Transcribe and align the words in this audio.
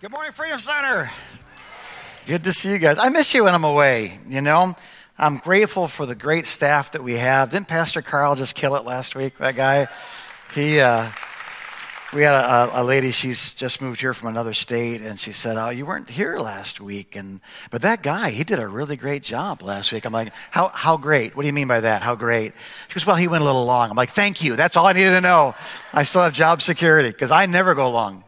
Good 0.00 0.12
morning, 0.12 0.32
Freedom 0.32 0.58
Center. 0.58 1.10
Good 2.24 2.42
to 2.44 2.54
see 2.54 2.72
you 2.72 2.78
guys. 2.78 2.96
I 2.98 3.10
miss 3.10 3.34
you 3.34 3.44
when 3.44 3.52
I'm 3.52 3.64
away, 3.64 4.18
you 4.26 4.40
know. 4.40 4.74
I'm 5.18 5.36
grateful 5.36 5.88
for 5.88 6.06
the 6.06 6.14
great 6.14 6.46
staff 6.46 6.92
that 6.92 7.02
we 7.02 7.18
have. 7.18 7.50
Didn't 7.50 7.68
Pastor 7.68 8.00
Carl 8.00 8.34
just 8.34 8.54
kill 8.54 8.76
it 8.76 8.86
last 8.86 9.14
week? 9.14 9.36
That 9.36 9.56
guy? 9.56 9.88
He, 10.54 10.80
uh, 10.80 11.10
we 12.14 12.22
had 12.22 12.34
a, 12.34 12.80
a, 12.80 12.82
lady, 12.82 13.10
she's 13.10 13.52
just 13.52 13.82
moved 13.82 14.00
here 14.00 14.14
from 14.14 14.30
another 14.30 14.54
state, 14.54 15.02
and 15.02 15.20
she 15.20 15.32
said, 15.32 15.58
Oh, 15.58 15.68
you 15.68 15.84
weren't 15.84 16.08
here 16.08 16.38
last 16.38 16.80
week. 16.80 17.14
And, 17.14 17.42
but 17.70 17.82
that 17.82 18.02
guy, 18.02 18.30
he 18.30 18.42
did 18.42 18.58
a 18.58 18.66
really 18.66 18.96
great 18.96 19.22
job 19.22 19.60
last 19.60 19.92
week. 19.92 20.06
I'm 20.06 20.14
like, 20.14 20.32
How, 20.50 20.68
how 20.68 20.96
great? 20.96 21.36
What 21.36 21.42
do 21.42 21.46
you 21.46 21.52
mean 21.52 21.68
by 21.68 21.80
that? 21.80 22.00
How 22.00 22.14
great? 22.14 22.54
She 22.88 22.94
goes, 22.94 23.04
Well, 23.04 23.16
he 23.16 23.28
went 23.28 23.42
a 23.42 23.44
little 23.44 23.66
long. 23.66 23.90
I'm 23.90 23.96
like, 23.98 24.08
Thank 24.08 24.42
you. 24.42 24.56
That's 24.56 24.78
all 24.78 24.86
I 24.86 24.94
needed 24.94 25.10
to 25.10 25.20
know. 25.20 25.54
I 25.92 26.04
still 26.04 26.22
have 26.22 26.32
job 26.32 26.62
security 26.62 27.10
because 27.10 27.30
I 27.30 27.44
never 27.44 27.74
go 27.74 27.90
long. 27.90 28.24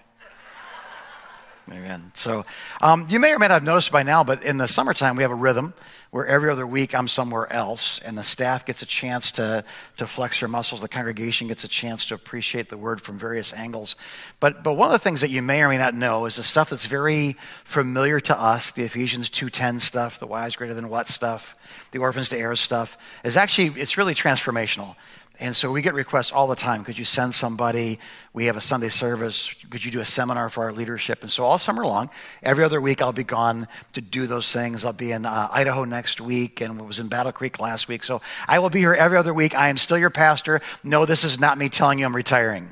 Amen. 1.72 2.12
So 2.14 2.44
um, 2.82 3.06
you 3.08 3.18
may 3.18 3.32
or 3.32 3.38
may 3.38 3.48
not 3.48 3.54
have 3.54 3.64
noticed 3.64 3.90
by 3.90 4.02
now, 4.02 4.22
but 4.22 4.42
in 4.42 4.58
the 4.58 4.68
summertime, 4.68 5.16
we 5.16 5.22
have 5.22 5.32
a 5.32 5.36
rhythm 5.36 5.72
where 6.10 6.26
every 6.26 6.50
other 6.50 6.66
week 6.66 6.94
I'm 6.94 7.08
somewhere 7.08 7.50
else, 7.50 7.98
and 8.00 8.18
the 8.18 8.22
staff 8.22 8.66
gets 8.66 8.82
a 8.82 8.86
chance 8.86 9.32
to, 9.32 9.64
to 9.96 10.06
flex 10.06 10.40
their 10.40 10.48
muscles. 10.50 10.82
The 10.82 10.88
congregation 10.88 11.48
gets 11.48 11.64
a 11.64 11.68
chance 11.68 12.04
to 12.06 12.14
appreciate 12.14 12.68
the 12.68 12.76
word 12.76 13.00
from 13.00 13.18
various 13.18 13.54
angles. 13.54 13.96
But, 14.38 14.62
but 14.62 14.74
one 14.74 14.88
of 14.88 14.92
the 14.92 14.98
things 14.98 15.22
that 15.22 15.30
you 15.30 15.40
may 15.40 15.62
or 15.62 15.70
may 15.70 15.78
not 15.78 15.94
know 15.94 16.26
is 16.26 16.36
the 16.36 16.42
stuff 16.42 16.68
that's 16.68 16.84
very 16.84 17.36
familiar 17.64 18.20
to 18.20 18.38
us, 18.38 18.72
the 18.72 18.82
Ephesians 18.82 19.30
2.10 19.30 19.80
stuff, 19.80 20.18
the 20.18 20.26
why 20.26 20.44
is 20.44 20.54
greater 20.54 20.74
than 20.74 20.90
what 20.90 21.08
stuff, 21.08 21.56
the 21.92 22.00
orphans 22.00 22.28
to 22.28 22.36
heirs 22.36 22.60
stuff, 22.60 22.98
is 23.24 23.34
actually, 23.34 23.80
it's 23.80 23.96
really 23.96 24.14
transformational. 24.14 24.96
And 25.40 25.56
so 25.56 25.72
we 25.72 25.80
get 25.82 25.94
requests 25.94 26.30
all 26.30 26.46
the 26.46 26.54
time. 26.54 26.84
Could 26.84 26.98
you 26.98 27.04
send 27.04 27.34
somebody? 27.34 27.98
We 28.32 28.46
have 28.46 28.56
a 28.56 28.60
Sunday 28.60 28.90
service. 28.90 29.54
Could 29.70 29.84
you 29.84 29.90
do 29.90 30.00
a 30.00 30.04
seminar 30.04 30.50
for 30.50 30.64
our 30.64 30.72
leadership? 30.72 31.22
And 31.22 31.30
so 31.30 31.44
all 31.44 31.58
summer 31.58 31.86
long, 31.86 32.10
every 32.42 32.64
other 32.64 32.80
week, 32.80 33.00
I'll 33.00 33.14
be 33.14 33.24
gone 33.24 33.66
to 33.94 34.00
do 34.00 34.26
those 34.26 34.52
things. 34.52 34.84
I'll 34.84 34.92
be 34.92 35.10
in 35.10 35.24
uh, 35.24 35.48
Idaho 35.50 35.84
next 35.84 36.20
week 36.20 36.60
and 36.60 36.86
was 36.86 37.00
in 37.00 37.08
Battle 37.08 37.32
Creek 37.32 37.58
last 37.58 37.88
week. 37.88 38.04
So 38.04 38.20
I 38.46 38.58
will 38.58 38.70
be 38.70 38.80
here 38.80 38.94
every 38.94 39.16
other 39.16 39.32
week. 39.32 39.54
I 39.54 39.68
am 39.68 39.78
still 39.78 39.98
your 39.98 40.10
pastor. 40.10 40.60
No, 40.84 41.06
this 41.06 41.24
is 41.24 41.40
not 41.40 41.56
me 41.56 41.70
telling 41.70 41.98
you 41.98 42.04
I'm 42.04 42.14
retiring. 42.14 42.70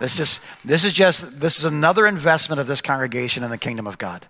This 0.00 0.20
is, 0.20 0.40
this 0.64 0.84
is 0.84 0.92
just, 0.92 1.40
this 1.40 1.58
is 1.58 1.64
another 1.64 2.06
investment 2.06 2.60
of 2.60 2.66
this 2.66 2.80
congregation 2.80 3.42
in 3.42 3.50
the 3.50 3.58
kingdom 3.58 3.86
of 3.86 3.96
God. 3.96 4.26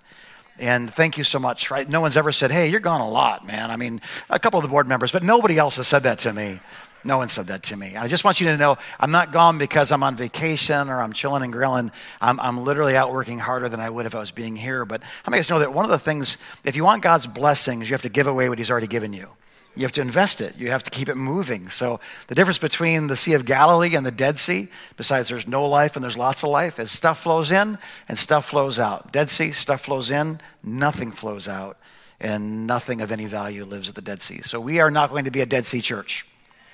And 0.58 0.92
thank 0.92 1.18
you 1.18 1.24
so 1.24 1.38
much. 1.38 1.70
Right? 1.70 1.88
No 1.88 2.00
one's 2.00 2.16
ever 2.16 2.32
said, 2.32 2.50
hey, 2.50 2.68
you're 2.68 2.80
gone 2.80 3.00
a 3.00 3.08
lot, 3.08 3.46
man. 3.46 3.70
I 3.70 3.76
mean, 3.76 4.00
a 4.30 4.38
couple 4.38 4.58
of 4.58 4.62
the 4.62 4.68
board 4.68 4.86
members, 4.86 5.12
but 5.12 5.22
nobody 5.22 5.58
else 5.58 5.76
has 5.76 5.88
said 5.88 6.04
that 6.04 6.18
to 6.20 6.32
me. 6.32 6.60
No 7.06 7.18
one 7.18 7.28
said 7.28 7.46
that 7.48 7.62
to 7.64 7.76
me. 7.76 7.96
I 7.96 8.08
just 8.08 8.24
want 8.24 8.40
you 8.40 8.46
to 8.46 8.56
know 8.56 8.78
I'm 8.98 9.10
not 9.10 9.30
gone 9.30 9.58
because 9.58 9.92
I'm 9.92 10.02
on 10.02 10.16
vacation 10.16 10.88
or 10.88 11.02
I'm 11.02 11.12
chilling 11.12 11.42
and 11.42 11.52
grilling. 11.52 11.92
I'm, 12.20 12.40
I'm 12.40 12.64
literally 12.64 12.96
out 12.96 13.12
working 13.12 13.38
harder 13.38 13.68
than 13.68 13.78
I 13.78 13.90
would 13.90 14.06
if 14.06 14.14
I 14.14 14.20
was 14.20 14.30
being 14.30 14.56
here. 14.56 14.86
But 14.86 15.02
how 15.02 15.30
many 15.30 15.38
of 15.38 15.44
us 15.44 15.50
know 15.50 15.58
that 15.58 15.74
one 15.74 15.84
of 15.84 15.90
the 15.90 15.98
things, 15.98 16.38
if 16.64 16.76
you 16.76 16.84
want 16.84 17.02
God's 17.02 17.26
blessings, 17.26 17.90
you 17.90 17.94
have 17.94 18.02
to 18.02 18.08
give 18.08 18.26
away 18.26 18.48
what 18.48 18.56
He's 18.56 18.70
already 18.70 18.86
given 18.86 19.12
you. 19.12 19.28
You 19.76 19.82
have 19.82 19.92
to 19.92 20.00
invest 20.00 20.40
it. 20.40 20.58
You 20.58 20.70
have 20.70 20.84
to 20.84 20.90
keep 20.90 21.08
it 21.08 21.16
moving. 21.16 21.68
So 21.68 21.98
the 22.28 22.34
difference 22.34 22.58
between 22.58 23.08
the 23.08 23.16
Sea 23.16 23.34
of 23.34 23.44
Galilee 23.44 23.96
and 23.96 24.06
the 24.06 24.12
Dead 24.12 24.38
Sea, 24.38 24.68
besides 24.96 25.28
there's 25.28 25.48
no 25.48 25.66
life 25.66 25.96
and 25.96 26.04
there's 26.04 26.16
lots 26.16 26.44
of 26.44 26.50
life, 26.50 26.78
is 26.78 26.90
stuff 26.90 27.20
flows 27.20 27.50
in 27.50 27.76
and 28.08 28.16
stuff 28.18 28.46
flows 28.46 28.78
out. 28.78 29.12
Dead 29.12 29.30
Sea, 29.30 29.50
stuff 29.50 29.80
flows 29.82 30.10
in, 30.10 30.40
nothing 30.62 31.10
flows 31.10 31.48
out, 31.48 31.76
and 32.20 32.66
nothing 32.66 33.00
of 33.00 33.10
any 33.10 33.24
value 33.24 33.64
lives 33.64 33.88
at 33.88 33.96
the 33.96 34.02
Dead 34.02 34.22
Sea. 34.22 34.42
So 34.42 34.60
we 34.60 34.78
are 34.78 34.90
not 34.90 35.10
going 35.10 35.24
to 35.24 35.32
be 35.32 35.40
a 35.40 35.46
Dead 35.46 35.66
Sea 35.66 35.80
church. 35.80 36.24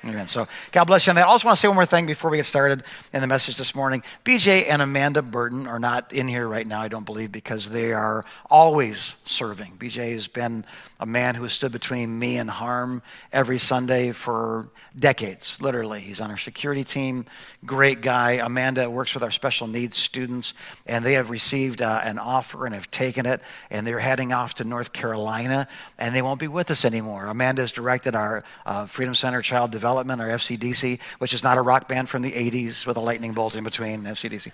Amen. 0.03 0.29
So 0.29 0.49
God 0.73 0.85
bless 0.85 1.07
you 1.07 1.11
on 1.11 1.17
that. 1.17 1.27
I 1.27 1.31
also 1.31 1.47
want 1.47 1.59
to 1.59 1.61
say 1.61 1.69
one 1.69 1.75
more 1.75 1.85
thing 1.85 2.07
before 2.07 2.31
we 2.31 2.39
get 2.39 2.47
started 2.47 2.85
in 3.13 3.21
the 3.21 3.27
message 3.27 3.59
this 3.59 3.75
morning. 3.75 4.03
BJ 4.25 4.67
and 4.67 4.81
Amanda 4.81 5.21
Burton 5.21 5.67
are 5.67 5.79
not 5.79 6.11
in 6.15 6.27
here 6.27 6.49
right 6.49 6.67
now, 6.67 6.81
I 6.81 6.89
don't 6.89 7.05
believe, 7.05 7.31
because 7.31 7.69
they 7.69 7.93
are 7.93 8.25
always 8.49 9.21
serving. 9.27 9.77
BJ 9.77 10.13
has 10.13 10.27
been 10.27 10.65
a 10.99 11.05
man 11.05 11.35
who 11.35 11.43
has 11.43 11.53
stood 11.53 11.73
between 11.73 12.19
me 12.19 12.39
and 12.39 12.49
harm 12.49 13.03
every 13.31 13.59
Sunday 13.59 14.13
for 14.13 14.71
decades, 14.99 15.61
literally. 15.61 16.01
He's 16.01 16.21
on 16.21 16.31
our 16.31 16.39
security 16.39 16.83
team. 16.83 17.27
Great 17.67 18.01
guy. 18.01 18.33
Amanda 18.33 18.89
works 18.89 19.13
with 19.13 19.23
our 19.23 19.31
special 19.31 19.67
needs 19.67 19.99
students, 19.99 20.55
and 20.87 21.05
they 21.05 21.13
have 21.15 21.29
received 21.29 21.83
uh, 21.83 22.01
an 22.05 22.19
offer 22.19 22.65
and 22.65 22.75
have 22.75 22.91
taken 22.91 23.27
it, 23.27 23.43
and 23.71 23.87
they're 23.87 23.99
heading 23.99 24.33
off 24.33 24.55
to 24.55 24.65
North 24.65 24.95
Carolina, 24.95 25.69
and 25.99 26.15
they 26.15 26.23
won't 26.23 26.41
be 26.41 26.49
with 26.49 26.71
us 26.71 26.87
anymore. 26.87 27.27
Amanda 27.27 27.63
has 27.63 27.73
directed 27.73 28.15
our 28.15 28.45
uh, 28.65 28.87
Freedom 28.87 29.15
Center 29.15 29.43
Child 29.43 29.71
Development, 29.71 29.90
our 29.99 30.29
FCDC, 30.29 31.01
which 31.19 31.35
is 31.35 31.43
not 31.43 31.59
a 31.59 31.63
rock 31.63 31.89
band 31.89 32.09
from 32.09 32.23
the 32.23 32.33
80s 32.33 32.87
with 32.87 32.97
a 32.97 33.01
lightning 33.01 33.33
bolt 33.33 33.57
in 33.57 33.65
between, 33.65 34.03
FCDC. 34.03 34.53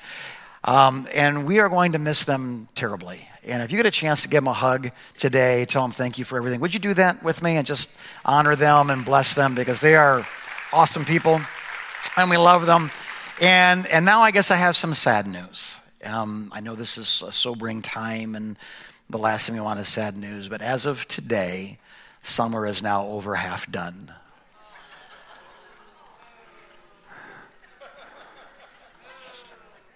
Um, 0.64 1.06
and 1.14 1.47
we 1.47 1.60
are 1.60 1.69
going 1.69 1.92
to 1.92 1.98
miss 1.98 2.24
them 2.24 2.69
terribly. 2.74 3.28
And 3.44 3.62
if 3.62 3.70
you 3.70 3.76
get 3.76 3.86
a 3.86 3.91
chance 3.91 4.22
to 4.22 4.28
give 4.28 4.42
them 4.42 4.48
a 4.48 4.52
hug 4.52 4.91
today, 5.19 5.64
tell 5.64 5.82
them 5.82 5.92
thank 5.92 6.19
you 6.19 6.24
for 6.24 6.36
everything. 6.36 6.60
Would 6.60 6.74
you 6.74 6.80
do 6.80 6.94
that 6.94 7.22
with 7.22 7.42
me 7.42 7.56
and 7.56 7.66
just 7.66 7.97
honor 8.24 8.56
them 8.56 8.91
and 8.91 9.04
bless 9.04 9.34
them 9.34 9.54
because 9.54 9.80
they 9.80 9.94
are 9.94 10.26
awesome 10.72 11.04
people 11.04 11.41
and 12.16 12.28
we 12.28 12.36
love 12.36 12.66
them. 12.66 12.91
And, 13.41 13.86
and 13.86 14.04
now 14.04 14.20
I 14.20 14.32
guess 14.32 14.50
I 14.50 14.56
have 14.56 14.74
some 14.76 14.94
sad 14.94 15.26
news. 15.26 15.80
Um, 16.04 16.50
I 16.53 16.60
know 16.60 16.74
this 16.74 16.98
is 16.98 17.22
a 17.22 17.32
sobering 17.32 17.82
time 17.82 18.34
and 18.34 18.56
the 19.08 19.18
last 19.18 19.47
thing 19.47 19.54
we 19.54 19.60
want 19.60 19.78
is 19.78 19.88
sad 19.88 20.16
news, 20.16 20.48
but 20.48 20.62
as 20.62 20.86
of 20.86 21.06
today, 21.06 21.78
summer 22.22 22.66
is 22.66 22.82
now 22.82 23.06
over 23.06 23.36
half 23.36 23.70
done. 23.70 24.12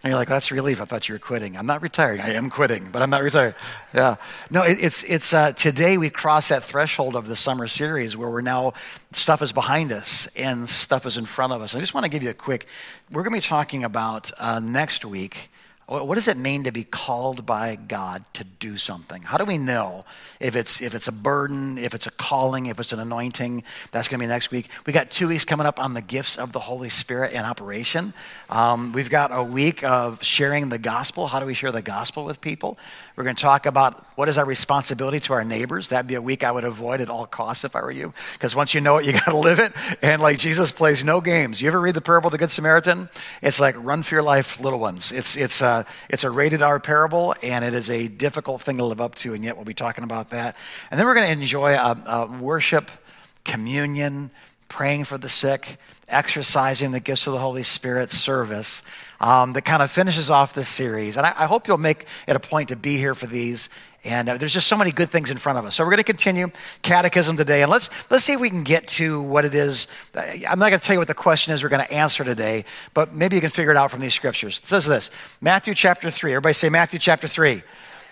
And 0.03 0.11
you're 0.11 0.19
like, 0.19 0.29
that's 0.29 0.51
relief. 0.51 0.81
I 0.81 0.87
thought 0.87 1.11
you 1.11 1.15
were 1.15 1.19
quitting. 1.19 1.59
I'm 1.59 1.67
not 1.67 1.83
retiring. 1.83 2.23
I 2.23 2.33
am 2.33 2.49
quitting, 2.49 2.89
but 2.91 3.03
I'm 3.03 3.11
not 3.11 3.23
retiring. 3.23 3.53
Yeah. 3.93 4.17
No, 4.49 4.63
it, 4.63 4.79
it's, 4.81 5.05
it's, 5.05 5.35
uh, 5.35 5.53
today 5.53 5.99
we 5.99 6.09
cross 6.09 6.49
that 6.49 6.63
threshold 6.65 7.15
of 7.15 7.29
the 7.29 7.37
summer 7.37 7.67
series 7.67 8.17
where 8.17 8.31
we're 8.31 8.41
now, 8.41 8.73
stuff 9.13 9.43
is 9.43 9.53
behind 9.53 9.93
us 9.93 10.27
and 10.37 10.67
stuff 10.71 11.05
is 11.05 11.19
in 11.19 11.27
front 11.27 11.53
of 11.53 11.61
us. 11.61 11.75
I 11.75 11.81
just 11.81 11.93
want 11.93 12.05
to 12.05 12.11
give 12.11 12.23
you 12.23 12.31
a 12.31 12.35
quick, 12.35 12.67
we're 13.11 13.25
going 13.25 13.39
to 13.39 13.45
be 13.45 13.49
talking 13.49 13.85
about 13.85 14.31
uh, 14.39 14.59
next 14.59 15.05
week 15.05 15.51
what 15.91 16.15
does 16.15 16.29
it 16.29 16.37
mean 16.37 16.63
to 16.65 16.71
be 16.71 16.85
called 16.85 17.45
by 17.45 17.75
God 17.75 18.25
to 18.35 18.45
do 18.45 18.77
something? 18.77 19.23
How 19.23 19.39
do 19.39 19.45
we 19.45 19.59
know 19.59 20.05
if 20.39 20.55
it's, 20.55 20.81
if 20.81 20.95
it's 20.95 21.09
a 21.09 21.13
burden, 21.13 21.79
if 21.79 21.95
it's 21.95 22.07
a 22.07 22.13
calling, 22.13 22.67
if 22.67 22.79
it's 22.79 22.93
an 22.93 23.01
anointing? 23.01 23.65
That's 23.91 24.07
going 24.07 24.21
to 24.21 24.23
be 24.23 24.29
next 24.29 24.53
week. 24.53 24.69
We 24.87 24.93
got 24.93 25.11
two 25.11 25.27
weeks 25.27 25.45
coming 25.45 25.67
up 25.67 25.81
on 25.81 25.95
the 25.95 26.01
gifts 26.01 26.39
of 26.39 26.53
the 26.53 26.61
Holy 26.61 26.91
Spirit 26.91 27.33
in 27.33 27.41
operation. 27.41 28.15
Um, 28.51 28.93
we've 28.93 29.11
got 29.11 29.37
a 29.37 29.43
week 29.43 29.83
of 29.83 30.23
sharing 30.23 30.69
the 30.69 30.79
gospel. 30.79 31.27
How 31.27 31.41
do 31.41 31.47
we 31.47 31.55
share 31.55 31.73
the 31.73 31.83
gospel 31.83 32.25
with 32.25 32.41
people? 32.41 32.79
We're 33.17 33.25
going 33.25 33.35
to 33.37 33.43
talk 33.43 33.67
about 33.67 34.07
what 34.17 34.29
is 34.29 34.39
our 34.39 34.47
responsibility 34.47 35.19
to 35.21 35.33
our 35.33 35.45
neighbors. 35.45 35.89
That'd 35.89 36.07
be 36.07 36.15
a 36.15 36.23
week 36.23 36.45
I 36.45 36.53
would 36.53 36.65
avoid 36.65 37.01
at 37.01 37.11
all 37.11 37.27
costs 37.27 37.65
if 37.65 37.75
I 37.75 37.83
were 37.83 37.91
you, 37.91 38.15
because 38.35 38.55
once 38.55 38.75
you 38.75 38.81
know 38.81 38.99
it, 38.99 39.07
you 39.07 39.13
got 39.25 39.27
to 39.27 39.37
live 39.37 39.59
it. 39.59 39.73
And 40.03 40.23
like 40.23 40.39
Jesus 40.39 40.71
plays 40.71 41.05
no 41.05 41.21
games. 41.21 41.61
You 41.61 41.67
ever 41.67 41.81
read 41.81 41.97
the 41.97 42.01
parable 42.01 42.29
of 42.29 42.33
the 42.33 42.39
Good 42.39 42.53
Samaritan? 42.53 43.09
It's 43.43 43.59
like 43.59 43.75
run 43.77 44.05
for 44.05 44.15
your 44.15 44.23
life, 44.23 44.61
little 44.61 44.79
ones. 44.79 45.11
It's 45.11 45.37
it's 45.37 45.61
uh, 45.61 45.80
it's 46.09 46.25
a 46.25 46.31
rated 46.31 46.63
R 46.63 46.81
parable, 46.81 47.35
and 47.43 47.65
it 47.65 47.75
is 47.75 47.91
a 47.91 48.09
difficult 48.09 48.63
thing 48.63 48.79
to 48.79 48.85
live 48.85 49.01
up 49.01 49.15
to, 49.17 49.35
and 49.35 49.45
yet 49.45 49.57
we'll 49.57 49.65
be 49.65 49.75
talking 49.75 50.05
about 50.05 50.31
that. 50.31 50.57
And 50.91 50.99
then 50.99 51.07
we're 51.07 51.15
going 51.15 51.27
to 51.27 51.33
enjoy 51.33 51.75
a, 51.75 52.03
a 52.07 52.39
worship, 52.41 52.91
communion, 53.45 54.31
praying 54.69 55.05
for 55.05 55.19
the 55.19 55.29
sick, 55.29 55.79
exercising 56.09 56.93
the 56.93 57.01
gifts 57.01 57.27
of 57.27 57.33
the 57.33 57.39
Holy 57.39 57.63
Spirit 57.63 58.11
service 58.11 58.83
um, 59.21 59.53
that 59.53 59.63
kind 59.63 59.83
of 59.83 59.91
finishes 59.91 60.31
off 60.31 60.55
this 60.55 60.69
series. 60.69 61.17
And 61.17 61.27
I, 61.27 61.35
I, 61.37 61.47
hope 61.47 61.69
you'll 61.69 61.79
make 61.79 62.07
it 62.27 62.37
a 62.37 62.41
point 62.41 62.71
to 62.71 62.77
be 62.77 62.97
here 62.97 63.15
for 63.15 63.27
these. 63.27 63.69
And 64.03 64.31
uh, 64.31 64.37
there's 64.39 64.55
just 64.55 64.67
so 64.67 64.77
many 64.77 64.93
good 64.93 65.11
things 65.11 65.31
in 65.31 65.37
front 65.37 65.59
of 65.59 65.67
us. 65.67 65.75
So 65.75 65.85
we're 65.85 65.91
going 65.91 65.99
to 65.99 66.05
continue 66.05 66.51
catechism 66.83 67.37
today, 67.37 67.63
and 67.63 67.71
let's 67.71 67.91
let's 68.11 68.25
see 68.25 68.33
if 68.33 68.41
we 68.41 68.49
can 68.49 68.65
get 68.65 68.87
to 68.89 69.21
what 69.21 69.45
it 69.45 69.55
is. 69.55 69.89
I'm 70.15 70.59
not 70.59 70.71
going 70.71 70.81
to 70.81 70.87
tell 70.87 70.95
you 70.95 71.01
what 71.01 71.09
the 71.09 71.15
question 71.15 71.53
is 71.53 71.63
we're 71.63 71.69
going 71.69 71.87
to 71.87 71.93
answer 71.93 72.25
today, 72.25 72.65
but 72.95 73.15
maybe 73.15 73.37
you 73.37 73.43
can 73.43 73.51
figure 73.51 73.71
it 73.71 73.77
out 73.77 73.91
from 73.91 74.01
these 74.01 74.15
scriptures. 74.15 74.59
It 74.59 74.67
says 74.67 74.87
this: 74.87 75.11
Matthew 75.43 75.75
chapter 75.75 76.11
three. 76.11 76.33
Everybody 76.33 76.55
say 76.55 76.71
Matthew 76.71 76.99
chapter 76.99 77.29
three. 77.29 77.63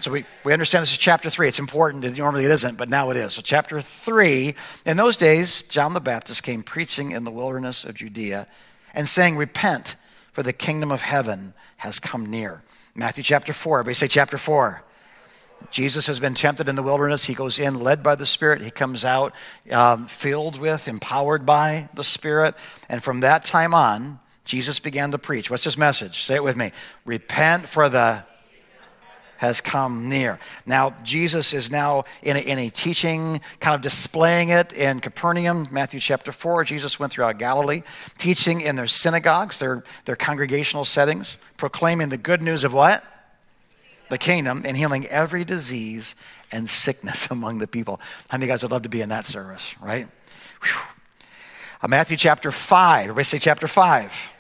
So 0.00 0.12
we, 0.12 0.25
we 0.44 0.52
understand 0.52 0.82
this 0.82 0.93
is 0.93 0.99
chapter 0.99 1.29
three. 1.29 1.49
It's 1.49 1.58
important. 1.58 2.19
Normally 2.19 2.44
it 2.44 2.50
isn't, 2.52 2.79
but 2.79 2.88
now 2.88 3.11
it 3.11 3.17
is. 3.17 3.32
So, 3.32 3.43
chapter 3.43 3.81
three. 3.81 4.55
In 4.87 4.96
those 4.96 5.17
days, 5.17 5.62
John 5.62 5.93
the 5.93 6.00
Baptist 6.00 6.44
came 6.44 6.62
preaching 6.62 7.11
in 7.11 7.25
the 7.25 7.32
wilderness 7.32 7.84
of 7.84 7.96
Judea 7.96 8.46
and 8.94 9.08
saying, 9.08 9.37
Repent, 9.37 9.96
for 10.32 10.44
the 10.44 10.52
kingdom 10.52 10.93
of 10.93 11.00
heaven 11.00 11.52
has 11.79 11.99
come 11.99 12.26
near. 12.26 12.62
Matthew 12.94 13.25
chapter 13.25 13.52
4. 13.52 13.81
Everybody 13.81 13.94
say 13.94 14.06
chapter 14.06 14.38
4. 14.38 14.82
Jesus 15.70 16.06
has 16.06 16.19
been 16.19 16.34
tempted 16.34 16.69
in 16.69 16.76
the 16.76 16.82
wilderness. 16.82 17.25
He 17.25 17.34
goes 17.34 17.58
in 17.58 17.81
led 17.81 18.02
by 18.02 18.14
the 18.14 18.26
Spirit. 18.26 18.62
He 18.62 18.70
comes 18.70 19.05
out 19.05 19.34
um, 19.70 20.06
filled 20.06 20.58
with, 20.58 20.88
empowered 20.88 21.44
by 21.44 21.88
the 21.94 22.05
Spirit. 22.05 22.55
And 22.88 23.02
from 23.02 23.20
that 23.20 23.44
time 23.44 23.75
on, 23.75 24.19
Jesus 24.44 24.81
began 24.81 25.10
to 25.12 25.19
preach. 25.19 25.50
What's 25.50 25.64
his 25.64 25.76
message? 25.76 26.22
Say 26.22 26.37
it 26.37 26.43
with 26.43 26.56
me. 26.56 26.72
Repent 27.05 27.69
for 27.69 27.88
the 27.88 28.25
has 29.38 29.60
come 29.60 30.08
near. 30.08 30.38
Now, 30.66 30.96
Jesus 31.05 31.55
is 31.55 31.70
now 31.70 32.05
in 32.22 32.37
a, 32.37 32.40
in 32.40 32.58
a 32.58 32.70
teaching, 32.70 33.40
kind 33.60 33.75
of 33.75 33.81
displaying 33.81 34.49
it 34.49 34.72
in 34.72 34.99
Capernaum, 34.99 35.69
Matthew 35.70 36.00
chapter 36.00 36.32
4. 36.32 36.64
Jesus 36.64 36.99
went 36.99 37.12
throughout 37.12 37.38
Galilee, 37.38 37.82
teaching 38.19 38.60
in 38.60 38.75
their 38.75 38.88
synagogues, 38.88 39.58
their, 39.58 39.84
their 40.06 40.16
congregational 40.16 40.84
settings, 40.84 41.38
proclaiming 41.56 42.08
the 42.08 42.19
good 42.19 42.43
news 42.43 42.64
of 42.64 42.72
what? 42.72 43.05
The 44.10 44.19
kingdom 44.19 44.62
and 44.64 44.76
healing 44.76 45.06
every 45.06 45.44
disease 45.44 46.14
and 46.50 46.69
sickness 46.69 47.26
among 47.31 47.58
the 47.58 47.66
people. 47.66 48.00
How 48.28 48.38
many 48.38 48.49
guys 48.49 48.62
would 48.62 48.72
love 48.72 48.82
to 48.82 48.88
be 48.88 49.00
in 49.00 49.08
that 49.10 49.25
service, 49.25 49.75
right? 49.81 50.06
Uh, 51.81 51.88
Matthew 51.88 52.16
chapter 52.16 52.50
5. 52.50 53.02
Everybody 53.02 53.25
say 53.25 53.38
chapter 53.38 53.69
5. 53.69 54.32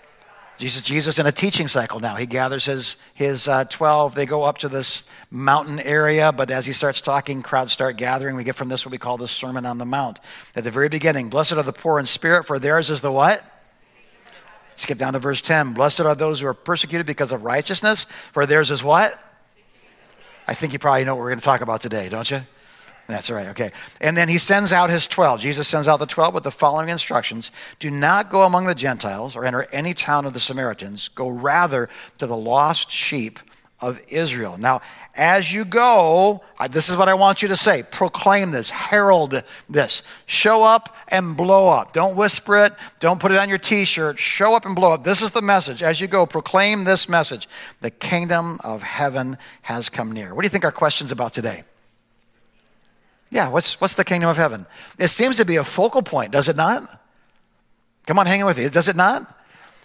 Jesus, 0.58 0.82
Jesus 0.82 1.20
in 1.20 1.26
a 1.26 1.30
teaching 1.30 1.68
cycle 1.68 2.00
now. 2.00 2.16
He 2.16 2.26
gathers 2.26 2.66
his, 2.66 2.96
his 3.14 3.46
uh, 3.46 3.64
12. 3.66 4.16
They 4.16 4.26
go 4.26 4.42
up 4.42 4.58
to 4.58 4.68
this 4.68 5.04
mountain 5.30 5.78
area, 5.78 6.32
but 6.32 6.50
as 6.50 6.66
he 6.66 6.72
starts 6.72 7.00
talking, 7.00 7.42
crowds 7.42 7.70
start 7.70 7.96
gathering. 7.96 8.34
We 8.34 8.42
get 8.42 8.56
from 8.56 8.68
this 8.68 8.84
what 8.84 8.90
we 8.90 8.98
call 8.98 9.18
the 9.18 9.28
Sermon 9.28 9.64
on 9.64 9.78
the 9.78 9.84
Mount. 9.84 10.18
At 10.56 10.64
the 10.64 10.72
very 10.72 10.88
beginning, 10.88 11.28
blessed 11.28 11.52
are 11.52 11.62
the 11.62 11.72
poor 11.72 12.00
in 12.00 12.06
spirit, 12.06 12.44
for 12.44 12.58
theirs 12.58 12.90
is 12.90 13.00
the 13.00 13.12
what? 13.12 13.44
Skip 14.74 14.98
down 14.98 15.12
to 15.12 15.20
verse 15.20 15.40
10. 15.40 15.74
Blessed 15.74 16.00
are 16.00 16.16
those 16.16 16.40
who 16.40 16.48
are 16.48 16.54
persecuted 16.54 17.06
because 17.06 17.30
of 17.30 17.44
righteousness, 17.44 18.04
for 18.32 18.44
theirs 18.44 18.72
is 18.72 18.82
what? 18.82 19.16
I 20.48 20.54
think 20.54 20.72
you 20.72 20.78
probably 20.78 21.04
know 21.04 21.14
what 21.14 21.20
we're 21.20 21.28
going 21.28 21.40
to 21.40 21.44
talk 21.44 21.60
about 21.60 21.82
today, 21.82 22.08
don't 22.08 22.28
you? 22.30 22.40
That's 23.06 23.30
right, 23.30 23.48
okay. 23.48 23.70
And 24.00 24.16
then 24.16 24.28
he 24.28 24.38
sends 24.38 24.72
out 24.72 24.90
his 24.90 25.06
12. 25.06 25.40
Jesus 25.40 25.68
sends 25.68 25.88
out 25.88 25.98
the 25.98 26.06
12 26.06 26.34
with 26.34 26.44
the 26.44 26.50
following 26.50 26.88
instructions 26.88 27.52
Do 27.78 27.90
not 27.90 28.30
go 28.30 28.42
among 28.44 28.66
the 28.66 28.74
Gentiles 28.74 29.36
or 29.36 29.44
enter 29.44 29.66
any 29.72 29.92
town 29.92 30.24
of 30.24 30.32
the 30.32 30.40
Samaritans. 30.40 31.08
Go 31.08 31.28
rather 31.28 31.88
to 32.16 32.26
the 32.26 32.36
lost 32.36 32.90
sheep 32.90 33.38
of 33.80 34.00
Israel. 34.08 34.56
Now, 34.58 34.80
as 35.18 35.52
you 35.52 35.64
go, 35.64 36.42
this 36.70 36.88
is 36.88 36.96
what 36.96 37.08
I 37.08 37.14
want 37.14 37.42
you 37.42 37.48
to 37.48 37.56
say 37.56 37.82
proclaim 37.82 38.52
this, 38.52 38.70
herald 38.70 39.42
this, 39.68 40.02
show 40.26 40.62
up 40.62 40.96
and 41.08 41.36
blow 41.36 41.68
up. 41.68 41.92
Don't 41.92 42.16
whisper 42.16 42.64
it, 42.64 42.72
don't 43.00 43.20
put 43.20 43.32
it 43.32 43.38
on 43.38 43.48
your 43.48 43.58
t 43.58 43.84
shirt. 43.84 44.18
Show 44.18 44.54
up 44.54 44.64
and 44.64 44.76
blow 44.76 44.92
up. 44.92 45.02
This 45.02 45.20
is 45.20 45.32
the 45.32 45.42
message. 45.42 45.82
As 45.82 46.00
you 46.00 46.06
go, 46.06 46.24
proclaim 46.24 46.84
this 46.84 47.08
message. 47.08 47.48
The 47.80 47.90
kingdom 47.90 48.60
of 48.62 48.82
heaven 48.82 49.36
has 49.62 49.88
come 49.88 50.12
near. 50.12 50.34
What 50.34 50.42
do 50.42 50.46
you 50.46 50.50
think 50.50 50.64
our 50.64 50.72
question's 50.72 51.12
about 51.12 51.34
today? 51.34 51.62
Yeah, 53.30 53.48
what's, 53.48 53.80
what's 53.80 53.94
the 53.94 54.04
kingdom 54.04 54.30
of 54.30 54.36
heaven? 54.36 54.66
It 54.98 55.08
seems 55.08 55.36
to 55.36 55.44
be 55.44 55.56
a 55.56 55.64
focal 55.64 56.02
point, 56.02 56.32
does 56.32 56.48
it 56.48 56.56
not? 56.56 57.02
Come 58.06 58.18
on, 58.18 58.26
hang 58.26 58.40
in 58.40 58.46
with 58.46 58.58
you. 58.58 58.70
Does 58.70 58.88
it 58.88 58.96
not? 58.96 59.37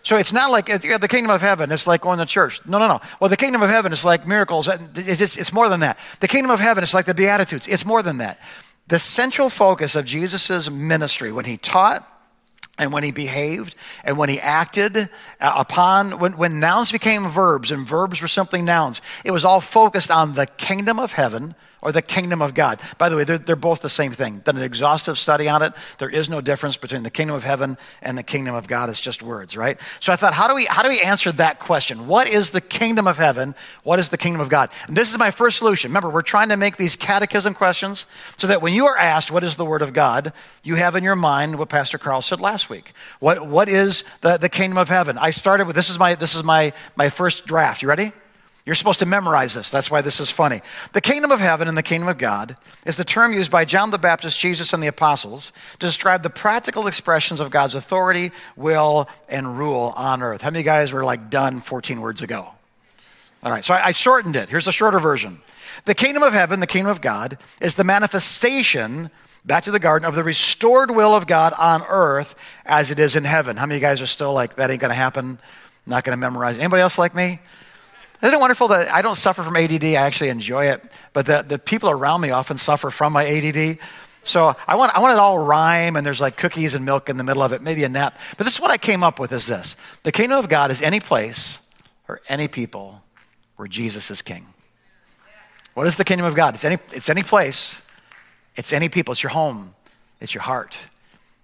So 0.03 0.17
it's 0.17 0.33
not 0.33 0.51
like 0.51 0.65
the 0.65 1.07
kingdom 1.07 1.31
of 1.31 1.41
heaven, 1.41 1.71
it's 1.71 1.88
like 1.88 2.01
going 2.01 2.19
to 2.19 2.25
church. 2.25 2.65
No, 2.67 2.77
no, 2.77 2.88
no. 2.88 3.01
Well, 3.19 3.29
the 3.29 3.38
kingdom 3.38 3.63
of 3.63 3.69
heaven 3.69 3.94
is 3.94 4.03
like 4.03 4.27
miracles. 4.27 4.69
It's, 4.95 5.38
it's 5.38 5.53
more 5.53 5.69
than 5.69 5.79
that. 5.79 5.97
The 6.19 6.27
kingdom 6.27 6.51
of 6.51 6.59
heaven 6.59 6.83
is 6.83 6.94
like 6.94 7.05
the 7.05 7.13
Beatitudes. 7.13 7.69
It's 7.69 7.85
more 7.85 8.03
than 8.03 8.17
that. 8.17 8.39
The 8.88 9.00
central 9.00 9.50
focus 9.50 9.95
of 9.95 10.05
Jesus' 10.05 10.69
ministry 10.69 11.31
when 11.31 11.45
he 11.45 11.55
taught, 11.55 12.07
and 12.77 12.91
when 12.91 13.03
he 13.03 13.11
behaved 13.11 13.75
and 14.03 14.17
when 14.17 14.29
he 14.29 14.39
acted 14.39 14.97
uh, 14.97 15.07
upon 15.39 16.17
when, 16.17 16.38
when 16.38 16.59
nouns 16.59 16.91
became 16.91 17.27
verbs 17.27 17.71
and 17.71 17.88
verbs 17.88 18.19
were 18.19 18.27
simply 18.27 18.63
nouns 18.63 18.99
it 19.23 19.29
was 19.29 19.45
all 19.45 19.61
focused 19.61 20.09
on 20.09 20.33
the 20.33 20.47
kingdom 20.47 20.99
of 20.99 21.13
heaven 21.13 21.53
or 21.83 21.91
the 21.91 22.01
kingdom 22.01 22.41
of 22.41 22.53
God. 22.53 22.80
By 22.97 23.09
the 23.09 23.18
way, 23.18 23.25
they're, 23.25 23.38
they're 23.38 23.56
both 23.57 23.81
the 23.81 23.89
same 23.89 24.13
thing. 24.13 24.39
Done 24.39 24.56
an 24.56 24.63
exhaustive 24.63 25.19
study 25.19 25.50
on 25.50 25.62
it. 25.62 25.74
There 26.00 26.09
is 26.09 26.30
no 26.30 26.39
difference 26.39 26.77
between 26.77 27.03
the 27.03 27.09
kingdom 27.12 27.35
of 27.35 27.44
heaven 27.44 27.77
and 28.01 28.18
the 28.18 28.24
kingdom 28.24 28.56
of 28.56 28.68
God. 28.68 28.89
It's 28.89 29.01
just 29.01 29.21
words, 29.21 29.57
right? 29.57 29.77
So 30.00 30.13
I 30.13 30.15
thought, 30.15 30.33
how 30.33 30.47
do 30.47 30.56
we 30.56 30.65
how 30.65 30.81
do 30.81 30.88
we 30.89 31.01
answer 31.01 31.31
that 31.33 31.59
question? 31.59 32.07
What 32.07 32.30
is 32.30 32.51
the 32.51 32.62
kingdom 32.62 33.06
of 33.06 33.18
heaven? 33.18 33.53
What 33.83 34.00
is 34.00 34.09
the 34.09 34.18
kingdom 34.18 34.39
of 34.39 34.47
God? 34.47 34.69
And 34.88 34.95
this 34.95 35.12
is 35.12 35.19
my 35.19 35.30
first 35.30 35.57
solution. 35.57 35.91
Remember, 35.91 36.09
we're 36.09 36.21
trying 36.21 36.50
to 36.50 36.57
make 36.57 36.77
these 36.77 36.95
catechism 36.95 37.53
questions 37.53 38.07
so 38.38 38.47
that 38.47 38.62
when 38.62 38.74
you 38.74 38.85
are 38.85 38.97
asked 38.97 39.30
what 39.30 39.44
is 39.44 39.57
the 39.57 39.65
word 39.65 39.81
of 39.81 39.91
God, 39.91 40.31
you 40.63 40.75
have 40.75 40.95
in 40.95 41.03
your 41.03 41.18
mind 41.18 41.59
what 41.59 41.68
Pastor 41.68 41.97
Carl 41.97 42.21
said 42.21 42.39
last 42.39 42.69
week. 42.69 42.94
What 43.19 43.45
what 43.45 43.68
is 43.68 44.03
the, 44.21 44.38
the 44.38 44.50
kingdom 44.50 44.77
of 44.77 44.88
heaven? 44.88 45.18
I 45.18 45.31
started 45.31 45.68
with 45.68 45.75
this 45.75 45.89
is 45.89 46.00
my 46.00 46.15
this 46.15 46.33
is 46.33 46.45
my 46.45 46.71
my 46.95 47.09
first 47.09 47.45
draft. 47.45 47.81
You 47.81 47.89
ready? 47.89 48.13
You're 48.65 48.75
supposed 48.75 49.00
to 49.00 49.06
memorize 49.06 49.54
this. 49.56 49.69
That's 49.69 49.92
why 49.92 50.01
this 50.01 50.21
is 50.21 50.31
funny. 50.31 50.62
The 50.94 51.01
kingdom 51.01 51.31
of 51.31 51.42
heaven 51.42 51.68
and 51.68 51.77
the 51.77 51.83
kingdom 51.83 52.07
of 52.07 52.18
God 52.18 52.56
is 52.86 52.95
the 52.95 53.04
term 53.04 53.33
used 53.33 53.51
by 53.51 53.65
John 53.65 53.92
the 53.92 53.98
Baptist, 53.98 54.39
Jesus, 54.39 54.71
and 54.71 54.81
the 54.81 54.88
apostles 54.88 55.51
to 55.80 55.86
describe 55.86 56.24
the 56.24 56.30
practical 56.30 56.88
expressions 56.88 57.42
of 57.42 57.51
God's 57.51 57.75
authority, 57.75 58.31
will, 58.56 59.10
and 59.27 59.57
rule 59.57 59.94
on 59.98 60.21
earth. 60.21 60.42
How 60.42 60.50
many 60.50 60.63
guys 60.63 60.94
were 60.94 61.04
like 61.04 61.30
done 61.30 61.60
14 61.60 62.00
words 62.00 62.21
ago? 62.21 62.48
All 63.44 63.51
right, 63.51 63.65
so 63.65 63.74
I, 63.74 63.88
I 63.88 63.92
shortened 63.92 64.38
it. 64.38 64.48
Here's 64.48 64.66
the 64.66 64.71
shorter 64.71 65.00
version. 65.00 65.42
The 65.83 65.95
kingdom 65.95 66.24
of 66.24 66.31
heaven, 66.31 66.62
the 66.62 66.68
kingdom 66.68 66.92
of 66.92 67.01
God, 67.01 67.38
is 67.59 67.75
the 67.75 67.83
manifestation 67.83 69.09
back 69.44 69.66
to 69.66 69.71
the 69.71 69.80
garden 69.80 70.07
of 70.07 70.16
the 70.16 70.24
restored 70.24 70.89
will 70.89 71.13
of 71.13 71.27
God 71.27 71.54
on 71.57 71.83
earth 71.89 72.36
as 72.66 72.92
it 72.92 73.00
is 73.00 73.18
in 73.18 73.25
heaven. 73.25 73.57
How 73.57 73.66
many 73.66 73.81
guys 73.81 74.01
are 74.01 74.06
still 74.06 74.31
like, 74.31 74.56
that 74.56 74.71
ain't 74.71 74.80
going 74.80 74.89
to 74.89 74.95
happen? 74.95 75.39
Not 75.86 76.06
going 76.06 76.16
to 76.16 76.19
memorize. 76.19 76.57
Anybody 76.57 76.81
else 76.81 76.98
like 76.98 77.13
me? 77.13 77.39
Isn't 78.23 78.35
it 78.35 78.39
wonderful 78.39 78.69
that 78.69 78.89
I 78.89 79.01
don't 79.01 79.15
suffer 79.15 79.43
from 79.43 79.57
ADD? 79.57 79.83
I 79.83 79.95
actually 79.95 80.29
enjoy 80.29 80.67
it. 80.67 80.81
But 81.11 81.25
the, 81.25 81.43
the 81.45 81.59
people 81.59 81.89
around 81.89 82.21
me 82.21 82.29
often 82.29 82.57
suffer 82.57 82.89
from 82.89 83.11
my 83.11 83.25
ADD. 83.27 83.79
So 84.23 84.55
I 84.65 84.77
want, 84.77 84.95
I 84.95 85.01
want 85.01 85.11
it 85.11 85.19
all 85.19 85.37
rhyme 85.37 85.97
and 85.97 86.05
there's 86.05 86.21
like 86.21 86.37
cookies 86.37 86.73
and 86.73 86.85
milk 86.85 87.09
in 87.09 87.17
the 87.17 87.25
middle 87.25 87.43
of 87.43 87.51
it, 87.51 87.61
maybe 87.61 87.83
a 87.83 87.89
nap. 87.89 88.17
But 88.37 88.45
this 88.45 88.55
is 88.55 88.61
what 88.61 88.71
I 88.71 88.77
came 88.77 89.03
up 89.03 89.19
with 89.19 89.33
is 89.33 89.45
this. 89.47 89.75
The 90.03 90.13
kingdom 90.13 90.39
of 90.39 90.47
God 90.47 90.71
is 90.71 90.81
any 90.81 91.01
place 91.01 91.59
or 92.07 92.21
any 92.29 92.47
people 92.47 93.03
where 93.57 93.67
Jesus 93.67 94.09
is 94.09 94.21
king. 94.21 94.47
What 95.73 95.85
is 95.85 95.97
the 95.97 96.05
kingdom 96.05 96.25
of 96.25 96.33
God? 96.33 96.53
It's 96.53 96.63
any, 96.63 96.77
it's 96.93 97.09
any 97.09 97.23
place. 97.23 97.81
It's 98.55 98.71
any 98.71 98.87
people. 98.87 99.11
It's 99.11 99.23
your 99.23 99.31
home. 99.31 99.75
It's 100.21 100.33
your 100.33 100.43
heart. 100.43 100.77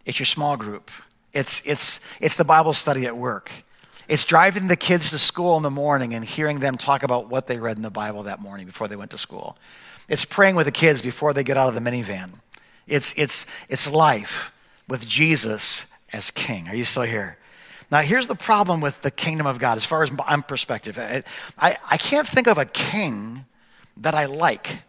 It's 0.06 0.18
your 0.18 0.26
small 0.26 0.56
group. 0.56 0.92
It's, 1.34 1.62
it's, 1.68 2.00
it's 2.22 2.38
the 2.38 2.46
Bible 2.46 2.72
study 2.72 3.06
at 3.06 3.18
work. 3.18 3.52
It's 4.10 4.26
driving 4.26 4.68
the 4.68 4.76
kids 4.76 5.12
to 5.12 5.20
school 5.20 5.56
in 5.56 5.62
the 5.62 5.70
morning 5.70 6.16
and 6.16 6.26
hearing 6.26 6.60
them 6.60 6.78
talk 6.78 7.04
about 7.04 7.30
what 7.30 7.46
they 7.46 7.60
read 7.60 7.78
in 7.78 7.84
the 7.84 7.92
Bible 7.92 8.24
that 8.24 8.42
morning 8.42 8.66
before 8.66 8.88
they 8.88 8.96
went 8.96 9.12
to 9.12 9.20
school. 9.20 9.56
It's 10.08 10.26
praying 10.26 10.56
with 10.56 10.66
the 10.66 10.72
kids 10.72 11.04
before 11.04 11.32
they 11.32 11.44
get 11.44 11.58
out 11.58 11.70
of 11.70 11.76
the 11.76 11.80
minivan. 11.80 12.32
It's, 12.88 13.14
it's, 13.16 13.46
it's 13.70 13.90
life 13.90 14.52
with 14.88 15.08
Jesus 15.08 15.86
as 16.12 16.32
king. 16.32 16.68
Are 16.68 16.76
you 16.76 16.86
still 16.86 17.04
here? 17.04 17.38
Now, 17.92 18.00
here's 18.02 18.28
the 18.28 18.34
problem 18.36 18.82
with 18.82 19.00
the 19.04 19.12
kingdom 19.12 19.46
of 19.46 19.60
God, 19.60 19.78
as 19.78 19.86
far 19.86 20.02
as 20.02 20.10
I'm 20.26 20.42
perspective. 20.42 20.98
I, 20.98 21.22
I, 21.60 21.78
I 21.92 21.98
can't 21.98 22.28
think 22.28 22.48
of 22.48 22.58
a 22.58 22.66
king 22.66 23.46
that 23.98 24.16
I 24.16 24.26
like. 24.26 24.82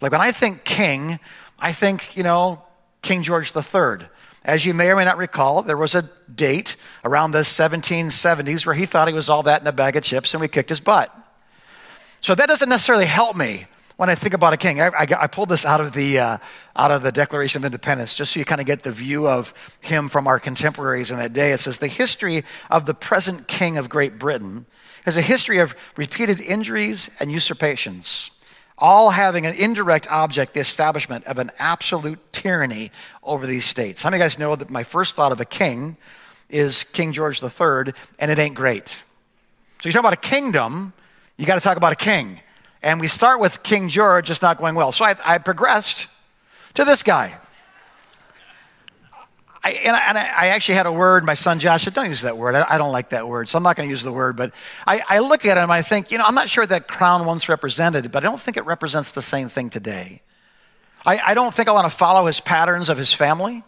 Like 0.00 0.12
when 0.12 0.22
I 0.22 0.32
think 0.32 0.64
king, 0.64 1.20
I 1.58 1.72
think, 1.72 2.16
you 2.16 2.22
know, 2.22 2.62
King 3.02 3.22
George 3.22 3.54
III. 3.54 4.08
As 4.46 4.64
you 4.64 4.74
may 4.74 4.90
or 4.90 4.96
may 4.96 5.04
not 5.04 5.18
recall, 5.18 5.62
there 5.62 5.76
was 5.76 5.96
a 5.96 6.08
date 6.32 6.76
around 7.04 7.32
the 7.32 7.40
1770s 7.40 8.64
where 8.64 8.76
he 8.76 8.86
thought 8.86 9.08
he 9.08 9.14
was 9.14 9.28
all 9.28 9.42
that 9.42 9.60
in 9.60 9.66
a 9.66 9.72
bag 9.72 9.96
of 9.96 10.04
chips 10.04 10.34
and 10.34 10.40
we 10.40 10.46
kicked 10.46 10.68
his 10.68 10.78
butt. 10.78 11.12
So 12.20 12.32
that 12.36 12.46
doesn't 12.46 12.68
necessarily 12.68 13.06
help 13.06 13.36
me 13.36 13.66
when 13.96 14.08
I 14.08 14.14
think 14.14 14.34
about 14.34 14.52
a 14.52 14.56
king. 14.56 14.80
I, 14.80 14.86
I, 14.86 15.06
I 15.18 15.26
pulled 15.26 15.48
this 15.48 15.66
out 15.66 15.80
of, 15.80 15.90
the, 15.90 16.20
uh, 16.20 16.38
out 16.76 16.92
of 16.92 17.02
the 17.02 17.10
Declaration 17.10 17.60
of 17.60 17.64
Independence 17.64 18.14
just 18.14 18.34
so 18.34 18.38
you 18.38 18.44
kind 18.44 18.60
of 18.60 18.68
get 18.68 18.84
the 18.84 18.92
view 18.92 19.26
of 19.26 19.52
him 19.80 20.08
from 20.08 20.28
our 20.28 20.38
contemporaries 20.38 21.10
in 21.10 21.16
that 21.16 21.32
day. 21.32 21.50
It 21.50 21.58
says, 21.58 21.78
The 21.78 21.88
history 21.88 22.44
of 22.70 22.86
the 22.86 22.94
present 22.94 23.48
king 23.48 23.76
of 23.76 23.88
Great 23.88 24.16
Britain 24.16 24.66
has 25.04 25.16
a 25.16 25.22
history 25.22 25.58
of 25.58 25.74
repeated 25.96 26.40
injuries 26.40 27.10
and 27.18 27.32
usurpations 27.32 28.30
all 28.78 29.10
having 29.10 29.46
an 29.46 29.54
indirect 29.54 30.06
object, 30.10 30.54
the 30.54 30.60
establishment 30.60 31.24
of 31.24 31.38
an 31.38 31.50
absolute 31.58 32.18
tyranny 32.32 32.90
over 33.22 33.46
these 33.46 33.64
states. 33.64 34.02
How 34.02 34.10
many 34.10 34.20
of 34.20 34.20
you 34.20 34.24
guys 34.24 34.38
know 34.38 34.56
that 34.56 34.70
my 34.70 34.82
first 34.82 35.16
thought 35.16 35.32
of 35.32 35.40
a 35.40 35.44
king 35.44 35.96
is 36.48 36.84
King 36.84 37.12
George 37.12 37.42
III, 37.42 37.92
and 38.18 38.30
it 38.30 38.38
ain't 38.38 38.54
great? 38.54 38.88
So 39.82 39.88
you 39.88 39.92
talk 39.92 40.00
about 40.00 40.12
a 40.12 40.16
kingdom, 40.16 40.92
you 41.36 41.46
got 41.46 41.54
to 41.54 41.60
talk 41.60 41.76
about 41.76 41.92
a 41.92 41.96
king. 41.96 42.40
And 42.82 43.00
we 43.00 43.08
start 43.08 43.40
with 43.40 43.62
King 43.62 43.88
George, 43.88 44.30
it's 44.30 44.42
not 44.42 44.58
going 44.58 44.74
well. 44.74 44.92
So 44.92 45.04
I, 45.04 45.16
I 45.24 45.38
progressed 45.38 46.08
to 46.74 46.84
this 46.84 47.02
guy. 47.02 47.38
I, 49.66 49.70
and, 49.70 49.96
I, 49.96 50.08
and, 50.08 50.18
I, 50.18 50.46
actually 50.48 50.76
had 50.76 50.86
a 50.86 50.92
word. 50.92 51.24
My 51.24 51.34
son 51.34 51.58
Josh 51.58 51.82
said, 51.82 51.94
"Don't 51.94 52.08
use 52.08 52.20
that 52.20 52.38
word. 52.38 52.54
I, 52.54 52.74
I 52.74 52.78
don't 52.78 52.92
like 52.92 53.08
that 53.08 53.26
word, 53.26 53.48
so 53.48 53.58
I'm 53.58 53.64
not 53.64 53.74
going 53.74 53.88
to 53.88 53.90
use 53.90 54.04
the 54.04 54.12
word." 54.12 54.36
But 54.36 54.52
I, 54.86 55.18
look 55.18 55.44
at 55.44 55.58
him. 55.58 55.72
I 55.72 55.82
think, 55.82 56.12
you 56.12 56.18
know, 56.18 56.24
I'm 56.24 56.36
not 56.36 56.48
sure 56.48 56.64
that 56.64 56.86
crown 56.86 57.26
once 57.26 57.48
represented, 57.48 58.12
but 58.12 58.24
I 58.24 58.28
don't 58.28 58.40
think 58.40 58.56
it 58.56 58.64
represents 58.64 59.10
the 59.10 59.22
same 59.22 59.48
thing 59.48 59.68
today. 59.68 60.22
I, 61.04 61.34
don't 61.34 61.54
think 61.54 61.68
I 61.68 61.72
want 61.72 61.90
to 61.90 61.96
follow 61.96 62.26
his 62.26 62.40
patterns 62.40 62.88
of 62.88 62.98
his 62.98 63.12
family. 63.12 63.62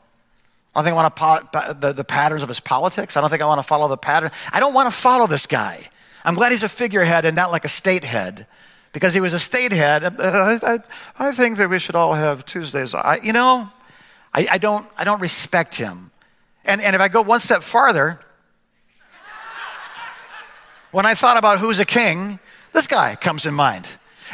I 0.75 0.81
don't 0.81 0.85
think 0.85 0.95
I 0.95 1.03
want 1.03 1.17
to 1.17 1.51
po- 1.53 1.73
the, 1.73 1.93
the 1.93 2.05
patterns 2.05 2.43
of 2.43 2.49
his 2.49 2.61
politics. 2.61 3.17
I 3.17 3.21
don't 3.21 3.31
think 3.31 3.43
I 3.43 3.47
want 3.47 3.61
to 3.61 3.67
follow 3.67 3.89
the 3.89 3.97
pattern. 3.97 4.31
I 4.53 4.61
don't 4.61 4.75
want 4.75 4.93
to 4.93 4.97
follow 4.97 5.27
this 5.27 5.47
guy. 5.47 5.89
I'm 6.25 6.35
glad 6.35 6.53
he's 6.53 6.65
a 6.65 6.69
figurehead 6.69 7.25
and 7.25 7.35
not 7.37 7.51
like 7.51 7.65
a 7.65 7.69
state 7.69 8.05
head 8.05 8.47
because 8.93 9.15
he 9.15 9.21
was 9.21 9.35
a 9.35 9.39
state 9.39 9.73
head. 9.73 10.05
I, 10.21 10.59
I, 10.63 10.79
I 11.19 11.33
think 11.33 11.59
that 11.59 11.71
we 11.71 11.79
should 11.79 11.95
all 11.95 12.15
have 12.15 12.45
Tuesdays. 12.45 12.95
I, 12.95 13.21
you 13.23 13.33
know, 13.33 13.71
I, 14.33 14.49
I, 14.53 14.59
don't, 14.59 14.87
I 14.97 15.05
don't 15.05 15.21
respect 15.21 15.77
him. 15.77 16.11
And, 16.65 16.81
and 16.81 16.95
if 16.95 17.01
I 17.01 17.09
go 17.09 17.23
one 17.23 17.41
step 17.41 17.63
farther, 17.63 18.21
when 20.91 21.07
I 21.07 21.15
thought 21.15 21.37
about 21.37 21.59
who's 21.59 21.81
a 21.81 21.85
king, 21.85 22.39
this 22.73 22.87
guy 22.87 23.15
comes 23.15 23.47
in 23.47 23.55
mind. 23.55 23.87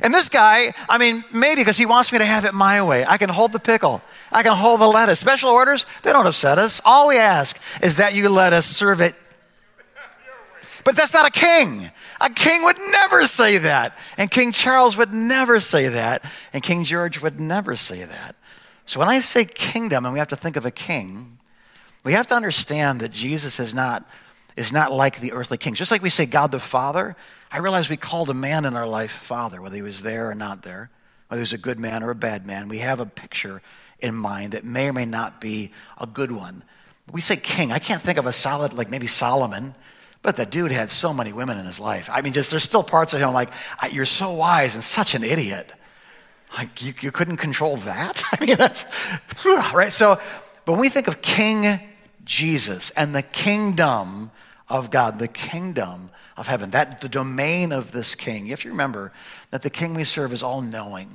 And 0.03 0.13
this 0.13 0.29
guy, 0.29 0.75
I 0.89 0.99
mean, 0.99 1.25
maybe 1.33 1.61
because 1.61 1.77
he 1.77 1.87
wants 1.87 2.13
me 2.13 2.19
to 2.19 2.25
have 2.25 2.45
it 2.45 2.53
my 2.53 2.83
way. 2.83 3.05
I 3.07 3.17
can 3.17 3.29
hold 3.29 3.53
the 3.53 3.61
pickle. 3.61 4.03
I 4.33 4.43
can 4.43 4.53
hold 4.53 4.81
the 4.81 4.89
lettuce. 4.89 5.21
Special 5.21 5.51
orders, 5.51 5.87
they 6.03 6.13
don't 6.13 6.27
upset 6.27 6.59
us. 6.59 6.81
All 6.85 7.09
we 7.09 7.19
ask 7.19 7.61
is 7.83 7.97
that 7.97 8.15
you 8.15 8.29
let 8.29 8.53
us 8.53 8.67
serve 8.67 9.01
it 9.01 9.15
But 10.85 10.97
that's 10.97 11.15
not 11.15 11.27
a 11.27 11.31
king. 11.31 11.91
A 12.21 12.29
king 12.29 12.63
would 12.65 12.79
never 12.91 13.25
say 13.25 13.59
that. 13.59 13.97
And 14.19 14.31
King 14.31 14.53
Charles 14.53 14.97
would 14.97 15.15
never 15.15 15.59
say 15.61 15.89
that. 15.89 16.23
And 16.53 16.63
King 16.63 16.85
George 16.85 17.23
would 17.23 17.41
never 17.41 17.75
say 17.75 18.05
that. 18.05 18.37
So 18.87 19.01
when 19.01 19.09
I 19.09 19.21
say 19.21 19.45
kingdom 19.45 20.05
and 20.05 20.13
we 20.13 20.19
have 20.19 20.29
to 20.29 20.37
think 20.37 20.57
of 20.57 20.67
a 20.67 20.71
king, 20.71 21.39
we 22.05 22.13
have 22.13 22.27
to 22.29 22.35
understand 22.35 23.01
that 23.01 23.13
Jesus 23.13 23.59
is 23.59 23.73
not, 23.73 24.05
is 24.57 24.73
not 24.73 24.93
like 24.93 25.21
the 25.21 25.33
earthly 25.33 25.57
kings. 25.57 25.79
Just 25.79 25.91
like 25.91 26.03
we 26.03 26.11
say 26.11 26.27
God 26.27 26.51
the 26.51 26.61
Father, 26.61 27.17
I 27.51 27.59
realize 27.59 27.89
we 27.89 27.97
called 27.97 28.31
a 28.31 28.35
man 28.35 28.65
in 28.65 28.77
our 28.77 28.87
life 28.87 29.13
father, 29.13 29.63
whether 29.63 29.77
he 29.77 29.83
was 29.83 30.03
there 30.03 30.29
or 30.29 30.35
not 30.35 30.63
there, 30.63 30.91
whether 31.29 31.39
he 31.39 31.43
was 31.43 31.53
a 31.53 31.59
good 31.59 31.79
man 31.79 32.03
or 32.03 32.11
a 32.11 32.15
bad 32.15 32.47
man. 32.47 32.69
We 32.69 32.79
have 32.79 33.01
a 33.01 33.07
picture 33.07 33.63
in 34.01 34.15
mind 34.15 34.53
that 34.53 34.65
may 34.65 34.89
or 34.89 34.93
may 34.93 35.07
not 35.07 35.41
be 35.41 35.71
a 35.99 36.07
good 36.07 36.33
one. 36.33 36.63
We 37.11 37.21
say 37.21 37.37
king. 37.37 37.73
I 37.73 37.79
can't 37.79 38.03
think 38.03 38.19
of 38.19 38.27
a 38.27 38.33
solid, 38.33 38.73
like 38.73 38.91
maybe 38.91 39.07
Solomon, 39.07 39.75
but 40.21 40.37
the 40.37 40.45
dude 40.47 40.73
had 40.73 40.91
so 40.91 41.15
many 41.15 41.33
women 41.33 41.59
in 41.59 41.65
his 41.65 41.79
life. 41.79 42.09
I 42.13 42.23
mean, 42.23 42.33
just 42.33 42.51
there's 42.51 42.65
still 42.65 42.83
parts 42.83 43.15
of 43.15 43.21
him 43.21 43.33
like, 43.33 43.51
you're 43.93 44.05
so 44.05 44.33
wise 44.33 44.75
and 44.75 44.83
such 44.83 45.15
an 45.15 45.23
idiot. 45.23 45.73
Like, 46.57 46.85
you, 46.85 46.95
you 47.01 47.11
couldn't 47.11 47.39
control 47.39 47.77
that? 47.79 48.23
I 48.33 48.45
mean, 48.45 48.57
that's, 48.57 48.85
right? 49.75 49.93
So, 49.93 50.21
but 50.65 50.73
when 50.73 50.81
we 50.81 50.89
think 50.89 51.09
of 51.09 51.21
King 51.21 51.81
Jesus 52.25 52.91
and 52.91 53.15
the 53.15 53.23
kingdom 53.23 54.31
of 54.69 54.91
God, 54.91 55.19
the 55.19 55.29
kingdom 55.29 56.11
of 56.37 56.47
heaven, 56.47 56.71
that 56.71 57.01
the 57.01 57.09
domain 57.09 57.73
of 57.73 57.93
this 57.93 58.15
king, 58.15 58.47
you 58.47 58.53
have 58.53 58.61
to 58.61 58.69
remember 58.69 59.13
that 59.51 59.63
the 59.63 59.71
king 59.71 59.95
we 59.95 60.05
serve 60.05 60.33
is 60.33 60.43
all 60.43 60.61
knowing, 60.61 61.09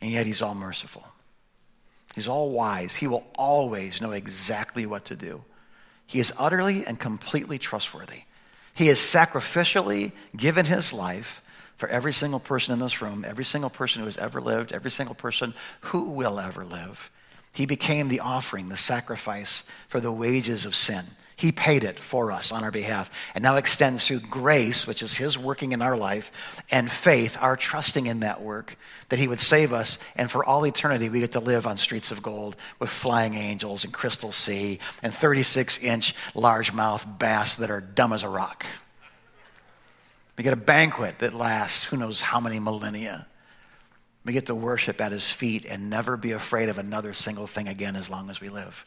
and 0.00 0.10
yet 0.10 0.26
he's 0.26 0.42
all 0.42 0.54
merciful. 0.54 1.04
He's 2.14 2.26
all 2.26 2.50
wise. 2.50 2.96
He 2.96 3.06
will 3.06 3.26
always 3.36 4.00
know 4.00 4.10
exactly 4.10 4.86
what 4.86 5.04
to 5.06 5.16
do. 5.16 5.44
He 6.06 6.18
is 6.18 6.32
utterly 6.38 6.84
and 6.84 6.98
completely 6.98 7.58
trustworthy. 7.58 8.22
He 8.74 8.88
has 8.88 8.98
sacrificially 8.98 10.12
given 10.36 10.66
his 10.66 10.92
life 10.92 11.42
for 11.80 11.88
every 11.88 12.12
single 12.12 12.38
person 12.38 12.74
in 12.74 12.78
this 12.78 13.00
room, 13.00 13.24
every 13.26 13.42
single 13.42 13.70
person 13.70 14.00
who 14.00 14.04
has 14.04 14.18
ever 14.18 14.38
lived, 14.38 14.70
every 14.70 14.90
single 14.90 15.14
person 15.14 15.54
who 15.80 16.10
will 16.10 16.38
ever 16.38 16.62
live. 16.62 17.10
He 17.54 17.64
became 17.64 18.08
the 18.08 18.20
offering, 18.20 18.68
the 18.68 18.76
sacrifice 18.76 19.64
for 19.88 19.98
the 19.98 20.12
wages 20.12 20.66
of 20.66 20.76
sin. 20.76 21.04
He 21.36 21.52
paid 21.52 21.82
it 21.82 21.98
for 21.98 22.32
us 22.32 22.52
on 22.52 22.64
our 22.64 22.70
behalf 22.70 23.10
and 23.34 23.42
now 23.42 23.56
extends 23.56 24.06
through 24.06 24.20
grace, 24.20 24.86
which 24.86 25.02
is 25.02 25.16
His 25.16 25.38
working 25.38 25.72
in 25.72 25.80
our 25.80 25.96
life, 25.96 26.62
and 26.70 26.92
faith, 26.92 27.38
our 27.40 27.56
trusting 27.56 28.06
in 28.06 28.20
that 28.20 28.42
work, 28.42 28.76
that 29.08 29.18
He 29.18 29.26
would 29.26 29.40
save 29.40 29.72
us. 29.72 29.98
And 30.16 30.30
for 30.30 30.44
all 30.44 30.66
eternity, 30.66 31.08
we 31.08 31.20
get 31.20 31.32
to 31.32 31.40
live 31.40 31.66
on 31.66 31.78
streets 31.78 32.12
of 32.12 32.22
gold 32.22 32.56
with 32.78 32.90
flying 32.90 33.36
angels 33.36 33.84
and 33.84 33.92
crystal 33.92 34.32
sea 34.32 34.80
and 35.02 35.14
36 35.14 35.78
inch 35.78 36.14
largemouth 36.34 37.18
bass 37.18 37.56
that 37.56 37.70
are 37.70 37.80
dumb 37.80 38.12
as 38.12 38.22
a 38.22 38.28
rock. 38.28 38.66
We 40.40 40.44
get 40.44 40.54
a 40.54 40.56
banquet 40.56 41.18
that 41.18 41.34
lasts 41.34 41.84
who 41.84 41.98
knows 41.98 42.22
how 42.22 42.40
many 42.40 42.58
millennia. 42.58 43.26
We 44.24 44.32
get 44.32 44.46
to 44.46 44.54
worship 44.54 44.98
at 44.98 45.12
His 45.12 45.28
feet 45.30 45.66
and 45.66 45.90
never 45.90 46.16
be 46.16 46.32
afraid 46.32 46.70
of 46.70 46.78
another 46.78 47.12
single 47.12 47.46
thing 47.46 47.68
again 47.68 47.94
as 47.94 48.08
long 48.08 48.30
as 48.30 48.40
we 48.40 48.48
live. 48.48 48.86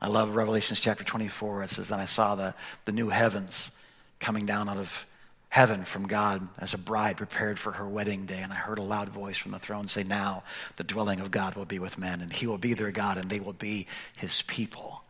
I 0.00 0.06
love 0.06 0.36
Revelations 0.36 0.78
chapter 0.78 1.02
24. 1.02 1.64
It 1.64 1.70
says, 1.70 1.88
Then 1.88 1.98
I 1.98 2.04
saw 2.04 2.36
the, 2.36 2.54
the 2.84 2.92
new 2.92 3.08
heavens 3.08 3.72
coming 4.20 4.46
down 4.46 4.68
out 4.68 4.76
of 4.76 5.04
heaven 5.48 5.82
from 5.82 6.06
God 6.06 6.46
as 6.58 6.74
a 6.74 6.78
bride 6.78 7.16
prepared 7.16 7.58
for 7.58 7.72
her 7.72 7.88
wedding 7.88 8.24
day. 8.24 8.38
And 8.38 8.52
I 8.52 8.56
heard 8.56 8.78
a 8.78 8.82
loud 8.82 9.08
voice 9.08 9.36
from 9.36 9.50
the 9.50 9.58
throne 9.58 9.88
say, 9.88 10.04
Now 10.04 10.44
the 10.76 10.84
dwelling 10.84 11.18
of 11.18 11.32
God 11.32 11.56
will 11.56 11.64
be 11.64 11.80
with 11.80 11.98
men, 11.98 12.20
and 12.20 12.32
he 12.32 12.46
will 12.46 12.56
be 12.56 12.74
their 12.74 12.92
God, 12.92 13.18
and 13.18 13.28
they 13.28 13.40
will 13.40 13.52
be 13.52 13.88
his 14.16 14.42
people. 14.42 15.01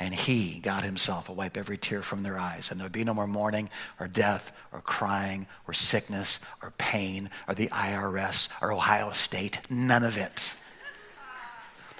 And 0.00 0.14
he, 0.14 0.60
God 0.60 0.84
himself, 0.84 1.28
will 1.28 1.34
wipe 1.34 1.56
every 1.56 1.76
tear 1.76 2.02
from 2.02 2.22
their 2.22 2.38
eyes. 2.38 2.70
And 2.70 2.78
there 2.78 2.84
will 2.84 2.92
be 2.92 3.04
no 3.04 3.14
more 3.14 3.26
mourning 3.26 3.68
or 3.98 4.06
death 4.06 4.52
or 4.72 4.80
crying 4.80 5.46
or 5.66 5.74
sickness 5.74 6.38
or 6.62 6.72
pain 6.78 7.30
or 7.48 7.54
the 7.54 7.68
IRS 7.68 8.48
or 8.62 8.72
Ohio 8.72 9.10
State. 9.10 9.60
None 9.68 10.04
of 10.04 10.16
it. 10.16 10.56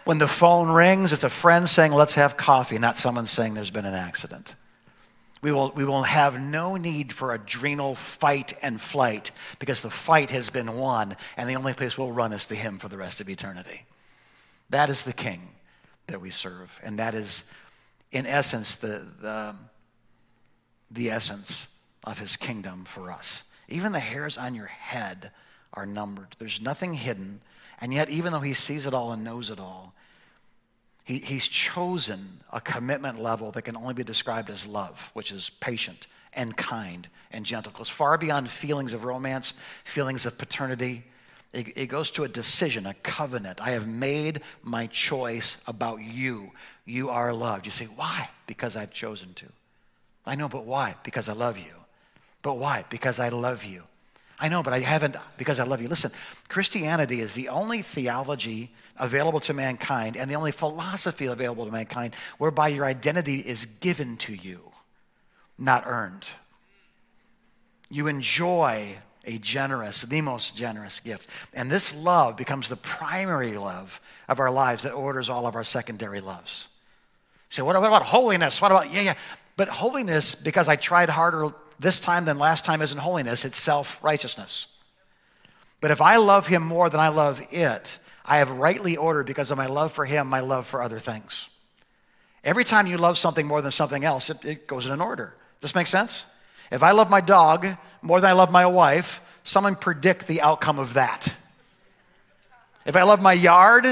When 0.04 0.18
the 0.18 0.28
phone 0.28 0.70
rings, 0.70 1.12
it's 1.12 1.24
a 1.24 1.28
friend 1.28 1.68
saying, 1.68 1.92
let's 1.92 2.14
have 2.14 2.36
coffee, 2.36 2.78
not 2.78 2.96
someone 2.96 3.26
saying 3.26 3.54
there's 3.54 3.70
been 3.70 3.84
an 3.84 3.94
accident. 3.94 4.56
We 5.40 5.52
will, 5.52 5.70
we 5.74 5.84
will 5.84 6.02
have 6.02 6.40
no 6.40 6.76
need 6.76 7.12
for 7.12 7.32
adrenal 7.32 7.94
fight 7.94 8.54
and 8.62 8.80
flight 8.80 9.30
because 9.58 9.82
the 9.82 9.90
fight 9.90 10.30
has 10.30 10.50
been 10.50 10.76
won, 10.76 11.16
and 11.36 11.48
the 11.48 11.56
only 11.56 11.74
place 11.74 11.96
we'll 11.96 12.10
run 12.10 12.32
is 12.32 12.46
to 12.46 12.54
Him 12.54 12.78
for 12.78 12.88
the 12.88 12.96
rest 12.96 13.20
of 13.20 13.28
eternity. 13.28 13.84
That 14.70 14.90
is 14.90 15.02
the 15.02 15.12
King 15.12 15.50
that 16.08 16.20
we 16.20 16.30
serve, 16.30 16.80
and 16.82 16.98
that 16.98 17.14
is, 17.14 17.44
in 18.12 18.26
essence, 18.26 18.76
the, 18.76 19.06
the, 19.20 19.54
the 20.90 21.10
essence 21.10 21.68
of 22.04 22.18
His 22.18 22.36
kingdom 22.36 22.84
for 22.84 23.10
us. 23.10 23.44
Even 23.68 23.92
the 23.92 24.00
hairs 24.00 24.38
on 24.38 24.54
your 24.54 24.66
head 24.66 25.30
are 25.74 25.86
numbered, 25.86 26.36
there's 26.38 26.60
nothing 26.60 26.94
hidden, 26.94 27.40
and 27.80 27.92
yet, 27.92 28.08
even 28.08 28.32
though 28.32 28.40
He 28.40 28.54
sees 28.54 28.86
it 28.86 28.94
all 28.94 29.12
and 29.12 29.22
knows 29.22 29.50
it 29.50 29.60
all, 29.60 29.94
he, 31.08 31.18
he's 31.20 31.48
chosen 31.48 32.40
a 32.52 32.60
commitment 32.60 33.18
level 33.18 33.50
that 33.52 33.62
can 33.62 33.78
only 33.78 33.94
be 33.94 34.04
described 34.04 34.50
as 34.50 34.66
love, 34.66 35.10
which 35.14 35.32
is 35.32 35.48
patient 35.48 36.06
and 36.34 36.54
kind 36.54 37.08
and 37.30 37.46
gentle. 37.46 37.72
It 37.72 37.78
goes 37.78 37.88
far 37.88 38.18
beyond 38.18 38.50
feelings 38.50 38.92
of 38.92 39.04
romance, 39.04 39.54
feelings 39.84 40.26
of 40.26 40.36
paternity. 40.36 41.04
It, 41.52 41.76
it 41.76 41.86
goes 41.86 42.10
to 42.12 42.24
a 42.24 42.28
decision, 42.28 42.86
a 42.86 42.94
covenant. 42.94 43.60
I 43.60 43.70
have 43.70 43.86
made 43.86 44.42
my 44.62 44.86
choice 44.86 45.58
about 45.66 46.02
you. 46.02 46.52
You 46.84 47.08
are 47.08 47.32
loved. 47.32 47.64
You 47.64 47.72
say, 47.72 47.86
why? 47.86 48.28
Because 48.46 48.76
I've 48.76 48.92
chosen 48.92 49.34
to. 49.34 49.46
I 50.26 50.34
know, 50.34 50.48
but 50.48 50.66
why? 50.66 50.94
Because 51.02 51.28
I 51.28 51.32
love 51.32 51.58
you. 51.58 51.72
But 52.42 52.58
why? 52.58 52.84
Because 52.90 53.18
I 53.18 53.30
love 53.30 53.64
you. 53.64 53.82
I 54.40 54.48
know, 54.48 54.62
but 54.62 54.72
I 54.72 54.80
haven't 54.80 55.16
because 55.36 55.58
I 55.58 55.64
love 55.64 55.82
you. 55.82 55.88
Listen, 55.88 56.12
Christianity 56.48 57.20
is 57.20 57.34
the 57.34 57.48
only 57.48 57.82
theology 57.82 58.70
available 58.96 59.40
to 59.40 59.52
mankind 59.52 60.16
and 60.16 60.30
the 60.30 60.36
only 60.36 60.52
philosophy 60.52 61.26
available 61.26 61.66
to 61.66 61.72
mankind 61.72 62.14
whereby 62.38 62.68
your 62.68 62.84
identity 62.84 63.40
is 63.40 63.64
given 63.64 64.16
to 64.18 64.34
you, 64.34 64.70
not 65.58 65.84
earned. 65.86 66.28
You 67.90 68.06
enjoy 68.06 68.98
a 69.28 69.38
generous, 69.38 70.02
the 70.02 70.22
most 70.22 70.56
generous 70.56 71.00
gift. 71.00 71.28
And 71.54 71.70
this 71.70 71.94
love 71.94 72.36
becomes 72.36 72.68
the 72.68 72.76
primary 72.76 73.56
love 73.56 74.00
of 74.28 74.40
our 74.40 74.50
lives 74.50 74.82
that 74.82 74.92
orders 74.92 75.28
all 75.28 75.46
of 75.46 75.54
our 75.54 75.64
secondary 75.64 76.20
loves. 76.20 76.68
So, 77.50 77.64
what, 77.64 77.78
what 77.80 77.86
about 77.86 78.02
holiness? 78.02 78.60
What 78.60 78.72
about, 78.72 78.92
yeah, 78.92 79.02
yeah. 79.02 79.14
But 79.56 79.68
holiness, 79.68 80.34
because 80.34 80.68
I 80.68 80.76
tried 80.76 81.10
harder 81.10 81.52
this 81.78 82.00
time 82.00 82.24
than 82.24 82.38
last 82.38 82.64
time 82.64 82.82
isn't 82.82 82.98
holiness, 82.98 83.44
it's 83.44 83.58
self 83.58 84.02
righteousness. 84.02 84.66
But 85.80 85.90
if 85.90 86.00
I 86.00 86.16
love 86.16 86.46
him 86.46 86.62
more 86.62 86.90
than 86.90 87.00
I 87.00 87.08
love 87.08 87.40
it, 87.50 87.98
I 88.24 88.38
have 88.38 88.50
rightly 88.50 88.96
ordered 88.96 89.26
because 89.26 89.50
of 89.50 89.56
my 89.56 89.66
love 89.66 89.92
for 89.92 90.04
him, 90.04 90.26
my 90.26 90.40
love 90.40 90.66
for 90.66 90.82
other 90.82 90.98
things. 90.98 91.48
Every 92.42 92.64
time 92.64 92.86
you 92.86 92.98
love 92.98 93.18
something 93.18 93.46
more 93.46 93.62
than 93.62 93.70
something 93.70 94.04
else, 94.04 94.30
it, 94.30 94.44
it 94.44 94.66
goes 94.66 94.86
in 94.86 94.92
an 94.92 95.00
order. 95.00 95.34
Does 95.60 95.70
this 95.70 95.74
make 95.74 95.86
sense? 95.86 96.26
If 96.70 96.82
I 96.82 96.90
love 96.92 97.10
my 97.10 97.20
dog 97.20 97.66
more 98.02 98.20
than 98.20 98.30
I 98.30 98.34
love 98.34 98.50
my 98.50 98.66
wife, 98.66 99.20
someone 99.44 99.76
predict 99.76 100.26
the 100.26 100.40
outcome 100.40 100.78
of 100.78 100.94
that. 100.94 101.34
If 102.86 102.96
I 102.96 103.02
love 103.02 103.20
my 103.20 103.32
yard 103.32 103.86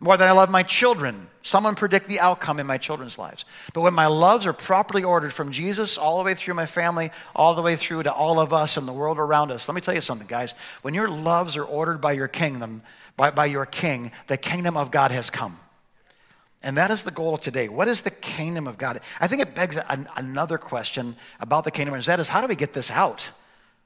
more 0.00 0.16
than 0.16 0.28
I 0.28 0.32
love 0.32 0.50
my 0.50 0.62
children, 0.62 1.28
Someone 1.48 1.76
predict 1.76 2.08
the 2.08 2.20
outcome 2.20 2.60
in 2.60 2.66
my 2.66 2.76
children's 2.76 3.16
lives. 3.16 3.46
But 3.72 3.80
when 3.80 3.94
my 3.94 4.06
loves 4.06 4.46
are 4.46 4.52
properly 4.52 5.02
ordered 5.02 5.32
from 5.32 5.50
Jesus 5.50 5.96
all 5.96 6.18
the 6.18 6.24
way 6.24 6.34
through 6.34 6.52
my 6.52 6.66
family, 6.66 7.10
all 7.34 7.54
the 7.54 7.62
way 7.62 7.74
through 7.74 8.02
to 8.02 8.12
all 8.12 8.38
of 8.38 8.52
us 8.52 8.76
and 8.76 8.86
the 8.86 8.92
world 8.92 9.18
around 9.18 9.50
us, 9.50 9.66
let 9.66 9.74
me 9.74 9.80
tell 9.80 9.94
you 9.94 10.02
something, 10.02 10.26
guys. 10.26 10.54
When 10.82 10.92
your 10.92 11.08
loves 11.08 11.56
are 11.56 11.64
ordered 11.64 12.02
by 12.02 12.12
your 12.12 12.28
kingdom, 12.28 12.82
by, 13.16 13.30
by 13.30 13.46
your 13.46 13.64
king, 13.64 14.12
the 14.26 14.36
kingdom 14.36 14.76
of 14.76 14.90
God 14.90 15.10
has 15.10 15.30
come. 15.30 15.58
And 16.62 16.76
that 16.76 16.90
is 16.90 17.04
the 17.04 17.10
goal 17.10 17.34
of 17.34 17.40
today. 17.40 17.68
What 17.68 17.86
is 17.86 18.00
the 18.00 18.10
kingdom 18.10 18.66
of 18.66 18.78
God? 18.78 19.00
I 19.20 19.28
think 19.28 19.42
it 19.42 19.54
begs 19.54 19.76
an, 19.76 20.08
another 20.16 20.58
question 20.58 21.16
about 21.38 21.64
the 21.64 21.70
kingdom, 21.70 21.94
and 21.94 22.02
that 22.02 22.18
is 22.18 22.28
how 22.28 22.40
do 22.40 22.48
we 22.48 22.56
get 22.56 22.72
this 22.72 22.90
out? 22.90 23.30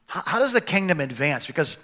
How, 0.07 0.23
how 0.25 0.38
does 0.38 0.52
the 0.52 0.61
kingdom 0.61 1.00
advance? 1.00 1.47
Because 1.47 1.76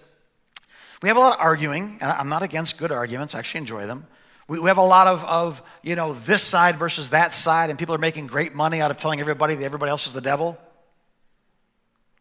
we 1.02 1.08
have 1.08 1.18
a 1.18 1.20
lot 1.20 1.34
of 1.34 1.40
arguing, 1.40 1.98
and 2.00 2.10
I'm 2.10 2.28
not 2.28 2.42
against 2.42 2.78
good 2.78 2.90
arguments, 2.90 3.34
I 3.34 3.40
actually 3.40 3.58
enjoy 3.58 3.86
them. 3.86 4.06
We, 4.48 4.58
we 4.58 4.68
have 4.68 4.78
a 4.78 4.82
lot 4.82 5.06
of, 5.06 5.24
of, 5.26 5.62
you 5.82 5.94
know, 5.94 6.14
this 6.14 6.42
side 6.42 6.76
versus 6.76 7.10
that 7.10 7.34
side, 7.34 7.68
and 7.68 7.78
people 7.78 7.94
are 7.94 7.98
making 7.98 8.26
great 8.26 8.54
money 8.54 8.80
out 8.80 8.90
of 8.90 8.96
telling 8.96 9.20
everybody 9.20 9.54
that 9.54 9.64
everybody 9.64 9.90
else 9.90 10.06
is 10.06 10.14
the 10.14 10.22
devil. 10.22 10.58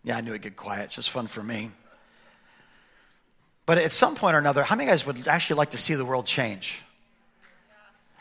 Yeah, 0.03 0.17
I 0.17 0.21
knew 0.21 0.31
it'd 0.31 0.41
get 0.41 0.57
quiet. 0.57 0.85
It's 0.85 0.95
just 0.95 1.09
fun 1.09 1.27
for 1.27 1.41
me. 1.41 1.71
But 3.65 3.77
at 3.77 3.93
some 3.93 4.15
point 4.15 4.35
or 4.35 4.39
another, 4.39 4.63
how 4.63 4.75
many 4.75 4.89
guys 4.89 5.05
would 5.05 5.27
actually 5.27 5.57
like 5.57 5.71
to 5.71 5.77
see 5.77 5.95
the 5.95 6.05
world 6.05 6.25
change? 6.25 6.81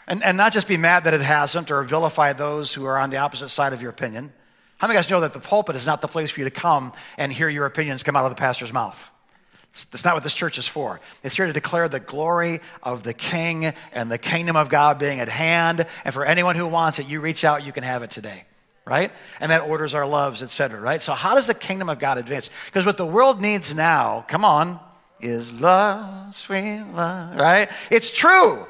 And, 0.08 0.22
and 0.22 0.36
not 0.36 0.52
just 0.52 0.68
be 0.68 0.76
mad 0.76 1.04
that 1.04 1.14
it 1.14 1.20
hasn't 1.20 1.70
or 1.70 1.82
vilify 1.82 2.32
those 2.32 2.72
who 2.72 2.84
are 2.84 2.96
on 2.98 3.10
the 3.10 3.16
opposite 3.16 3.48
side 3.48 3.72
of 3.72 3.82
your 3.82 3.90
opinion. 3.90 4.32
How 4.78 4.86
many 4.86 4.96
guys 4.96 5.10
know 5.10 5.20
that 5.20 5.32
the 5.32 5.40
pulpit 5.40 5.74
is 5.74 5.86
not 5.86 6.00
the 6.00 6.08
place 6.08 6.30
for 6.30 6.40
you 6.40 6.44
to 6.44 6.50
come 6.50 6.92
and 7.18 7.32
hear 7.32 7.48
your 7.48 7.66
opinions 7.66 8.02
come 8.02 8.14
out 8.14 8.24
of 8.24 8.30
the 8.30 8.36
pastor's 8.36 8.72
mouth? 8.72 9.08
That's 9.90 10.04
not 10.04 10.14
what 10.14 10.22
this 10.22 10.32
church 10.32 10.58
is 10.58 10.68
for. 10.68 11.00
It's 11.22 11.36
here 11.36 11.46
to 11.46 11.52
declare 11.52 11.88
the 11.88 12.00
glory 12.00 12.60
of 12.82 13.02
the 13.02 13.12
King 13.12 13.74
and 13.92 14.10
the 14.10 14.16
kingdom 14.16 14.56
of 14.56 14.68
God 14.68 14.98
being 14.98 15.20
at 15.20 15.28
hand. 15.28 15.84
And 16.04 16.14
for 16.14 16.24
anyone 16.24 16.56
who 16.56 16.66
wants 16.66 16.98
it, 16.98 17.08
you 17.08 17.20
reach 17.20 17.44
out, 17.44 17.66
you 17.66 17.72
can 17.72 17.82
have 17.84 18.02
it 18.02 18.10
today. 18.10 18.44
right? 18.86 19.10
And 19.40 19.50
that 19.50 19.62
orders 19.62 19.94
our 19.94 20.06
loves, 20.06 20.42
etc. 20.42 20.80
right? 20.80 21.02
So 21.02 21.12
how 21.12 21.34
does 21.34 21.48
the 21.48 21.54
kingdom 21.54 21.88
of 21.88 21.98
God 21.98 22.18
advance? 22.18 22.50
Because 22.66 22.86
what 22.86 22.96
the 22.96 23.06
world 23.06 23.40
needs 23.40 23.74
now, 23.74 24.24
come 24.28 24.44
on, 24.44 24.78
is 25.20 25.60
love, 25.60 26.34
sweet 26.34 26.82
love, 26.94 27.36
right? 27.36 27.68
It's 27.90 28.16
true. 28.16 28.66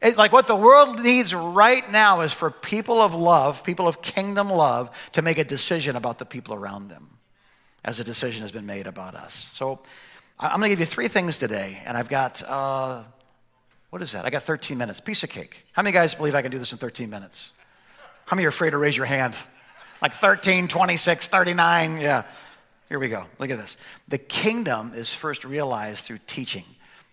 It, 0.00 0.16
like 0.16 0.32
what 0.32 0.46
the 0.46 0.56
world 0.56 1.02
needs 1.02 1.34
right 1.34 1.88
now 1.90 2.20
is 2.20 2.32
for 2.32 2.50
people 2.50 3.00
of 3.00 3.14
love, 3.14 3.64
people 3.64 3.88
of 3.88 4.00
kingdom 4.00 4.48
love, 4.50 5.10
to 5.12 5.22
make 5.22 5.38
a 5.38 5.44
decision 5.44 5.96
about 5.96 6.18
the 6.18 6.24
people 6.24 6.54
around 6.54 6.88
them 6.88 7.18
as 7.84 8.00
a 8.00 8.04
decision 8.04 8.42
has 8.42 8.52
been 8.52 8.66
made 8.66 8.86
about 8.86 9.14
us. 9.14 9.34
So 9.34 9.80
I'm 10.38 10.60
going 10.60 10.64
to 10.64 10.68
give 10.68 10.80
you 10.80 10.86
three 10.86 11.08
things 11.08 11.38
today, 11.38 11.80
and 11.84 11.96
I've 11.96 12.08
got, 12.08 12.42
uh, 12.42 13.02
what 13.90 14.02
is 14.02 14.12
that? 14.12 14.24
I 14.24 14.30
got 14.30 14.42
13 14.42 14.78
minutes. 14.78 15.00
Piece 15.00 15.24
of 15.24 15.30
cake. 15.30 15.66
How 15.72 15.82
many 15.82 15.92
guys 15.92 16.14
believe 16.14 16.34
I 16.34 16.42
can 16.42 16.50
do 16.50 16.58
this 16.58 16.72
in 16.72 16.78
13 16.78 17.10
minutes? 17.10 17.52
How 18.26 18.36
many 18.36 18.44
are 18.44 18.50
afraid 18.50 18.70
to 18.70 18.78
raise 18.78 18.96
your 18.96 19.06
hand? 19.06 19.34
Like 20.02 20.12
13, 20.12 20.68
26, 20.68 21.26
39. 21.26 21.98
Yeah. 21.98 22.22
Here 22.88 22.98
we 22.98 23.08
go. 23.08 23.24
Look 23.38 23.50
at 23.50 23.58
this. 23.58 23.76
The 24.06 24.18
kingdom 24.18 24.92
is 24.94 25.12
first 25.12 25.44
realized 25.44 26.04
through 26.04 26.18
teaching 26.26 26.64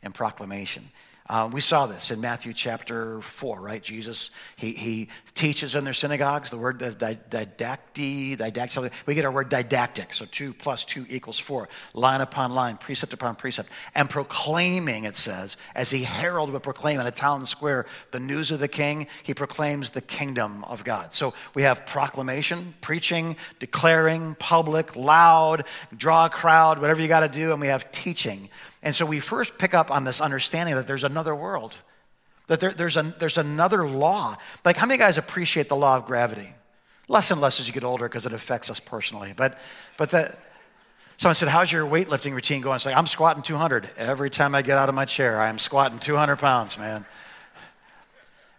and 0.03 0.13
proclamation. 0.13 0.83
Uh, 1.27 1.49
we 1.51 1.59
saw 1.59 1.87
this 1.87 2.11
in 2.11 2.21
Matthew 2.21 2.53
chapter 2.53 3.19
4, 3.19 3.59
right? 3.59 3.81
Jesus, 3.81 4.29
he, 4.57 4.73
he 4.73 5.09
teaches 5.33 5.73
in 5.73 5.83
their 5.83 5.93
synagogues. 5.93 6.51
The 6.51 6.57
word 6.57 6.79
didacti, 6.79 8.37
didactic, 8.37 8.93
we 9.07 9.15
get 9.15 9.25
our 9.25 9.31
word 9.31 9.49
didactic. 9.49 10.13
So 10.13 10.25
two 10.25 10.53
plus 10.53 10.85
two 10.85 11.03
equals 11.09 11.39
four, 11.39 11.67
line 11.95 12.21
upon 12.21 12.53
line, 12.53 12.77
precept 12.77 13.11
upon 13.11 13.37
precept. 13.37 13.71
And 13.95 14.07
proclaiming, 14.07 15.05
it 15.05 15.15
says, 15.15 15.57
as 15.73 15.89
he 15.89 16.03
herald 16.03 16.51
would 16.51 16.61
proclaim 16.61 16.99
in 16.99 17.07
a 17.07 17.11
town 17.11 17.47
square 17.47 17.87
the 18.11 18.19
news 18.19 18.51
of 18.51 18.59
the 18.59 18.67
king, 18.67 19.07
he 19.23 19.33
proclaims 19.33 19.89
the 19.89 20.01
kingdom 20.01 20.63
of 20.65 20.83
God. 20.83 21.15
So 21.15 21.33
we 21.55 21.63
have 21.63 21.87
proclamation, 21.87 22.75
preaching, 22.81 23.35
declaring, 23.57 24.35
public, 24.37 24.95
loud, 24.95 25.65
draw 25.97 26.27
a 26.27 26.29
crowd, 26.29 26.79
whatever 26.79 27.01
you 27.01 27.07
got 27.07 27.21
to 27.21 27.27
do. 27.27 27.51
And 27.51 27.59
we 27.59 27.67
have 27.67 27.91
teaching 27.91 28.49
and 28.85 28.93
so 28.93 29.03
we 29.03 29.19
first 29.19 29.57
pick 29.57 29.73
up 29.73 29.89
on 29.89 30.03
this 30.03 30.21
understanding 30.21 30.75
that 30.75 30.85
there's 30.85 31.03
another 31.03 31.33
world, 31.33 31.75
that 32.45 32.59
there, 32.59 32.71
there's, 32.71 32.97
a, 32.97 33.01
there's 33.01 33.39
another 33.39 33.87
law. 33.87 34.37
Like, 34.63 34.77
how 34.77 34.85
many 34.85 34.99
guys 34.99 35.17
appreciate 35.17 35.69
the 35.69 35.75
law 35.75 35.97
of 35.97 36.05
gravity? 36.05 36.47
Less 37.07 37.31
and 37.31 37.41
less 37.41 37.59
as 37.59 37.65
you 37.67 37.73
get 37.73 37.83
older 37.83 38.07
because 38.07 38.27
it 38.27 38.33
affects 38.33 38.69
us 38.69 38.79
personally. 38.79 39.33
But, 39.35 39.57
but 39.97 40.11
that, 40.11 40.39
someone 41.17 41.33
said, 41.33 41.49
How's 41.49 41.71
your 41.71 41.87
weightlifting 41.87 42.33
routine 42.33 42.61
going? 42.61 42.75
It's 42.75 42.85
like, 42.85 42.95
I'm 42.95 43.07
squatting 43.07 43.41
200. 43.41 43.89
Every 43.97 44.29
time 44.29 44.53
I 44.53 44.61
get 44.61 44.77
out 44.77 44.87
of 44.87 44.93
my 44.93 45.05
chair, 45.05 45.41
I 45.41 45.49
am 45.49 45.57
squatting 45.57 45.97
200 45.97 46.37
pounds, 46.37 46.77
man. 46.77 47.05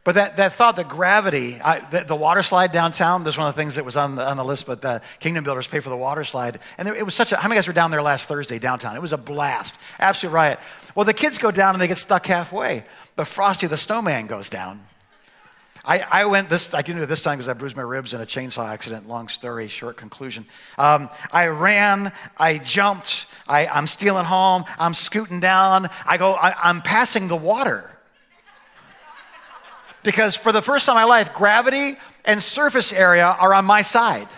But 0.07 0.15
that, 0.15 0.37
that 0.37 0.53
thought, 0.53 0.77
that 0.77 0.89
gravity, 0.89 1.61
I, 1.61 1.81
the, 1.81 2.05
the, 2.05 2.15
water 2.15 2.45
slide 2.45 2.71
downtown, 2.71 3.25
that's 3.25 3.37
one 3.37 3.49
of 3.49 3.57
the 3.57 3.61
things 3.61 3.75
that 3.75 3.85
was 3.85 3.97
on 3.97 4.15
the, 4.15 4.25
on 4.25 4.37
the 4.37 4.45
list, 4.45 4.65
but 4.65 4.81
the 4.81 5.03
Kingdom 5.19 5.43
Builders 5.43 5.67
pay 5.67 5.81
for 5.81 5.91
the 5.91 5.97
water 5.97 6.23
slide. 6.23 6.61
And 6.79 6.87
there, 6.87 6.95
it 6.95 7.05
was 7.05 7.13
such 7.13 7.33
a, 7.33 7.37
how 7.37 7.49
many 7.49 7.59
guys 7.59 7.67
were 7.67 7.73
down 7.73 7.91
there 7.91 8.01
last 8.03 8.29
Thursday 8.29 8.61
downtown? 8.61 8.95
It 8.95 9.03
was 9.03 9.13
a 9.13 9.19
blast, 9.19 9.81
absolute 9.99 10.33
riot. 10.33 10.61
Well, 10.95 11.05
the 11.05 11.13
kids 11.13 11.39
go 11.39 11.51
down 11.51 11.75
and 11.75 11.83
they 11.83 11.89
get 11.89 11.99
stuck 11.99 12.25
halfway, 12.25 12.85
but 13.17 13.27
Frosty 13.27 13.67
the 13.67 13.77
snowman 13.77 14.29
goes 14.29 14.49
down. 14.49 14.81
I, 15.85 16.05
I 16.09 16.25
went 16.27 16.51
this, 16.51 16.73
I 16.73 16.83
can 16.83 16.95
do 16.95 17.03
it 17.03 17.07
this 17.07 17.23
time 17.23 17.39
because 17.39 17.49
I 17.49 17.55
bruised 17.55 17.77
my 17.77 17.83
ribs 17.83 18.15
in 18.15 18.21
a 18.21 18.27
chainsaw 18.27 18.69
accident. 18.69 19.09
Long 19.09 19.27
story, 19.27 19.67
short 19.67 19.97
conclusion. 19.97 20.47
Um, 20.79 21.11
I 21.33 21.49
ran, 21.49 22.13
I 22.37 22.59
jumped, 22.59 23.27
I, 23.49 23.67
I'm 23.67 23.89
stealing 23.89 24.25
home, 24.25 24.67
I'm 24.79 24.95
scooting 24.95 25.41
down, 25.41 25.89
I 26.07 26.17
go, 26.17 26.35
I, 26.35 26.55
I'm 26.63 26.81
passing 26.81 27.27
the 27.27 27.35
water. 27.35 27.91
Because 30.07 30.37
for 30.37 30.53
the 30.53 30.63
first 30.63 30.87
time 30.87 30.97
in 30.97 31.03
my 31.03 31.05
life, 31.05 31.35
gravity 31.35 31.97
and 32.25 32.41
surface 32.41 32.93
area 32.93 33.27
are 33.27 33.53
on 33.53 33.65
my 33.65 33.83
side. 33.83 34.29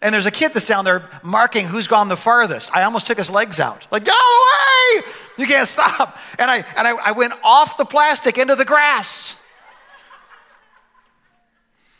And 0.00 0.14
there's 0.14 0.24
a 0.24 0.30
kid 0.30 0.54
that's 0.54 0.64
down 0.64 0.86
there 0.86 1.06
marking 1.22 1.66
who's 1.66 1.86
gone 1.86 2.08
the 2.08 2.16
farthest. 2.16 2.74
I 2.74 2.84
almost 2.84 3.06
took 3.06 3.18
his 3.18 3.30
legs 3.30 3.60
out. 3.60 3.86
Like, 3.90 4.06
go 4.06 4.12
away! 4.12 5.06
You 5.36 5.46
can't 5.46 5.68
stop. 5.68 6.16
And 6.38 6.50
I, 6.50 6.64
and 6.78 6.88
I, 6.88 6.92
I 6.92 7.12
went 7.12 7.34
off 7.44 7.76
the 7.76 7.84
plastic 7.84 8.38
into 8.38 8.54
the 8.54 8.64
grass. 8.64 9.38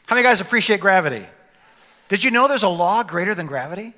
How 0.07 0.15
many 0.15 0.27
guys 0.27 0.41
appreciate 0.41 0.81
gravity? 0.81 1.27
Did 2.09 2.25
you 2.25 2.31
know 2.31 2.49
there's 2.49 2.63
a 2.63 2.69
law 2.69 3.03
greater 3.03 3.35
than 3.35 3.45
gravity? 3.45 3.93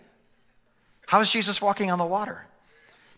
How 1.06 1.20
is 1.20 1.30
Jesus 1.30 1.62
walking 1.62 1.92
on 1.92 1.98
the 1.98 2.04
water? 2.04 2.46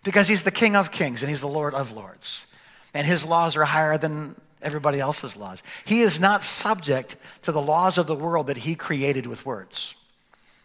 Because 0.04 0.28
he's 0.28 0.42
the 0.42 0.50
King 0.50 0.76
of 0.76 0.90
kings 0.90 1.22
and 1.22 1.30
he's 1.30 1.40
the 1.40 1.48
Lord 1.48 1.72
of 1.72 1.92
lords. 1.92 2.46
And 2.92 3.06
his 3.06 3.24
laws 3.24 3.56
are 3.56 3.64
higher 3.64 3.96
than 3.96 4.36
everybody 4.62 5.00
else's 5.00 5.36
laws. 5.36 5.62
He 5.84 6.00
is 6.00 6.20
not 6.20 6.42
subject 6.44 7.16
to 7.42 7.52
the 7.52 7.60
laws 7.60 7.98
of 7.98 8.06
the 8.06 8.14
world 8.14 8.48
that 8.48 8.58
he 8.58 8.74
created 8.74 9.26
with 9.26 9.46
words. 9.46 9.94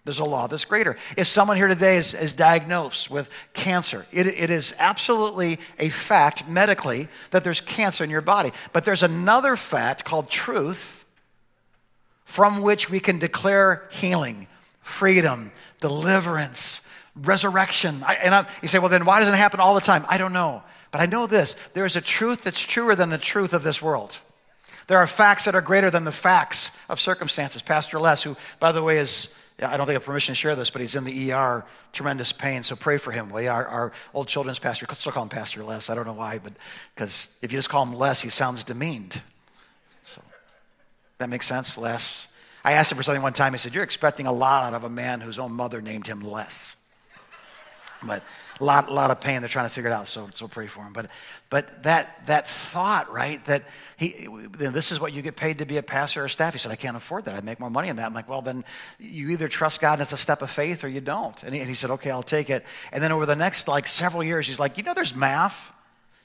There's 0.06 0.20
a 0.20 0.26
law 0.26 0.48
that's 0.48 0.66
greater. 0.66 0.98
If 1.16 1.28
someone 1.28 1.56
here 1.56 1.70
today 1.70 1.96
is, 1.96 2.14
is 2.14 2.34
diagnosed 2.34 3.10
with 3.10 3.30
cancer, 3.54 4.06
it, 4.12 4.28
it 4.28 4.50
is 4.50 4.76
absolutely 4.78 5.60
a 5.80 5.88
fact 5.88 6.48
medically 6.48 7.08
that 7.32 7.46
there's 7.46 7.62
cancer 7.62 8.04
in 8.04 8.10
your 8.10 8.22
body. 8.22 8.52
But 8.74 8.84
there's 8.84 9.04
another 9.04 9.56
fact 9.56 10.04
called 10.04 10.30
truth 10.30 11.06
from 12.26 12.62
which 12.62 12.90
we 12.90 13.00
can 13.00 13.18
declare 13.18 13.88
healing, 13.92 14.48
freedom, 14.82 15.52
deliverance, 15.80 16.86
resurrection. 17.16 18.04
I, 18.06 18.16
and 18.16 18.36
I, 18.36 18.50
you 18.62 18.68
say, 18.68 18.80
well, 18.80 18.90
then 18.90 19.06
why 19.06 19.20
doesn't 19.20 19.34
it 19.34 19.38
happen 19.38 19.62
all 19.62 19.76
the 19.76 19.82
time? 19.82 20.06
I 20.10 20.18
don't 20.18 20.34
know. 20.34 20.64
But 20.94 21.02
I 21.02 21.08
know 21.08 21.26
this 21.26 21.56
there 21.74 21.86
is 21.86 21.98
a 21.98 22.02
truth 22.02 22.44
that's 22.44 22.64
truer 22.64 22.96
than 22.96 23.10
the 23.10 23.18
truth 23.18 23.54
of 23.54 23.64
this 23.64 23.82
world. 23.82 24.20
There 24.88 25.00
are 25.00 25.08
facts 25.08 25.46
that 25.46 25.56
are 25.56 25.62
greater 25.62 25.90
than 25.90 26.04
the 26.04 26.12
facts 26.12 26.72
of 26.88 27.00
circumstances. 27.00 27.62
Pastor 27.62 28.00
Les, 28.00 28.22
who, 28.22 28.38
by 28.60 28.72
the 28.72 28.84
way, 28.84 28.98
is, 29.00 29.34
I 29.58 29.78
don't 29.78 29.88
think 29.88 29.90
I 29.90 29.94
have 29.94 30.06
permission 30.06 30.36
to 30.36 30.40
share 30.40 30.56
this, 30.56 30.70
but 30.70 30.82
he's 30.82 30.96
in 30.96 31.04
the 31.04 31.32
ER, 31.32 31.66
tremendous 31.94 32.32
pain, 32.32 32.64
so 32.64 32.76
pray 32.76 32.98
for 32.98 33.12
him. 33.12 33.30
We 33.30 33.48
our, 33.48 33.66
our 33.66 33.92
old 34.14 34.28
children's 34.28 34.60
pastor, 34.60 34.86
still 34.94 35.12
call 35.12 35.24
him 35.24 35.30
Pastor 35.30 35.64
Les. 35.64 35.90
I 35.90 35.96
don't 35.96 36.06
know 36.06 36.14
why, 36.14 36.38
but 36.38 36.54
because 36.94 37.40
if 37.42 37.52
you 37.52 37.58
just 37.58 37.70
call 37.70 37.84
him 37.84 37.94
Les, 37.94 38.22
he 38.22 38.30
sounds 38.30 38.64
demeaned. 38.64 39.20
So 40.04 40.22
that 41.18 41.30
makes 41.30 41.48
sense, 41.48 41.76
Les. 41.76 42.28
I 42.64 42.74
asked 42.74 42.92
him 42.92 42.98
for 42.98 43.04
something 43.04 43.24
one 43.24 43.34
time. 43.34 43.54
He 43.54 43.58
said, 43.58 43.74
You're 43.74 43.84
expecting 43.84 44.28
a 44.28 44.32
lot 44.32 44.64
out 44.64 44.74
of 44.76 44.84
a 44.84 44.90
man 44.90 45.22
whose 45.22 45.40
own 45.40 45.54
mother 45.54 45.82
named 45.82 46.06
him 46.06 46.22
Les. 46.22 46.76
But 48.04 48.24
a 48.60 48.64
lot, 48.64 48.92
lot 48.92 49.12
of 49.12 49.22
pain. 49.22 49.42
They're 49.42 49.50
trying 49.50 49.66
to 49.66 49.74
figure 49.74 49.90
it 49.90 49.94
out, 49.94 50.08
so, 50.08 50.30
so 50.32 50.48
pray 50.48 50.68
for 50.68 50.82
him. 50.84 50.94
But, 50.94 51.10
but 51.50 51.84
that, 51.84 52.26
that 52.28 52.48
thought, 52.48 53.12
right, 53.12 53.44
that 53.46 53.64
he, 53.98 54.28
this 54.58 54.92
is 54.92 55.00
what 55.00 55.14
you 55.14 55.22
get 55.22 55.36
paid 55.36 55.60
to 55.60 55.66
be 55.66 55.78
a 55.78 55.84
pastor 55.84 56.24
or 56.24 56.28
staff. 56.28 56.54
He 56.54 56.60
said, 56.60 56.72
I 56.72 56.76
can't 56.76 56.98
afford 56.98 57.26
that. 57.26 57.36
I'd 57.36 57.44
make 57.44 57.60
more 57.60 57.70
money 57.70 57.90
in 57.90 57.96
that. 57.98 58.06
I'm 58.06 58.14
like, 58.14 58.30
well, 58.30 58.42
then 58.42 58.64
you 59.00 59.30
either 59.30 59.48
trust 59.48 59.82
God 59.82 59.94
and 59.94 60.02
it's 60.02 60.14
a 60.14 60.18
step 60.18 60.42
of 60.42 60.50
faith 60.50 60.84
or 60.84 60.88
you 60.88 61.02
don't. 61.02 61.42
And 61.44 61.54
he, 61.54 61.62
and 61.62 61.70
he 61.70 61.76
said, 61.76 61.92
okay, 61.92 62.12
I'll 62.12 62.24
take 62.24 62.50
it. 62.50 62.66
And 62.92 63.04
then 63.04 63.12
over 63.12 63.26
the 63.26 63.36
next 63.36 63.68
like 63.68 63.88
several 63.88 64.24
years, 64.24 64.48
he's 64.48 64.60
like, 64.60 64.78
you 64.78 64.84
know, 64.84 64.94
there's 64.94 65.16
math 65.16 65.74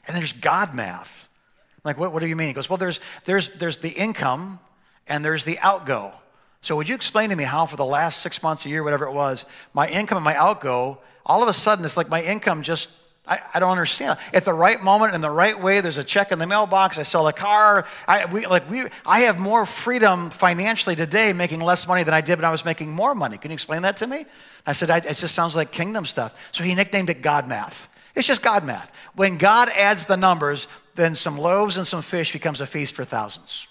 and 0.06 0.16
there's 0.16 0.32
God 0.32 0.74
math. 0.74 1.28
I'm 1.76 1.80
like, 1.84 1.98
what, 1.98 2.12
what 2.12 2.20
do 2.20 2.26
you 2.26 2.36
mean? 2.36 2.48
He 2.48 2.54
goes, 2.54 2.68
well, 2.68 2.78
there's, 2.78 3.00
there's, 3.24 3.48
there's 3.50 3.78
the 3.78 3.90
income 3.90 4.58
and 5.06 5.24
there's 5.24 5.44
the 5.44 5.58
outgo. 5.60 6.12
So 6.60 6.74
would 6.76 6.88
you 6.88 6.94
explain 6.94 7.30
to 7.30 7.36
me 7.36 7.44
how 7.44 7.66
for 7.66 7.76
the 7.76 7.84
last 7.84 8.20
six 8.20 8.42
months, 8.42 8.66
a 8.66 8.68
year, 8.68 8.82
whatever 8.82 9.06
it 9.06 9.12
was, 9.12 9.44
my 9.74 9.88
income 9.88 10.16
and 10.16 10.24
my 10.24 10.34
outgo 10.34 10.98
all 11.28 11.42
of 11.42 11.48
a 11.48 11.52
sudden 11.52 11.84
it's 11.84 11.96
like 11.96 12.08
my 12.08 12.22
income 12.22 12.62
just 12.62 12.90
I, 13.28 13.40
I, 13.52 13.60
don't 13.60 13.70
understand. 13.70 14.18
At 14.32 14.46
the 14.46 14.54
right 14.54 14.82
moment, 14.82 15.14
in 15.14 15.20
the 15.20 15.30
right 15.30 15.60
way, 15.60 15.82
there's 15.82 15.98
a 15.98 16.04
check 16.04 16.32
in 16.32 16.38
the 16.38 16.46
mailbox. 16.46 16.98
I 16.98 17.02
sell 17.02 17.28
a 17.28 17.32
car. 17.32 17.86
I, 18.06 18.24
we, 18.24 18.46
like 18.46 18.68
we, 18.70 18.84
I 19.04 19.20
have 19.20 19.38
more 19.38 19.66
freedom 19.66 20.30
financially 20.30 20.96
today, 20.96 21.34
making 21.34 21.60
less 21.60 21.86
money 21.86 22.04
than 22.04 22.14
I 22.14 22.22
did 22.22 22.38
when 22.38 22.46
I 22.46 22.50
was 22.50 22.64
making 22.64 22.90
more 22.90 23.14
money. 23.14 23.36
Can 23.36 23.50
you 23.50 23.54
explain 23.54 23.82
that 23.82 23.98
to 23.98 24.06
me? 24.06 24.24
I 24.66 24.72
said, 24.72 24.88
I, 24.88 24.98
it 24.98 25.14
just 25.14 25.34
sounds 25.34 25.54
like 25.54 25.72
kingdom 25.72 26.06
stuff. 26.06 26.48
So 26.52 26.64
he 26.64 26.74
nicknamed 26.74 27.10
it 27.10 27.20
God 27.20 27.46
math. 27.46 27.94
It's 28.14 28.26
just 28.26 28.42
God 28.42 28.64
math. 28.64 28.96
When 29.14 29.36
God 29.36 29.68
adds 29.76 30.06
the 30.06 30.16
numbers, 30.16 30.66
then 30.94 31.14
some 31.14 31.36
loaves 31.36 31.76
and 31.76 31.86
some 31.86 32.00
fish 32.00 32.32
becomes 32.32 32.62
a 32.62 32.66
feast 32.66 32.94
for 32.94 33.04
thousands. 33.04 33.68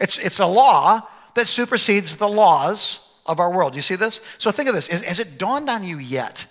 It's, 0.00 0.18
it's 0.18 0.40
a 0.40 0.46
law 0.46 1.06
that 1.36 1.46
supersedes 1.46 2.16
the 2.16 2.28
laws 2.28 3.06
of 3.24 3.38
our 3.38 3.52
world. 3.52 3.76
You 3.76 3.82
see 3.82 3.94
this? 3.94 4.20
So 4.38 4.50
think 4.50 4.68
of 4.68 4.74
this. 4.74 4.88
Has 4.88 5.20
it 5.20 5.38
dawned 5.38 5.70
on 5.70 5.84
you 5.84 5.98
yet? 5.98 6.46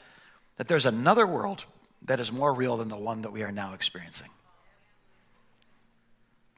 That 0.59 0.67
there's 0.67 0.85
another 0.85 1.25
world 1.25 1.63
that 2.01 2.19
is 2.19 2.33
more 2.33 2.53
real 2.53 2.75
than 2.75 2.89
the 2.89 2.97
one 2.97 3.21
that 3.21 3.31
we 3.31 3.43
are 3.43 3.51
now 3.51 3.73
experiencing. 3.73 4.27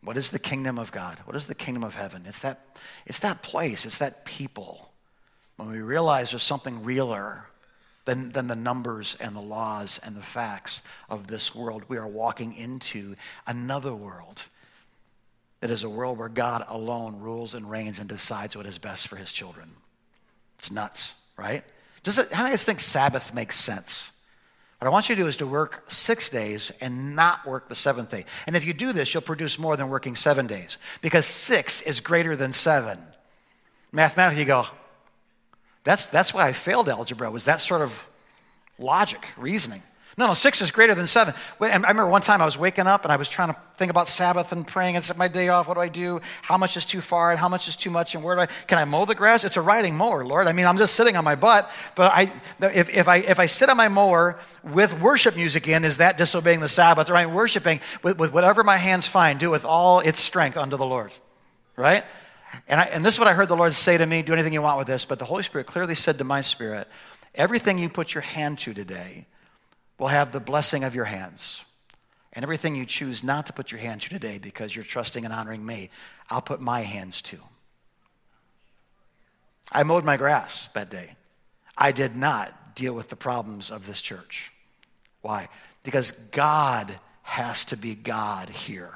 What 0.04 0.18
is 0.18 0.32
the 0.32 0.40
kingdom 0.40 0.80
of 0.80 0.92
God? 0.92 1.20
What 1.26 1.36
is 1.36 1.46
the 1.46 1.54
kingdom 1.54 1.84
of 1.84 1.94
heaven? 1.94 2.24
It's 2.26 2.40
that, 2.40 2.80
it's 3.06 3.20
that 3.20 3.44
place, 3.44 3.86
it's 3.86 4.00
that 4.00 4.26
people. 4.26 4.92
When 5.58 5.70
we 5.70 5.82
realize 5.82 6.32
there's 6.32 6.42
something 6.42 6.84
realer 6.84 7.46
than, 8.06 8.32
than 8.32 8.48
the 8.48 8.56
numbers 8.56 9.16
and 9.20 9.36
the 9.36 9.42
laws 9.42 10.00
and 10.04 10.16
the 10.16 10.22
facts 10.22 10.82
of 11.08 11.28
this 11.28 11.54
world, 11.54 11.84
we 11.88 11.98
are 11.98 12.08
walking 12.08 12.56
into 12.56 13.14
another 13.46 13.94
world 13.94 14.42
that 15.60 15.70
is 15.70 15.84
a 15.84 15.90
world 15.90 16.18
where 16.18 16.28
God 16.28 16.66
alone 16.68 17.20
rules 17.20 17.54
and 17.54 17.70
reigns 17.70 18.00
and 18.00 18.10
decides 18.10 18.58
what 18.58 18.66
is 18.66 18.80
best 18.80 19.08
for 19.08 19.18
his 19.18 19.32
children. 19.32 19.70
It's 20.58 20.72
nuts, 20.72 21.14
right? 21.38 21.64
Does 22.04 22.18
it, 22.18 22.32
how 22.32 22.44
many 22.44 22.54
of 22.54 22.56
us 22.56 22.64
think 22.64 22.80
Sabbath 22.80 23.34
makes 23.34 23.56
sense? 23.58 24.12
What 24.80 24.88
I 24.88 24.92
want 24.92 25.10
you 25.10 25.16
to 25.16 25.22
do 25.22 25.28
is 25.28 25.38
to 25.38 25.46
work 25.46 25.84
six 25.92 26.28
days 26.30 26.72
and 26.82 27.16
not 27.16 27.46
work 27.46 27.70
the 27.70 27.76
seventh 27.76 28.10
day. 28.10 28.26
And 28.48 28.56
if 28.56 28.66
you 28.66 28.74
do 28.74 28.94
this, 28.94 29.14
you'll 29.14 29.22
produce 29.22 29.60
more 29.60 29.78
than 29.78 29.90
working 29.90 30.16
seven 30.16 30.48
days 30.48 30.80
because 31.02 31.28
six 31.28 31.82
is 31.82 32.00
greater 32.00 32.36
than 32.36 32.52
seven. 32.52 32.98
Mathematically, 33.92 34.42
you 34.42 34.48
go, 34.48 34.66
that's, 35.84 36.08
that's 36.08 36.34
why 36.34 36.48
I 36.48 36.54
failed 36.54 36.90
algebra, 36.90 37.30
was 37.30 37.46
that 37.46 37.62
sort 37.62 37.82
of 37.82 38.08
logic, 38.80 39.24
reasoning. 39.38 39.84
No, 40.18 40.28
no, 40.28 40.34
six 40.34 40.62
is 40.62 40.72
greater 40.72 40.94
than 40.94 41.08
seven. 41.08 41.34
I 41.62 41.74
remember 41.76 42.06
one 42.06 42.22
time 42.22 42.42
I 42.42 42.46
was 42.46 42.58
waking 42.58 42.86
up 42.86 43.04
and 43.04 43.14
I 43.14 43.16
was 43.16 43.30
trying 43.30 43.48
to 43.48 43.56
think 43.76 43.90
about 43.90 44.10
Sabbath 44.10 44.52
and 44.52 44.68
praying. 44.68 44.96
And 44.96 45.04
it's 45.04 45.18
my 45.18 45.30
day 45.30 45.48
off. 45.48 45.70
What 45.70 45.76
do 45.76 45.80
I 45.80 45.88
do? 45.88 46.20
How 46.42 46.58
much 46.58 46.76
is 46.76 46.84
too 46.84 47.00
far 47.00 47.32
and 47.32 47.40
how 47.40 47.48
much 47.48 47.70
is 47.70 47.78
too 47.78 47.90
much? 47.90 48.14
And 48.14 48.24
where 48.24 48.36
do 48.36 48.42
I, 48.42 48.46
can 48.46 48.78
I 48.78 48.84
mow 48.84 49.06
the 49.06 49.16
grass? 49.16 49.46
It's 49.46 49.56
a 49.56 49.62
riding 49.62 49.96
mower, 49.96 50.26
Lord. 50.26 50.48
I 50.48 50.54
mean, 50.54 50.66
I'm 50.66 50.78
just 50.78 50.96
sitting 50.96 51.16
on 51.16 51.24
my 51.24 51.36
butt. 51.36 51.72
But 51.96 52.12
I, 52.14 52.32
if, 52.60 52.90
if, 52.90 53.08
I, 53.08 53.18
if 53.18 53.40
I 53.40 53.46
sit 53.46 53.70
on 53.70 53.78
my 53.78 53.88
mower 53.88 54.38
with 54.64 55.00
worship 55.00 55.38
music 55.38 55.68
in, 55.70 55.86
is 55.86 55.98
that 55.98 56.18
disobeying 56.18 56.60
the 56.60 56.70
Sabbath? 56.70 57.10
Or 57.10 57.16
I'm 57.16 57.34
worshiping 57.34 57.80
with, 58.04 58.20
with 58.20 58.34
whatever 58.34 58.66
my 58.66 58.78
hands 58.78 59.08
find, 59.08 59.40
do 59.40 59.50
with 59.50 59.64
all 59.64 60.02
its 60.02 60.20
strength 60.20 60.58
unto 60.58 60.76
the 60.76 60.86
Lord, 60.86 61.14
right? 61.78 62.04
And, 62.68 62.82
I, 62.82 62.84
and 62.86 63.06
this 63.06 63.14
is 63.14 63.20
what 63.20 63.30
I 63.30 63.34
heard 63.34 63.48
the 63.48 63.56
Lord 63.56 63.72
say 63.72 63.98
to 63.98 64.06
me 64.06 64.24
do 64.24 64.34
anything 64.34 64.52
you 64.52 64.62
want 64.62 64.78
with 64.78 64.88
this. 64.88 65.06
But 65.06 65.20
the 65.20 65.26
Holy 65.26 65.44
Spirit 65.44 65.68
clearly 65.68 65.96
said 65.96 66.18
to 66.18 66.26
my 66.26 66.42
spirit, 66.42 66.90
everything 67.34 67.78
you 67.78 67.88
put 67.88 68.14
your 68.14 68.24
hand 68.24 68.60
to 68.60 68.74
today, 68.74 69.26
will 70.02 70.08
have 70.08 70.32
the 70.32 70.40
blessing 70.40 70.84
of 70.84 70.96
your 70.96 71.06
hands. 71.06 71.64
And 72.34 72.42
everything 72.42 72.76
you 72.76 72.88
choose 72.88 73.24
not 73.24 73.46
to 73.46 73.54
put 73.54 73.72
your 73.72 73.80
hand 73.80 74.02
to 74.02 74.10
today 74.10 74.40
because 74.40 74.76
you're 74.76 74.84
trusting 74.84 75.26
and 75.26 75.34
honoring 75.34 75.64
me, 75.64 75.92
I'll 76.28 76.42
put 76.42 76.60
my 76.60 76.80
hands 76.80 77.22
to. 77.24 77.38
I 79.72 79.84
mowed 79.84 80.04
my 80.04 80.18
grass 80.18 80.70
that 80.70 80.90
day. 80.90 81.16
I 81.78 81.92
did 81.92 82.16
not 82.16 82.74
deal 82.74 82.96
with 82.96 83.10
the 83.10 83.16
problems 83.16 83.70
of 83.70 83.86
this 83.86 84.02
church. 84.02 84.52
Why? 85.22 85.50
Because 85.84 86.10
God 86.12 86.92
has 87.22 87.66
to 87.66 87.78
be 87.78 87.94
God 87.94 88.50
here, 88.50 88.94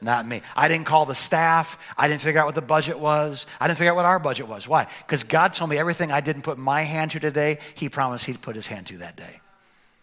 not 0.00 0.28
me. 0.28 0.42
I 0.54 0.68
didn't 0.68 0.86
call 0.86 1.06
the 1.06 1.14
staff. 1.14 1.76
I 1.98 2.06
didn't 2.06 2.20
figure 2.20 2.40
out 2.40 2.46
what 2.46 2.54
the 2.54 2.62
budget 2.62 3.00
was. 3.00 3.46
I 3.58 3.66
didn't 3.66 3.78
figure 3.78 3.90
out 3.90 3.96
what 3.96 4.04
our 4.04 4.20
budget 4.20 4.46
was. 4.46 4.68
Why? 4.68 4.86
Because 5.04 5.24
God 5.24 5.54
told 5.54 5.70
me 5.70 5.76
everything 5.76 6.12
I 6.12 6.20
didn't 6.20 6.42
put 6.42 6.56
my 6.56 6.82
hand 6.82 7.10
to 7.10 7.20
today, 7.20 7.58
He 7.74 7.88
promised 7.88 8.26
He'd 8.26 8.40
put 8.40 8.54
His 8.54 8.68
hand 8.68 8.86
to 8.86 8.98
that 8.98 9.16
day. 9.16 9.40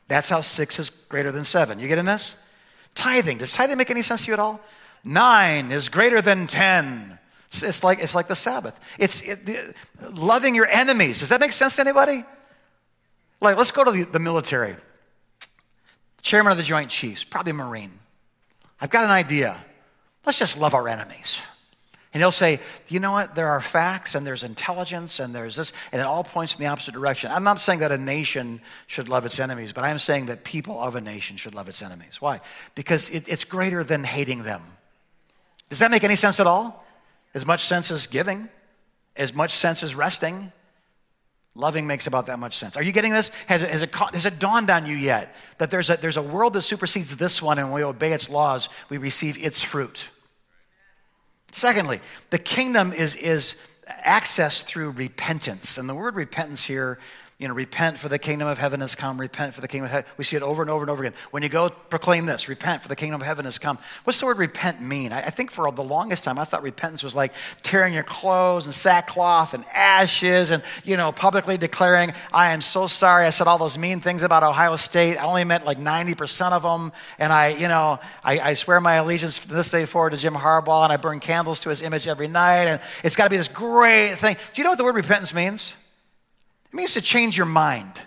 That's 0.07 0.29
how 0.29 0.41
six 0.41 0.79
is 0.79 0.89
greater 0.89 1.31
than 1.31 1.45
seven. 1.45 1.79
You 1.79 1.87
getting 1.87 2.05
this? 2.05 2.37
Tithing. 2.95 3.37
Does 3.37 3.53
tithing 3.53 3.77
make 3.77 3.89
any 3.89 4.01
sense 4.01 4.25
to 4.25 4.29
you 4.29 4.33
at 4.33 4.39
all? 4.39 4.61
Nine 5.03 5.71
is 5.71 5.89
greater 5.89 6.21
than 6.21 6.47
ten. 6.47 7.19
It's, 7.49 7.83
like, 7.83 7.99
it's 7.99 8.15
like 8.15 8.27
the 8.27 8.35
Sabbath. 8.35 8.79
It's 8.99 9.21
it, 9.21 9.45
the, 9.45 9.73
loving 10.19 10.55
your 10.55 10.67
enemies. 10.67 11.19
Does 11.19 11.29
that 11.29 11.39
make 11.39 11.53
sense 11.53 11.75
to 11.77 11.81
anybody? 11.81 12.23
Like, 13.39 13.57
let's 13.57 13.71
go 13.71 13.83
to 13.83 13.91
the, 13.91 14.03
the 14.03 14.19
military. 14.19 14.75
Chairman 16.21 16.51
of 16.51 16.57
the 16.57 16.63
Joint 16.63 16.89
Chiefs, 16.89 17.23
probably 17.23 17.53
Marine. 17.53 17.99
I've 18.81 18.89
got 18.89 19.05
an 19.05 19.11
idea. 19.11 19.63
Let's 20.25 20.39
just 20.39 20.59
love 20.59 20.73
our 20.73 20.87
enemies. 20.89 21.41
And 22.13 22.21
he'll 22.23 22.31
say, 22.31 22.59
you 22.87 22.99
know 22.99 23.11
what? 23.11 23.35
There 23.35 23.49
are 23.49 23.61
facts 23.61 24.15
and 24.15 24.25
there's 24.25 24.43
intelligence 24.43 25.19
and 25.19 25.35
there's 25.35 25.57
this, 25.57 25.73
and 25.91 26.01
it 26.01 26.05
all 26.05 26.23
points 26.23 26.55
in 26.55 26.61
the 26.61 26.67
opposite 26.67 26.93
direction. 26.93 27.31
I'm 27.31 27.43
not 27.43 27.59
saying 27.59 27.79
that 27.79 27.91
a 27.91 27.97
nation 27.97 28.61
should 28.87 29.09
love 29.09 29.25
its 29.25 29.39
enemies, 29.39 29.73
but 29.73 29.83
I'm 29.83 29.99
saying 29.99 30.27
that 30.27 30.43
people 30.43 30.79
of 30.79 30.95
a 30.95 31.01
nation 31.01 31.37
should 31.37 31.53
love 31.53 31.67
its 31.67 31.81
enemies. 31.81 32.21
Why? 32.21 32.39
Because 32.75 33.09
it, 33.09 33.27
it's 33.27 33.43
greater 33.43 33.83
than 33.83 34.03
hating 34.03 34.43
them. 34.43 34.61
Does 35.69 35.79
that 35.79 35.91
make 35.91 36.03
any 36.03 36.15
sense 36.15 36.39
at 36.39 36.47
all? 36.47 36.85
As 37.33 37.45
much 37.45 37.63
sense 37.63 37.91
as 37.91 38.07
giving, 38.07 38.49
as 39.15 39.33
much 39.33 39.51
sense 39.51 39.83
as 39.83 39.93
resting. 39.93 40.51
Loving 41.55 41.87
makes 41.87 42.07
about 42.07 42.27
that 42.27 42.39
much 42.39 42.55
sense. 42.55 42.77
Are 42.77 42.83
you 42.83 42.91
getting 42.91 43.11
this? 43.11 43.29
Has 43.47 43.61
has 43.61 43.81
it, 43.81 43.93
has 43.93 44.25
it 44.25 44.39
dawned 44.39 44.69
on 44.69 44.85
you 44.85 44.95
yet 44.95 45.35
that 45.57 45.69
there's 45.69 45.89
a, 45.89 45.97
there's 45.97 46.17
a 46.17 46.21
world 46.21 46.53
that 46.53 46.61
supersedes 46.61 47.17
this 47.17 47.41
one, 47.41 47.59
and 47.59 47.67
when 47.67 47.81
we 47.81 47.83
obey 47.83 48.13
its 48.13 48.29
laws, 48.29 48.69
we 48.89 48.97
receive 48.97 49.43
its 49.43 49.61
fruit? 49.61 50.09
Secondly, 51.51 52.01
the 52.29 52.39
kingdom 52.39 52.91
is, 52.93 53.15
is 53.15 53.55
accessed 54.05 54.63
through 54.63 54.91
repentance. 54.91 55.77
And 55.77 55.87
the 55.87 55.95
word 55.95 56.15
repentance 56.15 56.65
here 56.65 56.99
you 57.39 57.47
know, 57.47 57.53
repent 57.53 57.99
for 57.99 58.09
the 58.09 58.17
kingdom 58.17 58.47
of 58.47 58.57
heaven 58.57 58.79
has 58.79 58.95
come, 58.95 59.21
repent 59.21 59.53
for 59.53 59.61
the 59.61 59.67
kingdom 59.67 59.85
of 59.85 59.91
heaven. 59.91 60.09
We 60.17 60.23
see 60.23 60.35
it 60.35 60.41
over 60.41 60.63
and 60.63 60.71
over 60.71 60.83
and 60.83 60.89
over 60.89 61.03
again. 61.03 61.15
When 61.29 61.43
you 61.43 61.49
go 61.49 61.69
proclaim 61.69 62.25
this, 62.25 62.49
repent 62.49 62.81
for 62.81 62.87
the 62.87 62.95
kingdom 62.95 63.21
of 63.21 63.27
heaven 63.27 63.45
has 63.45 63.59
come. 63.59 63.77
What's 64.05 64.19
the 64.19 64.25
word 64.25 64.39
repent 64.39 64.81
mean? 64.81 65.11
I, 65.11 65.21
think 65.21 65.51
for 65.51 65.71
the 65.71 65.83
longest 65.83 66.23
time, 66.23 66.39
I 66.39 66.45
thought 66.45 66.63
repentance 66.63 67.03
was 67.03 67.15
like 67.15 67.33
tearing 67.61 67.93
your 67.93 68.01
clothes 68.01 68.65
and 68.65 68.73
sackcloth 68.73 69.53
and 69.53 69.63
ashes 69.71 70.49
and, 70.49 70.63
you 70.83 70.97
know, 70.97 71.11
publicly 71.11 71.59
declaring, 71.59 72.11
I 72.33 72.53
am 72.53 72.61
so 72.61 72.87
sorry 72.87 73.27
I 73.27 73.29
said 73.29 73.45
all 73.45 73.59
those 73.59 73.77
mean 73.77 73.99
things 73.99 74.23
about 74.23 74.41
Ohio 74.41 74.75
State. 74.75 75.17
I 75.17 75.25
only 75.25 75.43
meant 75.43 75.63
like 75.63 75.77
90% 75.77 76.53
of 76.53 76.63
them. 76.63 76.91
And 77.19 77.31
I, 77.31 77.49
you 77.49 77.67
know, 77.67 77.99
I, 78.23 78.39
I 78.39 78.53
swear 78.55 78.81
my 78.81 78.95
allegiance 78.95 79.37
from 79.37 79.55
this 79.55 79.69
day 79.69 79.85
forward 79.85 80.09
to 80.09 80.17
Jim 80.17 80.33
Harbaugh 80.33 80.85
and 80.85 80.91
I 80.91 80.97
burn 80.97 81.19
candles 81.19 81.59
to 81.59 81.69
his 81.69 81.83
image 81.83 82.07
every 82.07 82.27
night. 82.27 82.63
And 82.63 82.81
it's 83.03 83.15
got 83.15 83.25
to 83.25 83.29
be 83.29 83.37
this 83.37 83.47
great 83.47 84.15
thing. 84.15 84.37
Do 84.53 84.59
you 84.59 84.63
know 84.63 84.71
what 84.71 84.79
the 84.79 84.85
word 84.85 84.95
repentance 84.95 85.35
means? 85.35 85.76
Means 86.77 86.93
to 86.93 87.01
change 87.01 87.35
your 87.35 87.47
mind. 87.47 87.99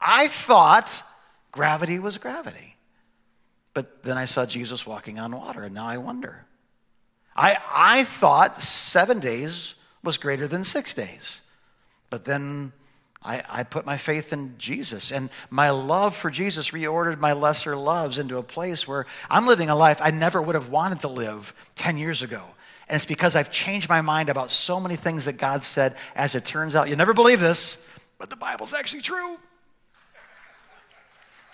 I 0.00 0.26
thought 0.26 1.04
gravity 1.52 2.00
was 2.00 2.18
gravity. 2.18 2.74
But 3.74 4.02
then 4.02 4.18
I 4.18 4.24
saw 4.24 4.44
Jesus 4.44 4.84
walking 4.84 5.20
on 5.20 5.30
water, 5.30 5.62
and 5.62 5.72
now 5.72 5.86
I 5.86 5.98
wonder. 5.98 6.46
I, 7.36 7.56
I 7.72 8.02
thought 8.02 8.60
seven 8.60 9.20
days 9.20 9.76
was 10.02 10.18
greater 10.18 10.48
than 10.48 10.64
six 10.64 10.94
days. 10.94 11.42
But 12.10 12.24
then 12.24 12.72
I, 13.22 13.44
I 13.48 13.62
put 13.62 13.86
my 13.86 13.98
faith 13.98 14.32
in 14.32 14.56
Jesus, 14.58 15.12
and 15.12 15.30
my 15.48 15.70
love 15.70 16.16
for 16.16 16.30
Jesus 16.30 16.72
reordered 16.72 17.20
my 17.20 17.34
lesser 17.34 17.76
loves 17.76 18.18
into 18.18 18.36
a 18.36 18.42
place 18.42 18.88
where 18.88 19.06
I'm 19.30 19.46
living 19.46 19.70
a 19.70 19.76
life 19.76 20.00
I 20.02 20.10
never 20.10 20.42
would 20.42 20.56
have 20.56 20.70
wanted 20.70 21.02
to 21.02 21.08
live 21.08 21.54
10 21.76 21.98
years 21.98 22.20
ago. 22.24 22.42
And 22.88 22.96
it's 22.96 23.06
because 23.06 23.34
I've 23.34 23.50
changed 23.50 23.88
my 23.88 24.00
mind 24.00 24.28
about 24.28 24.50
so 24.50 24.78
many 24.78 24.96
things 24.96 25.24
that 25.24 25.38
God 25.38 25.64
said. 25.64 25.96
As 26.14 26.34
it 26.34 26.44
turns 26.44 26.74
out, 26.74 26.88
you'll 26.88 26.98
never 26.98 27.14
believe 27.14 27.40
this, 27.40 27.86
but 28.18 28.30
the 28.30 28.36
Bible's 28.36 28.74
actually 28.74 29.02
true. 29.02 29.38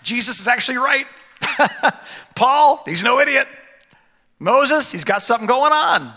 Jesus 0.03 0.41
is 0.41 0.49
actually 0.49 0.79
right. 0.79 1.07
Paul, 2.35 2.83
he's 2.85 3.05
no 3.05 3.21
idiot. 3.21 3.47
Moses, 4.39 4.91
he's 4.91 5.05
got 5.05 5.23
something 5.23 5.47
going 5.47 5.73
on. 5.73 6.13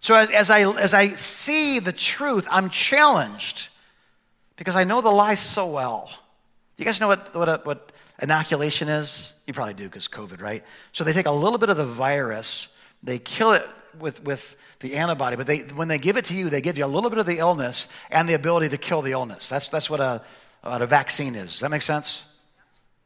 So 0.00 0.14
as, 0.14 0.30
as, 0.30 0.50
I, 0.50 0.60
as 0.78 0.94
I 0.94 1.08
see 1.08 1.80
the 1.80 1.92
truth, 1.92 2.46
I'm 2.50 2.70
challenged 2.70 3.68
because 4.56 4.76
I 4.76 4.84
know 4.84 5.00
the 5.00 5.10
lie 5.10 5.34
so 5.34 5.66
well. 5.66 6.10
You 6.76 6.84
guys 6.84 7.00
know 7.00 7.08
what, 7.08 7.34
what, 7.34 7.66
what 7.66 7.92
inoculation 8.22 8.88
is? 8.88 9.34
You 9.46 9.52
probably 9.52 9.74
do 9.74 9.84
because 9.84 10.06
COVID, 10.06 10.40
right? 10.40 10.62
So 10.92 11.02
they 11.02 11.12
take 11.12 11.26
a 11.26 11.32
little 11.32 11.58
bit 11.58 11.68
of 11.68 11.76
the 11.76 11.84
virus, 11.84 12.76
they 13.02 13.18
kill 13.18 13.52
it 13.52 13.66
with, 14.00 14.22
with 14.24 14.56
the 14.80 14.96
antibody, 14.96 15.36
but 15.36 15.46
they, 15.46 15.58
when 15.58 15.88
they 15.88 15.98
give 15.98 16.16
it 16.16 16.26
to 16.26 16.34
you, 16.34 16.50
they 16.50 16.60
give 16.60 16.78
you 16.78 16.84
a 16.84 16.86
little 16.86 17.10
bit 17.10 17.18
of 17.18 17.26
the 17.26 17.38
illness 17.38 17.88
and 18.10 18.28
the 18.28 18.34
ability 18.34 18.68
to 18.70 18.78
kill 18.78 19.02
the 19.02 19.12
illness. 19.12 19.48
That's, 19.48 19.68
that's 19.68 19.90
what, 19.90 20.00
a, 20.00 20.22
what 20.62 20.82
a 20.82 20.86
vaccine 20.86 21.34
is. 21.34 21.52
Does 21.52 21.60
that 21.60 21.70
make 21.70 21.82
sense? 21.82 22.20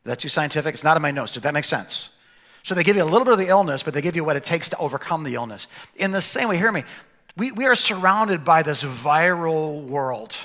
Is 0.04 0.10
that 0.10 0.18
too 0.18 0.28
scientific? 0.28 0.74
It's 0.74 0.84
not 0.84 0.96
in 0.96 1.02
my 1.02 1.10
notes. 1.10 1.32
Did 1.32 1.44
that 1.44 1.54
make 1.54 1.64
sense? 1.64 2.16
So 2.62 2.74
they 2.74 2.84
give 2.84 2.96
you 2.96 3.02
a 3.02 3.04
little 3.04 3.24
bit 3.24 3.32
of 3.32 3.38
the 3.38 3.48
illness, 3.48 3.82
but 3.82 3.94
they 3.94 4.02
give 4.02 4.16
you 4.16 4.24
what 4.24 4.36
it 4.36 4.44
takes 4.44 4.68
to 4.70 4.76
overcome 4.78 5.24
the 5.24 5.34
illness. 5.34 5.68
In 5.96 6.12
the 6.12 6.22
same 6.22 6.48
way, 6.48 6.56
hear 6.56 6.72
me, 6.72 6.84
we, 7.36 7.50
we 7.52 7.66
are 7.66 7.74
surrounded 7.74 8.44
by 8.44 8.62
this 8.62 8.84
viral 8.84 9.86
world. 9.86 10.36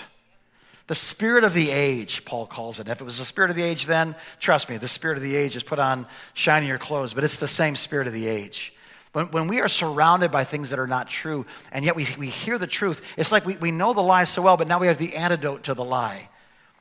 The 0.87 0.95
spirit 0.95 1.43
of 1.43 1.53
the 1.53 1.69
age, 1.69 2.23
Paul 2.23 2.47
calls 2.47 2.79
it. 2.79 2.87
If 2.87 3.01
it 3.01 3.03
was 3.03 3.19
the 3.19 3.25
spirit 3.25 3.49
of 3.49 3.57
the 3.57 3.63
age 3.63 3.87
then, 3.87 4.15
trust 4.39 4.69
me, 4.69 4.77
the 4.77 4.87
spirit 4.87 5.17
of 5.17 5.23
the 5.23 5.35
age 5.35 5.57
is 5.57 5.63
put 5.63 5.79
on 5.79 6.07
shinier 6.33 6.77
clothes, 6.77 7.13
but 7.13 7.25
it's 7.25 7.35
the 7.35 7.47
same 7.47 7.75
spirit 7.75 8.07
of 8.07 8.13
the 8.13 8.27
age. 8.27 8.73
When, 9.17 9.31
when 9.31 9.47
we 9.47 9.61
are 9.61 9.67
surrounded 9.67 10.29
by 10.29 10.43
things 10.43 10.69
that 10.69 10.77
are 10.77 10.85
not 10.85 11.09
true, 11.09 11.47
and 11.71 11.83
yet 11.83 11.95
we, 11.95 12.05
we 12.19 12.27
hear 12.27 12.59
the 12.59 12.67
truth, 12.67 13.03
it's 13.17 13.31
like 13.31 13.47
we, 13.47 13.57
we 13.57 13.71
know 13.71 13.91
the 13.91 14.01
lie 14.01 14.25
so 14.25 14.43
well, 14.43 14.57
but 14.57 14.67
now 14.67 14.77
we 14.77 14.85
have 14.85 14.99
the 14.99 15.15
antidote 15.15 15.63
to 15.63 15.73
the 15.73 15.83
lie. 15.83 16.29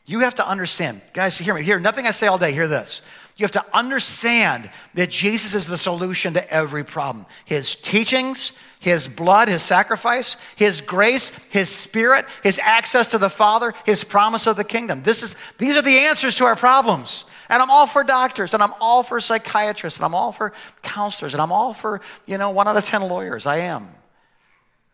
You 0.04 0.20
have 0.20 0.34
to 0.34 0.46
understand, 0.46 1.00
guys, 1.14 1.38
hear 1.38 1.54
me. 1.54 1.62
Hear 1.62 1.80
nothing 1.80 2.06
I 2.06 2.10
say 2.10 2.26
all 2.26 2.36
day, 2.36 2.52
hear 2.52 2.68
this. 2.68 3.00
You 3.38 3.44
have 3.44 3.52
to 3.52 3.64
understand 3.72 4.70
that 4.92 5.08
Jesus 5.08 5.54
is 5.54 5.66
the 5.66 5.78
solution 5.78 6.34
to 6.34 6.52
every 6.52 6.84
problem. 6.84 7.24
His 7.46 7.74
teachings, 7.74 8.52
His 8.80 9.08
blood, 9.08 9.48
His 9.48 9.62
sacrifice, 9.62 10.36
His 10.56 10.82
grace, 10.82 11.30
His 11.48 11.70
spirit, 11.70 12.26
His 12.42 12.60
access 12.62 13.08
to 13.08 13.18
the 13.18 13.30
Father, 13.30 13.72
His 13.86 14.04
promise 14.04 14.46
of 14.46 14.56
the 14.56 14.64
kingdom. 14.64 15.02
This 15.02 15.22
is, 15.22 15.36
these 15.56 15.78
are 15.78 15.82
the 15.82 16.00
answers 16.00 16.36
to 16.36 16.44
our 16.44 16.56
problems. 16.56 17.24
And 17.48 17.62
I'm 17.62 17.70
all 17.70 17.86
for 17.86 18.02
doctors, 18.02 18.54
and 18.54 18.62
I'm 18.62 18.72
all 18.80 19.02
for 19.02 19.20
psychiatrists, 19.20 19.98
and 19.98 20.04
I'm 20.04 20.14
all 20.14 20.32
for 20.32 20.52
counselors, 20.82 21.34
and 21.34 21.40
I'm 21.40 21.52
all 21.52 21.72
for, 21.72 22.00
you 22.26 22.38
know, 22.38 22.50
one 22.50 22.68
out 22.68 22.76
of 22.76 22.84
10 22.84 23.02
lawyers. 23.02 23.46
I 23.46 23.58
am. 23.58 23.88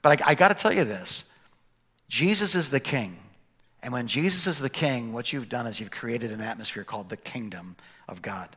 But 0.02 0.22
I, 0.22 0.30
I 0.30 0.34
got 0.34 0.48
to 0.48 0.54
tell 0.54 0.72
you 0.72 0.84
this 0.84 1.24
Jesus 2.08 2.54
is 2.54 2.70
the 2.70 2.80
king. 2.80 3.18
And 3.82 3.92
when 3.92 4.06
Jesus 4.06 4.46
is 4.46 4.60
the 4.60 4.70
king, 4.70 5.12
what 5.12 5.32
you've 5.32 5.48
done 5.48 5.66
is 5.66 5.80
you've 5.80 5.90
created 5.90 6.30
an 6.30 6.40
atmosphere 6.40 6.84
called 6.84 7.08
the 7.08 7.16
kingdom 7.16 7.74
of 8.08 8.22
God. 8.22 8.48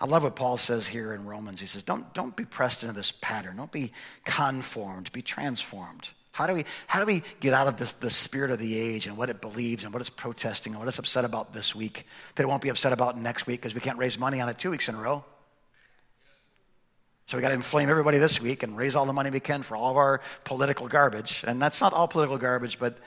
I 0.00 0.06
love 0.06 0.22
what 0.22 0.36
Paul 0.36 0.56
says 0.56 0.86
here 0.86 1.12
in 1.12 1.26
Romans. 1.26 1.60
He 1.60 1.66
says, 1.66 1.82
Don't, 1.82 2.12
don't 2.14 2.36
be 2.36 2.44
pressed 2.44 2.82
into 2.82 2.94
this 2.94 3.10
pattern. 3.10 3.56
Don't 3.56 3.72
be 3.72 3.92
conformed, 4.24 5.10
be 5.12 5.22
transformed. 5.22 6.10
How 6.34 6.48
do 6.48 6.54
we, 6.54 6.64
how 6.88 6.98
do 6.98 7.06
we 7.06 7.22
get 7.38 7.54
out 7.54 7.68
of 7.68 7.76
this, 7.76 7.92
the 7.92 8.10
spirit 8.10 8.50
of 8.50 8.58
the 8.58 8.76
age 8.76 9.06
and 9.06 9.16
what 9.16 9.30
it 9.30 9.40
believes 9.40 9.84
and 9.84 9.92
what 9.92 10.00
it's 10.00 10.10
protesting 10.10 10.72
and 10.72 10.80
what 10.80 10.88
it's 10.88 10.98
upset 10.98 11.24
about 11.24 11.52
this 11.52 11.76
week 11.76 12.08
that 12.34 12.42
it 12.42 12.46
won't 12.46 12.60
be 12.60 12.70
upset 12.70 12.92
about 12.92 13.16
next 13.16 13.46
week 13.46 13.60
because 13.60 13.72
we 13.72 13.80
can't 13.80 13.98
raise 13.98 14.18
money 14.18 14.40
on 14.40 14.48
it 14.48 14.58
two 14.58 14.72
weeks 14.72 14.88
in 14.88 14.96
a 14.96 15.00
row? 15.00 15.24
So 17.26 17.36
we 17.36 17.40
got 17.40 17.50
to 17.50 17.54
inflame 17.54 17.88
everybody 17.88 18.18
this 18.18 18.40
week 18.40 18.64
and 18.64 18.76
raise 18.76 18.96
all 18.96 19.06
the 19.06 19.12
money 19.12 19.30
we 19.30 19.38
can 19.38 19.62
for 19.62 19.76
all 19.76 19.92
of 19.92 19.96
our 19.96 20.20
political 20.42 20.88
garbage. 20.88 21.44
And 21.46 21.62
that's 21.62 21.80
not 21.80 21.92
all 21.92 22.08
political 22.08 22.36
garbage, 22.36 22.80
but 22.80 22.98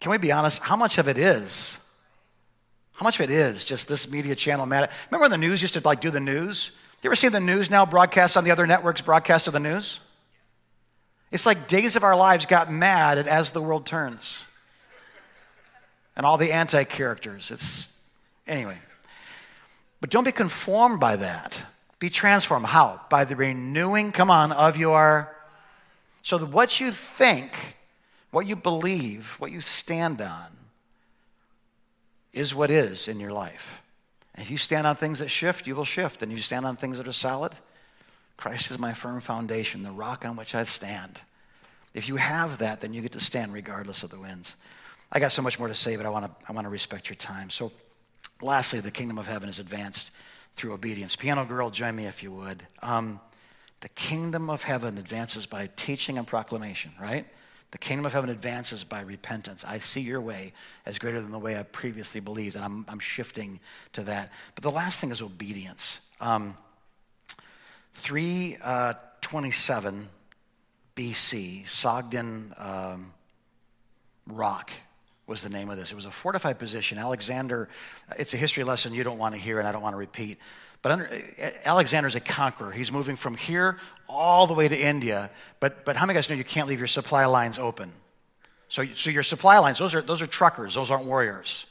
can 0.00 0.10
we 0.10 0.18
be 0.18 0.30
honest? 0.30 0.62
How 0.62 0.76
much 0.76 0.98
of 0.98 1.08
it 1.08 1.16
is? 1.16 1.80
How 2.92 3.04
much 3.04 3.18
of 3.18 3.30
it 3.30 3.32
is 3.32 3.64
just 3.64 3.88
this 3.88 4.10
media 4.12 4.34
channel? 4.34 4.66
matter? 4.66 4.92
Remember 5.10 5.22
when 5.22 5.30
the 5.30 5.38
news 5.38 5.62
used 5.62 5.72
to 5.72 5.80
like 5.80 6.02
do 6.02 6.10
the 6.10 6.20
news? 6.20 6.72
You 7.02 7.08
ever 7.08 7.16
see 7.16 7.30
the 7.30 7.40
news 7.40 7.70
now 7.70 7.86
broadcast 7.86 8.36
on 8.36 8.44
the 8.44 8.50
other 8.50 8.66
networks 8.66 9.00
broadcast 9.00 9.46
of 9.46 9.54
the 9.54 9.60
news? 9.60 10.00
It's 11.30 11.46
like 11.46 11.68
Days 11.68 11.96
of 11.96 12.04
Our 12.04 12.16
Lives 12.16 12.46
got 12.46 12.72
mad 12.72 13.18
at 13.18 13.26
As 13.26 13.52
the 13.52 13.60
World 13.60 13.84
Turns. 13.84 14.46
And 16.16 16.24
all 16.24 16.38
the 16.38 16.52
anti 16.52 16.84
characters. 16.84 17.50
It's, 17.50 17.96
anyway. 18.46 18.78
But 20.00 20.10
don't 20.10 20.24
be 20.24 20.32
conformed 20.32 21.00
by 21.00 21.16
that. 21.16 21.64
Be 21.98 22.10
transformed. 22.10 22.66
How? 22.66 23.00
By 23.10 23.24
the 23.24 23.36
renewing, 23.36 24.12
come 24.12 24.30
on, 24.30 24.52
of 24.52 24.76
your. 24.76 25.34
So 26.22 26.38
that 26.38 26.46
what 26.46 26.80
you 26.80 26.92
think, 26.92 27.76
what 28.30 28.46
you 28.46 28.56
believe, 28.56 29.36
what 29.38 29.50
you 29.50 29.60
stand 29.60 30.20
on, 30.20 30.48
is 32.32 32.54
what 32.54 32.70
is 32.70 33.08
in 33.08 33.18
your 33.20 33.32
life. 33.32 33.82
And 34.34 34.44
if 34.44 34.50
you 34.50 34.56
stand 34.56 34.86
on 34.86 34.94
things 34.94 35.18
that 35.18 35.28
shift, 35.28 35.66
you 35.66 35.74
will 35.74 35.84
shift. 35.84 36.22
And 36.22 36.30
if 36.30 36.38
you 36.38 36.42
stand 36.42 36.66
on 36.66 36.76
things 36.76 36.98
that 36.98 37.08
are 37.08 37.12
solid, 37.12 37.52
Christ 38.38 38.70
is 38.70 38.78
my 38.78 38.94
firm 38.94 39.20
foundation, 39.20 39.82
the 39.82 39.90
rock 39.90 40.24
on 40.24 40.36
which 40.36 40.54
I 40.54 40.62
stand. 40.62 41.20
If 41.92 42.08
you 42.08 42.16
have 42.16 42.58
that, 42.58 42.80
then 42.80 42.94
you 42.94 43.02
get 43.02 43.12
to 43.12 43.20
stand 43.20 43.52
regardless 43.52 44.04
of 44.04 44.10
the 44.10 44.18
winds. 44.18 44.56
I 45.10 45.18
got 45.18 45.32
so 45.32 45.42
much 45.42 45.58
more 45.58 45.68
to 45.68 45.74
say, 45.74 45.96
but 45.96 46.06
I 46.06 46.10
want 46.10 46.26
to, 46.26 46.30
I 46.48 46.52
want 46.52 46.64
to 46.64 46.70
respect 46.70 47.08
your 47.08 47.16
time. 47.16 47.50
So, 47.50 47.72
lastly, 48.40 48.78
the 48.80 48.92
kingdom 48.92 49.18
of 49.18 49.26
heaven 49.26 49.48
is 49.48 49.58
advanced 49.58 50.12
through 50.54 50.72
obedience. 50.72 51.16
Piano 51.16 51.44
girl, 51.44 51.70
join 51.70 51.96
me 51.96 52.06
if 52.06 52.22
you 52.22 52.30
would. 52.30 52.64
Um, 52.80 53.20
the 53.80 53.88
kingdom 53.90 54.50
of 54.50 54.62
heaven 54.62 54.98
advances 54.98 55.46
by 55.46 55.70
teaching 55.74 56.16
and 56.16 56.26
proclamation, 56.26 56.92
right? 57.00 57.26
The 57.72 57.78
kingdom 57.78 58.06
of 58.06 58.12
heaven 58.12 58.30
advances 58.30 58.84
by 58.84 59.00
repentance. 59.00 59.64
I 59.64 59.78
see 59.78 60.00
your 60.00 60.20
way 60.20 60.52
as 60.86 60.98
greater 60.98 61.20
than 61.20 61.32
the 61.32 61.38
way 61.38 61.58
I 61.58 61.64
previously 61.64 62.20
believed, 62.20 62.54
and 62.54 62.64
I'm, 62.64 62.84
I'm 62.88 62.98
shifting 63.00 63.58
to 63.94 64.02
that. 64.04 64.32
But 64.54 64.62
the 64.62 64.70
last 64.70 65.00
thing 65.00 65.10
is 65.10 65.22
obedience. 65.22 66.00
Um, 66.20 66.56
327 67.98 69.94
uh, 69.94 70.06
BC, 70.96 71.64
Sogdian 71.64 72.52
um, 72.60 73.12
Rock 74.26 74.70
was 75.26 75.42
the 75.42 75.50
name 75.50 75.68
of 75.68 75.76
this. 75.76 75.92
It 75.92 75.94
was 75.94 76.06
a 76.06 76.10
fortified 76.10 76.58
position. 76.58 76.98
Alexander, 76.98 77.68
it's 78.18 78.34
a 78.34 78.36
history 78.36 78.64
lesson 78.64 78.94
you 78.94 79.04
don't 79.04 79.18
want 79.18 79.34
to 79.34 79.40
hear 79.40 79.58
and 79.58 79.68
I 79.68 79.72
don't 79.72 79.82
want 79.82 79.92
to 79.92 79.98
repeat. 79.98 80.38
But 80.80 80.92
under, 80.92 81.10
Alexander's 81.64 82.14
a 82.14 82.20
conqueror. 82.20 82.70
He's 82.70 82.90
moving 82.90 83.16
from 83.16 83.36
here 83.36 83.78
all 84.08 84.46
the 84.46 84.54
way 84.54 84.68
to 84.68 84.76
India. 84.76 85.30
But, 85.60 85.84
but 85.84 85.96
how 85.96 86.06
many 86.06 86.16
guys 86.16 86.30
know 86.30 86.36
you 86.36 86.44
can't 86.44 86.68
leave 86.68 86.78
your 86.78 86.86
supply 86.86 87.26
lines 87.26 87.58
open? 87.58 87.92
So, 88.68 88.84
so 88.84 89.10
your 89.10 89.22
supply 89.22 89.58
lines, 89.58 89.78
those 89.78 89.94
are, 89.94 90.02
those 90.02 90.22
are 90.22 90.26
truckers, 90.26 90.74
those 90.74 90.90
aren't 90.90 91.04
warriors. 91.04 91.66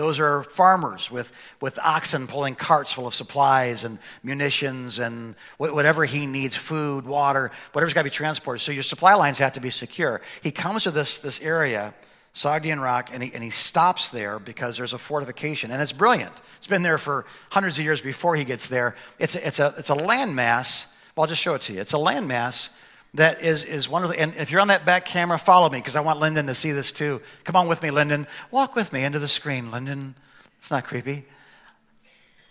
Those 0.00 0.18
are 0.18 0.42
farmers 0.44 1.10
with, 1.10 1.30
with 1.60 1.78
oxen 1.78 2.26
pulling 2.26 2.54
carts 2.54 2.90
full 2.90 3.06
of 3.06 3.12
supplies 3.12 3.84
and 3.84 3.98
munitions 4.22 4.98
and 4.98 5.34
whatever 5.58 6.06
he 6.06 6.24
needs 6.24 6.56
food, 6.56 7.04
water, 7.04 7.50
whatever's 7.72 7.92
got 7.92 8.00
to 8.00 8.04
be 8.04 8.10
transported. 8.10 8.62
So 8.62 8.72
your 8.72 8.82
supply 8.82 9.12
lines 9.12 9.38
have 9.40 9.52
to 9.52 9.60
be 9.60 9.68
secure. 9.68 10.22
He 10.42 10.52
comes 10.52 10.84
to 10.84 10.90
this, 10.90 11.18
this 11.18 11.38
area 11.42 11.92
Sogdian 12.32 12.82
Rock, 12.82 13.10
and 13.12 13.22
he, 13.22 13.30
and 13.34 13.44
he 13.44 13.50
stops 13.50 14.08
there 14.08 14.38
because 14.38 14.78
there's 14.78 14.94
a 14.94 14.98
fortification, 14.98 15.70
and 15.70 15.82
it's 15.82 15.92
brilliant. 15.92 16.32
It's 16.56 16.66
been 16.66 16.82
there 16.82 16.96
for 16.96 17.26
hundreds 17.50 17.78
of 17.78 17.84
years 17.84 18.00
before 18.00 18.36
he 18.36 18.44
gets 18.44 18.68
there. 18.68 18.96
It's 19.18 19.34
a, 19.34 19.46
it's 19.46 19.58
a, 19.58 19.74
it's 19.76 19.90
a 19.90 19.96
landmass. 19.96 20.86
Well, 21.14 21.24
I'll 21.24 21.28
just 21.28 21.42
show 21.42 21.56
it 21.56 21.60
to 21.62 21.74
you. 21.74 21.80
It's 21.82 21.92
a 21.92 21.98
landmass 21.98 22.70
that 23.14 23.42
is, 23.42 23.64
is 23.64 23.88
wonderful. 23.88 24.16
And 24.18 24.34
if 24.36 24.50
you're 24.50 24.60
on 24.60 24.68
that 24.68 24.84
back 24.84 25.04
camera, 25.04 25.38
follow 25.38 25.68
me 25.68 25.78
because 25.78 25.96
I 25.96 26.00
want 26.00 26.20
Lyndon 26.20 26.46
to 26.46 26.54
see 26.54 26.70
this 26.70 26.92
too. 26.92 27.20
Come 27.44 27.56
on 27.56 27.66
with 27.66 27.82
me, 27.82 27.90
Lyndon. 27.90 28.26
Walk 28.50 28.76
with 28.76 28.92
me 28.92 29.04
into 29.04 29.18
the 29.18 29.28
screen, 29.28 29.70
Lyndon. 29.70 30.14
It's 30.58 30.70
not 30.70 30.84
creepy. 30.84 31.24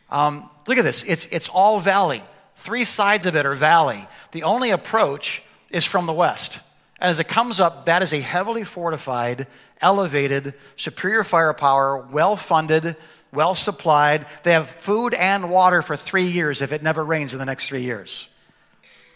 Um, 0.09 0.49
look 0.67 0.77
at 0.77 0.83
this. 0.83 1.03
It's, 1.03 1.27
it's 1.27 1.49
all 1.49 1.79
valley. 1.79 2.23
Three 2.55 2.83
sides 2.83 3.25
of 3.25 3.35
it 3.35 3.45
are 3.45 3.55
valley. 3.55 4.05
The 4.31 4.43
only 4.43 4.71
approach 4.71 5.41
is 5.69 5.85
from 5.85 6.07
the 6.07 6.13
west. 6.13 6.59
And 6.99 7.09
as 7.09 7.19
it 7.19 7.27
comes 7.29 7.59
up, 7.59 7.85
that 7.85 8.01
is 8.01 8.11
a 8.11 8.19
heavily 8.19 8.65
fortified, 8.65 9.47
elevated, 9.79 10.55
superior 10.75 11.23
firepower, 11.23 11.97
well 12.11 12.35
funded, 12.35 12.97
well 13.31 13.55
supplied. 13.55 14.25
They 14.43 14.51
have 14.51 14.67
food 14.67 15.13
and 15.13 15.49
water 15.49 15.81
for 15.81 15.95
three 15.95 16.25
years 16.25 16.61
if 16.61 16.73
it 16.73 16.83
never 16.83 17.05
rains 17.05 17.31
in 17.33 17.39
the 17.39 17.45
next 17.45 17.69
three 17.69 17.83
years. 17.83 18.27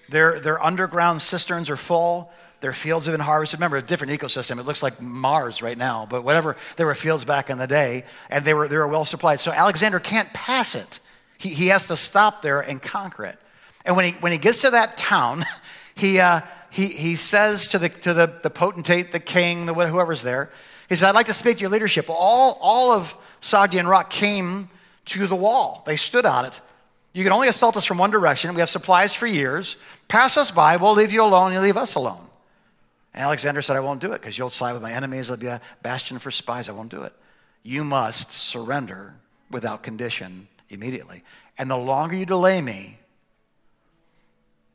Their, 0.09 0.39
their 0.39 0.63
underground 0.63 1.21
cisterns 1.21 1.69
are 1.69 1.77
full. 1.77 2.31
Their 2.59 2.73
fields 2.73 3.07
have 3.07 3.13
been 3.13 3.25
harvested. 3.25 3.59
Remember, 3.59 3.77
a 3.77 3.81
different 3.81 4.13
ecosystem. 4.13 4.59
It 4.59 4.65
looks 4.65 4.81
like 4.81 5.01
Mars 5.01 5.61
right 5.61 5.77
now, 5.77 6.07
but 6.09 6.23
whatever. 6.23 6.55
There 6.77 6.85
were 6.85 6.95
fields 6.95 7.25
back 7.25 7.49
in 7.49 7.57
the 7.57 7.67
day, 7.67 8.05
and 8.29 8.45
they 8.45 8.53
were, 8.53 8.67
they 8.67 8.77
were 8.77 8.87
well 8.87 9.05
supplied. 9.05 9.39
So 9.39 9.51
Alexander 9.51 9.99
can't 9.99 10.31
pass 10.33 10.75
it. 10.75 10.99
He, 11.37 11.49
he 11.49 11.67
has 11.67 11.87
to 11.87 11.97
stop 11.97 12.41
there 12.41 12.61
and 12.61 12.81
conquer 12.81 13.25
it. 13.25 13.37
And 13.85 13.95
when 13.95 14.05
he, 14.05 14.11
when 14.11 14.31
he 14.31 14.37
gets 14.37 14.61
to 14.61 14.69
that 14.69 14.95
town, 14.95 15.43
he, 15.95 16.19
uh, 16.19 16.41
he, 16.69 16.87
he 16.87 17.15
says 17.15 17.67
to, 17.69 17.79
the, 17.79 17.89
to 17.89 18.13
the, 18.13 18.39
the 18.41 18.49
potentate, 18.49 19.11
the 19.11 19.19
king, 19.19 19.65
the, 19.65 19.73
whoever's 19.73 20.23
there, 20.23 20.49
he 20.89 20.95
said, 20.95 21.09
I'd 21.09 21.15
like 21.15 21.25
to 21.27 21.33
speak 21.33 21.57
to 21.57 21.61
your 21.61 21.69
leadership. 21.69 22.05
All, 22.09 22.57
all 22.61 22.91
of 22.91 23.17
Sogdian 23.41 23.89
Rock 23.89 24.09
came 24.09 24.69
to 25.05 25.27
the 25.27 25.35
wall. 25.35 25.83
They 25.85 25.95
stood 25.95 26.25
on 26.25 26.45
it. 26.45 26.61
You 27.13 27.23
can 27.23 27.31
only 27.31 27.47
assault 27.47 27.77
us 27.77 27.85
from 27.85 27.99
one 27.99 28.09
direction. 28.09 28.53
We 28.53 28.59
have 28.59 28.69
supplies 28.69 29.13
for 29.13 29.27
years. 29.27 29.77
Pass 30.07 30.35
us 30.35 30.51
by. 30.51 30.77
We'll 30.77 30.93
leave 30.93 31.13
you 31.13 31.23
alone. 31.23 31.53
You 31.53 31.59
leave 31.59 31.77
us 31.77 31.95
alone. 31.95 32.27
And 33.13 33.23
Alexander 33.23 33.61
said, 33.61 33.77
I 33.77 33.81
won't 33.81 34.01
do 34.01 34.13
it 34.13 34.21
because 34.21 34.37
you'll 34.37 34.49
side 34.49 34.73
with 34.73 34.81
my 34.81 34.91
enemies. 34.91 35.29
It'll 35.29 35.39
be 35.39 35.47
a 35.47 35.61
bastion 35.83 36.17
for 36.17 36.31
spies. 36.31 36.67
I 36.67 36.71
won't 36.71 36.89
do 36.89 37.03
it. 37.03 37.13
You 37.61 37.83
must 37.83 38.31
surrender 38.31 39.13
without 39.51 39.83
condition 39.83 40.47
immediately. 40.69 41.23
And 41.57 41.69
the 41.69 41.77
longer 41.77 42.15
you 42.15 42.25
delay 42.25 42.59
me, 42.61 42.97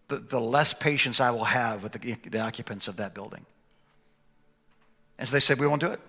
the, 0.07 0.18
the 0.18 0.40
less 0.40 0.72
patience 0.72 1.20
I 1.20 1.33
will 1.33 1.44
have 1.44 1.83
with 1.83 1.92
the, 1.92 2.14
the 2.29 2.40
occupants 2.40 2.87
of 2.87 2.96
that 2.96 3.14
building. 3.14 3.44
And 5.18 5.27
so 5.27 5.33
they 5.33 5.40
said, 5.40 5.59
We 5.59 5.66
won't 5.66 5.81
do 5.81 5.88
it. 5.88 6.01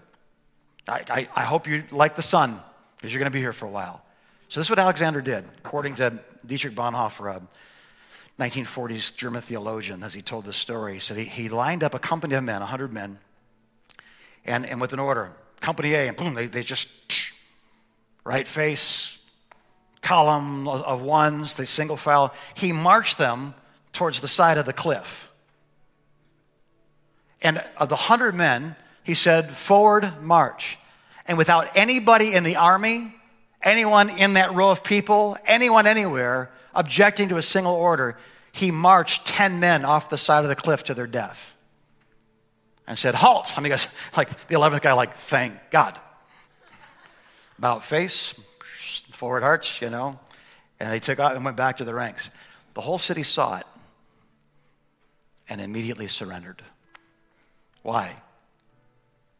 I, 0.88 1.04
I, 1.10 1.28
I 1.36 1.44
hope 1.44 1.68
you 1.68 1.84
like 1.92 2.15
the 2.15 2.22
sun 2.22 2.60
because 2.96 3.12
you're 3.12 3.20
going 3.20 3.32
to 3.32 3.36
be 3.36 3.42
here 3.42 3.54
for 3.54 3.65
a 3.65 3.70
while. 3.70 4.04
So 4.50 4.60
this 4.60 4.66
is 4.66 4.72
what 4.72 4.80
Alexander 4.80 5.22
did, 5.22 5.46
according 5.60 5.94
to 5.96 6.20
Dietrich 6.44 6.74
Bonhoeffer, 6.74 7.36
a 7.36 8.42
1940s 8.42 9.16
German 9.16 9.44
theologian, 9.44 10.04
as 10.04 10.16
he 10.16 10.24
told 10.24 10.44
this 10.44 10.58
story. 10.58 10.96
He 10.96 11.00
said 11.00 11.18
he, 11.18 11.26
he 11.26 11.50
lined 11.50 11.84
up 11.84 11.94
a 11.94 12.00
company 12.00 12.34
of 12.34 12.44
men, 12.44 12.60
100 12.62 12.92
men, 12.92 13.20
and, 14.48 14.66
and 14.66 14.82
with 14.82 14.92
an 14.92 14.98
order, 14.98 15.32
company 15.62 15.94
A, 15.94 16.08
and 16.08 16.18
boom, 16.18 16.34
they, 16.34 16.48
they 16.48 16.64
just, 16.64 16.90
right 18.24 18.48
face, 18.48 19.24
column 20.02 20.68
of 20.68 21.04
ones, 21.04 21.54
they 21.54 21.66
single 21.66 21.96
file. 21.96 22.34
He 22.56 22.72
marched 22.72 23.20
them 23.20 23.54
towards 23.94 24.20
the 24.20 24.28
side 24.28 24.58
of 24.58 24.66
the 24.66 24.74
cliff. 24.74 25.32
And 27.40 27.64
of 27.78 27.90
the 27.90 27.96
hundred 27.96 28.34
men, 28.34 28.76
he 29.04 29.14
said, 29.14 29.52
Forward, 29.52 30.24
march. 30.24 30.80
And 31.28 31.38
without 31.38 31.68
anybody 31.76 32.34
in 32.34 32.44
the 32.44 32.56
army, 32.56 33.14
anyone 33.62 34.10
in 34.10 34.34
that 34.34 34.54
row 34.54 34.72
of 34.72 34.84
people, 34.84 35.38
anyone 35.45 35.88
anywhere 35.88 36.52
objecting 36.74 37.30
to 37.30 37.38
a 37.38 37.41
single 37.41 37.74
order, 37.74 38.17
he 38.52 38.72
marched 38.72 39.28
10 39.28 39.60
men 39.60 39.86
off 39.86 40.10
the 40.10 40.17
side 40.17 40.43
of 40.43 40.50
the 40.50 40.56
cliff 40.56 40.84
to 40.86 40.93
their 40.93 41.08
death 41.08 41.56
and 42.88 42.98
said, 42.98 43.15
Halt! 43.15 43.54
I 43.58 43.62
mean, 43.62 43.72
like 44.17 44.30
the 44.48 44.56
11th 44.56 44.82
guy, 44.82 44.93
like, 44.93 45.13
thank 45.13 45.54
God. 45.69 45.98
About 47.58 47.84
face, 47.84 48.34
forward 49.12 49.43
arch, 49.43 49.82
you 49.82 49.89
know. 49.89 50.19
And 50.80 50.91
they 50.91 51.00
took 51.00 51.19
out 51.19 51.36
and 51.36 51.43
went 51.43 51.58
back 51.58 51.78
to 51.78 51.84
the 51.84 51.93
ranks. 51.93 52.32
The 52.74 52.82
whole 52.82 52.98
city 52.98 53.24
saw 53.24 53.58
it 53.58 53.65
and 55.50 55.60
immediately 55.60 56.08
surrendered. 56.08 56.63
Why? 57.82 58.15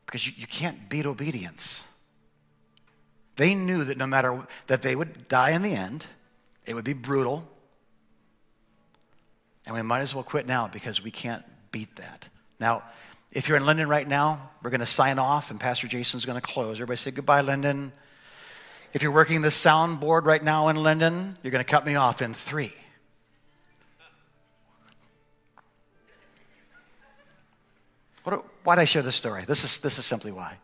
Because 0.05 0.25
you, 0.25 0.34
you 0.36 0.47
can't 0.47 0.89
beat 0.89 1.05
obedience. 1.05 1.88
They 3.39 3.56
knew 3.56 3.86
that 3.86 3.97
no 3.97 4.06
matter 4.06 4.45
that 4.67 4.82
they 4.82 4.97
would 4.97 5.30
die 5.30 5.52
in 5.52 5.62
the 5.62 5.71
end, 5.71 6.06
it 6.65 6.73
would 6.73 6.84
be 6.84 6.91
brutal. 6.91 7.47
And 9.65 9.73
we 9.73 9.82
might 9.82 10.02
as 10.02 10.13
well 10.13 10.25
quit 10.25 10.45
now 10.45 10.67
because 10.67 11.02
we 11.02 11.10
can't 11.10 11.45
beat 11.71 11.95
that. 11.95 12.28
Now, 12.60 12.84
if 13.32 13.47
you're 13.47 13.56
in 13.56 13.65
Lyndon 13.65 13.88
right 13.88 14.06
now, 14.06 14.49
we're 14.62 14.71
going 14.71 14.82
to 14.82 14.86
sign 14.86 15.19
off 15.19 15.52
and 15.52 15.58
Pastor 15.60 15.88
Jason's 15.88 16.25
going 16.25 16.36
to 16.36 16.41
close. 16.41 16.75
Everybody 16.82 16.97
say 16.97 17.12
goodbye, 17.12 17.39
Lyndon. 17.39 17.93
If 18.91 19.04
you're 19.04 19.13
working 19.13 19.41
the 19.41 19.47
soundboard 19.47 20.25
right 20.25 20.43
now 20.43 20.67
in 20.67 20.75
Lyndon, 20.75 21.38
you're 21.41 21.52
going 21.52 21.63
to 21.63 21.71
cut 21.71 21.86
me 21.86 21.95
off 21.95 22.21
in 22.21 22.34
three. 22.34 22.73
What, 28.25 28.43
why 28.65 28.75
did 28.75 28.82
I 28.82 28.86
share 28.86 29.02
this 29.02 29.15
story? 29.15 29.45
This 29.47 29.63
is, 29.63 29.80
this 29.80 29.97
is 29.97 30.06
simply 30.06 30.34
why. 30.34 30.58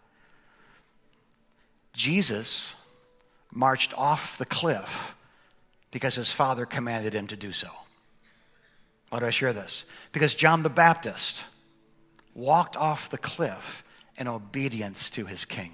Jesus 1.95 2.75
marched 3.51 3.93
off 3.97 4.37
the 4.37 4.45
cliff 4.45 5.15
because 5.91 6.15
his 6.15 6.31
father 6.31 6.65
commanded 6.65 7.13
him 7.13 7.27
to 7.27 7.37
do 7.37 7.51
so. 7.53 7.69
Why 9.09 9.19
do 9.19 9.25
I 9.25 9.29
share 9.29 9.53
this? 9.53 9.85
Because 10.11 10.35
John 10.35 10.61
the 10.61 10.69
Baptist 10.69 11.45
walked 12.33 12.75
off 12.75 13.09
the 13.09 13.17
cliff 13.17 13.83
in 14.17 14.27
obedience 14.27 15.09
to 15.11 15.25
his 15.25 15.45
king. 15.45 15.71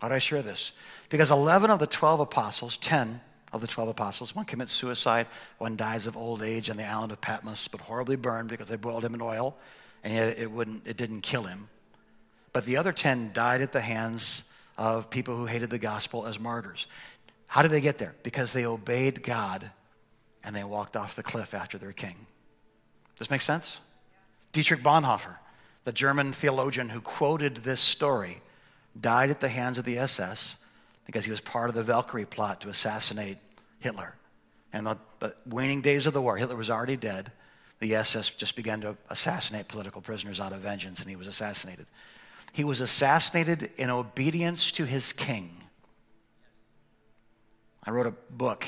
Why 0.00 0.08
do 0.08 0.14
I 0.14 0.18
share 0.18 0.42
this? 0.42 0.72
Because 1.08 1.32
11 1.32 1.70
of 1.70 1.80
the 1.80 1.86
12 1.86 2.20
apostles, 2.20 2.76
10 2.76 3.20
of 3.52 3.60
the 3.60 3.66
12 3.66 3.90
apostles, 3.90 4.36
one 4.36 4.44
commits 4.44 4.72
suicide, 4.72 5.26
one 5.58 5.74
dies 5.74 6.06
of 6.06 6.16
old 6.16 6.42
age 6.42 6.70
on 6.70 6.76
the 6.76 6.86
island 6.86 7.10
of 7.10 7.20
Patmos, 7.20 7.66
but 7.66 7.80
horribly 7.80 8.16
burned 8.16 8.48
because 8.48 8.68
they 8.68 8.76
boiled 8.76 9.04
him 9.04 9.14
in 9.14 9.20
oil, 9.20 9.56
and 10.04 10.14
yet 10.14 10.38
it, 10.38 10.50
wouldn't, 10.50 10.86
it 10.86 10.96
didn't 10.96 11.22
kill 11.22 11.42
him. 11.42 11.68
But 12.52 12.66
the 12.66 12.76
other 12.76 12.92
10 12.92 13.32
died 13.32 13.62
at 13.62 13.72
the 13.72 13.80
hands 13.80 14.44
of 14.80 15.10
people 15.10 15.36
who 15.36 15.44
hated 15.44 15.68
the 15.68 15.78
gospel 15.78 16.26
as 16.26 16.40
martyrs. 16.40 16.86
How 17.48 17.60
did 17.60 17.70
they 17.70 17.82
get 17.82 17.98
there? 17.98 18.14
Because 18.22 18.54
they 18.54 18.64
obeyed 18.64 19.22
God 19.22 19.70
and 20.42 20.56
they 20.56 20.64
walked 20.64 20.96
off 20.96 21.14
the 21.14 21.22
cliff 21.22 21.52
after 21.52 21.76
their 21.76 21.92
king. 21.92 22.16
Does 23.14 23.26
this 23.26 23.30
make 23.30 23.42
sense? 23.42 23.82
Dietrich 24.52 24.80
Bonhoeffer, 24.80 25.36
the 25.84 25.92
German 25.92 26.32
theologian 26.32 26.88
who 26.88 27.02
quoted 27.02 27.56
this 27.56 27.78
story, 27.78 28.40
died 28.98 29.28
at 29.28 29.40
the 29.40 29.50
hands 29.50 29.76
of 29.76 29.84
the 29.84 29.98
SS 29.98 30.56
because 31.04 31.26
he 31.26 31.30
was 31.30 31.42
part 31.42 31.68
of 31.68 31.74
the 31.74 31.82
Valkyrie 31.82 32.24
plot 32.24 32.62
to 32.62 32.70
assassinate 32.70 33.36
Hitler. 33.80 34.14
And 34.72 34.86
the, 34.86 34.96
the 35.18 35.34
waning 35.44 35.82
days 35.82 36.06
of 36.06 36.14
the 36.14 36.22
war, 36.22 36.38
Hitler 36.38 36.56
was 36.56 36.70
already 36.70 36.96
dead. 36.96 37.32
The 37.80 37.96
SS 37.96 38.30
just 38.30 38.56
began 38.56 38.80
to 38.80 38.96
assassinate 39.10 39.68
political 39.68 40.00
prisoners 40.00 40.40
out 40.40 40.52
of 40.52 40.60
vengeance, 40.60 41.00
and 41.00 41.10
he 41.10 41.16
was 41.16 41.26
assassinated. 41.26 41.86
He 42.52 42.64
was 42.64 42.80
assassinated 42.80 43.70
in 43.76 43.90
obedience 43.90 44.72
to 44.72 44.84
his 44.84 45.12
king. 45.12 45.56
I 47.84 47.90
wrote 47.90 48.06
a 48.06 48.14
book 48.30 48.66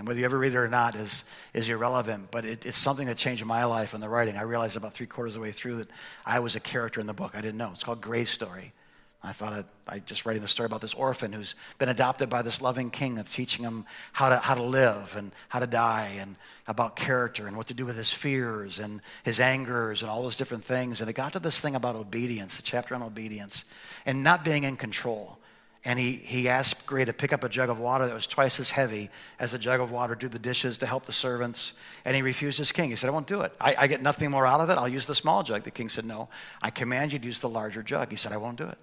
and 0.00 0.06
whether 0.06 0.18
you 0.18 0.24
ever 0.24 0.38
read 0.38 0.52
it 0.52 0.56
or 0.56 0.66
not 0.66 0.94
is, 0.94 1.24
is 1.52 1.68
irrelevant, 1.68 2.30
but 2.30 2.46
it, 2.46 2.64
it's 2.64 2.78
something 2.78 3.06
that 3.08 3.18
changed 3.18 3.44
my 3.44 3.66
life 3.66 3.92
in 3.92 4.00
the 4.00 4.08
writing. 4.08 4.34
I 4.34 4.44
realized 4.44 4.78
about 4.78 4.94
three 4.94 5.06
quarters 5.06 5.34
of 5.36 5.42
the 5.42 5.46
way 5.46 5.52
through 5.52 5.76
that 5.76 5.90
I 6.24 6.40
was 6.40 6.56
a 6.56 6.60
character 6.60 7.02
in 7.02 7.06
the 7.06 7.12
book. 7.12 7.32
I 7.34 7.42
didn't 7.42 7.58
know. 7.58 7.70
It's 7.72 7.84
called 7.84 8.00
Gray's 8.00 8.30
Story. 8.30 8.72
I 9.22 9.32
thought 9.32 9.52
I, 9.52 9.64
I 9.96 9.98
just 9.98 10.24
writing 10.24 10.40
the 10.40 10.48
story 10.48 10.66
about 10.66 10.80
this 10.80 10.94
orphan 10.94 11.32
who's 11.32 11.54
been 11.76 11.90
adopted 11.90 12.30
by 12.30 12.40
this 12.40 12.62
loving 12.62 12.90
king 12.90 13.14
that's 13.14 13.34
teaching 13.34 13.64
him 13.64 13.84
how 14.12 14.30
to, 14.30 14.38
how 14.38 14.54
to 14.54 14.62
live 14.62 15.14
and 15.16 15.32
how 15.50 15.58
to 15.58 15.66
die 15.66 16.16
and 16.18 16.36
about 16.66 16.96
character 16.96 17.46
and 17.46 17.56
what 17.56 17.66
to 17.66 17.74
do 17.74 17.84
with 17.84 17.96
his 17.96 18.12
fears 18.12 18.78
and 18.78 19.02
his 19.22 19.38
angers 19.38 20.02
and 20.02 20.10
all 20.10 20.22
those 20.22 20.36
different 20.36 20.64
things. 20.64 21.00
And 21.02 21.10
it 21.10 21.12
got 21.12 21.34
to 21.34 21.38
this 21.38 21.60
thing 21.60 21.74
about 21.74 21.96
obedience, 21.96 22.56
the 22.56 22.62
chapter 22.62 22.94
on 22.94 23.02
obedience, 23.02 23.66
and 24.06 24.22
not 24.22 24.42
being 24.42 24.64
in 24.64 24.76
control 24.76 25.40
and 25.84 25.98
he, 25.98 26.12
he 26.12 26.48
asked 26.48 26.86
Gray 26.86 27.06
to 27.06 27.12
pick 27.12 27.32
up 27.32 27.42
a 27.42 27.48
jug 27.48 27.70
of 27.70 27.78
water 27.78 28.06
that 28.06 28.12
was 28.12 28.26
twice 28.26 28.60
as 28.60 28.70
heavy 28.70 29.08
as 29.38 29.52
the 29.52 29.58
jug 29.58 29.80
of 29.80 29.90
water, 29.90 30.14
do 30.14 30.28
the 30.28 30.38
dishes 30.38 30.78
to 30.78 30.86
help 30.86 31.06
the 31.06 31.12
servants, 31.12 31.72
and 32.04 32.14
he 32.14 32.20
refused 32.20 32.58
his 32.58 32.70
king. 32.70 32.90
He 32.90 32.96
said, 32.96 33.08
I 33.08 33.12
won't 33.12 33.26
do 33.26 33.40
it. 33.40 33.52
I, 33.58 33.74
I 33.78 33.86
get 33.86 34.02
nothing 34.02 34.30
more 34.30 34.46
out 34.46 34.60
of 34.60 34.68
it. 34.68 34.76
I'll 34.76 34.88
use 34.88 35.06
the 35.06 35.14
small 35.14 35.42
jug. 35.42 35.62
The 35.62 35.70
king 35.70 35.88
said, 35.88 36.04
No, 36.04 36.28
I 36.60 36.68
command 36.68 37.14
you 37.14 37.18
to 37.18 37.26
use 37.26 37.40
the 37.40 37.48
larger 37.48 37.82
jug. 37.82 38.10
He 38.10 38.16
said, 38.16 38.32
I 38.32 38.36
won't 38.36 38.58
do 38.58 38.68
it. 38.68 38.76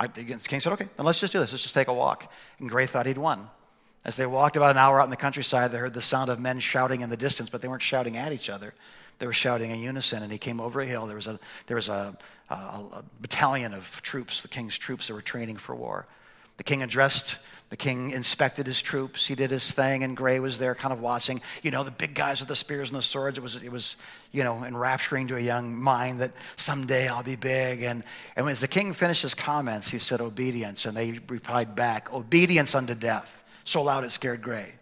The 0.00 0.24
king 0.24 0.60
said, 0.60 0.72
Okay, 0.72 0.88
then 0.96 1.06
let's 1.06 1.20
just 1.20 1.32
do 1.32 1.40
this. 1.40 1.52
Let's 1.52 1.62
just 1.62 1.74
take 1.74 1.88
a 1.88 1.94
walk. 1.94 2.32
And 2.60 2.68
Gray 2.68 2.86
thought 2.86 3.06
he'd 3.06 3.18
won. 3.18 3.50
As 4.04 4.16
they 4.16 4.26
walked 4.26 4.56
about 4.56 4.70
an 4.70 4.78
hour 4.78 5.00
out 5.00 5.04
in 5.04 5.10
the 5.10 5.16
countryside, 5.16 5.72
they 5.72 5.78
heard 5.78 5.94
the 5.94 6.00
sound 6.00 6.30
of 6.30 6.38
men 6.38 6.60
shouting 6.60 7.00
in 7.00 7.10
the 7.10 7.16
distance, 7.16 7.50
but 7.50 7.62
they 7.62 7.68
weren't 7.68 7.82
shouting 7.82 8.16
at 8.16 8.32
each 8.32 8.48
other. 8.48 8.74
They 9.18 9.26
were 9.26 9.32
shouting 9.32 9.70
in 9.70 9.80
unison, 9.80 10.22
and 10.22 10.30
he 10.30 10.38
came 10.38 10.60
over 10.60 10.80
a 10.80 10.86
hill. 10.86 11.06
There 11.06 11.16
was 11.16 11.26
a, 11.26 11.40
there 11.66 11.74
was 11.74 11.88
a, 11.88 12.16
a, 12.48 12.54
a 12.54 13.04
battalion 13.20 13.74
of 13.74 14.00
troops, 14.02 14.42
the 14.42 14.48
king's 14.48 14.78
troops 14.78 15.08
that 15.08 15.14
were 15.14 15.20
training 15.20 15.56
for 15.56 15.74
war. 15.74 16.06
The 16.56 16.64
king 16.64 16.82
addressed, 16.82 17.38
the 17.70 17.76
king 17.76 18.12
inspected 18.12 18.66
his 18.66 18.80
troops. 18.80 19.26
He 19.26 19.34
did 19.34 19.50
his 19.50 19.72
thing, 19.72 20.02
and 20.02 20.16
Gray 20.16 20.40
was 20.40 20.58
there 20.58 20.74
kind 20.74 20.92
of 20.92 21.00
watching. 21.00 21.42
You 21.62 21.70
know, 21.70 21.84
the 21.84 21.90
big 21.90 22.14
guys 22.14 22.40
with 22.40 22.48
the 22.48 22.54
spears 22.54 22.90
and 22.90 22.98
the 22.98 23.02
swords. 23.02 23.36
It 23.36 23.42
was, 23.42 23.62
it 23.62 23.70
was 23.70 23.96
you 24.32 24.42
know, 24.42 24.64
enrapturing 24.64 25.28
to 25.28 25.36
a 25.36 25.40
young 25.40 25.76
mind 25.76 26.20
that 26.20 26.32
someday 26.56 27.08
I'll 27.08 27.22
be 27.22 27.36
big. 27.36 27.82
And, 27.82 28.04
and 28.36 28.48
as 28.48 28.60
the 28.60 28.68
king 28.68 28.94
finished 28.94 29.20
his 29.20 29.34
comments, 29.34 29.90
he 29.90 29.98
said, 29.98 30.22
Obedience. 30.22 30.86
And 30.86 30.96
they 30.96 31.20
replied 31.28 31.74
back, 31.74 32.12
Obedience 32.12 32.74
unto 32.74 32.94
death. 32.94 33.44
So 33.64 33.82
loud 33.82 34.04
it 34.04 34.12
scared 34.12 34.40
Gray. 34.40 34.72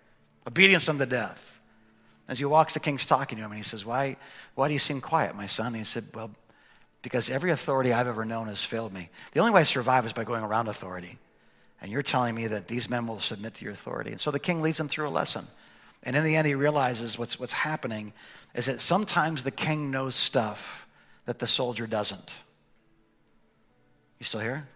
Obedience 0.46 0.88
unto 0.88 1.06
death. 1.06 1.60
As 2.28 2.38
he 2.38 2.44
walks, 2.44 2.74
the 2.74 2.80
king's 2.80 3.06
talking 3.06 3.38
to 3.38 3.44
him, 3.44 3.50
and 3.50 3.58
he 3.58 3.64
says, 3.64 3.84
Why, 3.84 4.16
why 4.54 4.68
do 4.68 4.74
you 4.74 4.80
seem 4.80 5.00
quiet, 5.00 5.34
my 5.34 5.46
son? 5.46 5.68
And 5.68 5.76
he 5.76 5.84
said, 5.84 6.04
Well, 6.14 6.30
because 7.02 7.30
every 7.30 7.50
authority 7.50 7.92
I've 7.92 8.08
ever 8.08 8.24
known 8.24 8.46
has 8.46 8.62
failed 8.62 8.92
me. 8.92 9.08
The 9.32 9.40
only 9.40 9.52
way 9.52 9.62
I 9.62 9.64
survive 9.64 10.06
is 10.06 10.12
by 10.12 10.22
going 10.22 10.44
around 10.44 10.68
authority. 10.68 11.18
And 11.80 11.90
you're 11.90 12.02
telling 12.02 12.34
me 12.34 12.46
that 12.46 12.68
these 12.68 12.88
men 12.88 13.06
will 13.06 13.20
submit 13.20 13.54
to 13.54 13.64
your 13.64 13.72
authority. 13.72 14.10
And 14.10 14.20
so 14.20 14.30
the 14.30 14.38
king 14.38 14.62
leads 14.62 14.78
them 14.78 14.88
through 14.88 15.08
a 15.08 15.10
lesson. 15.10 15.46
And 16.02 16.16
in 16.16 16.24
the 16.24 16.36
end, 16.36 16.46
he 16.46 16.54
realizes 16.54 17.18
what's, 17.18 17.38
what's 17.38 17.52
happening 17.52 18.12
is 18.54 18.66
that 18.66 18.80
sometimes 18.80 19.44
the 19.44 19.50
king 19.50 19.90
knows 19.90 20.14
stuff 20.14 20.86
that 21.26 21.38
the 21.38 21.46
soldier 21.46 21.86
doesn't. 21.86 22.36
You 24.18 24.24
still 24.24 24.40
here? 24.40 24.66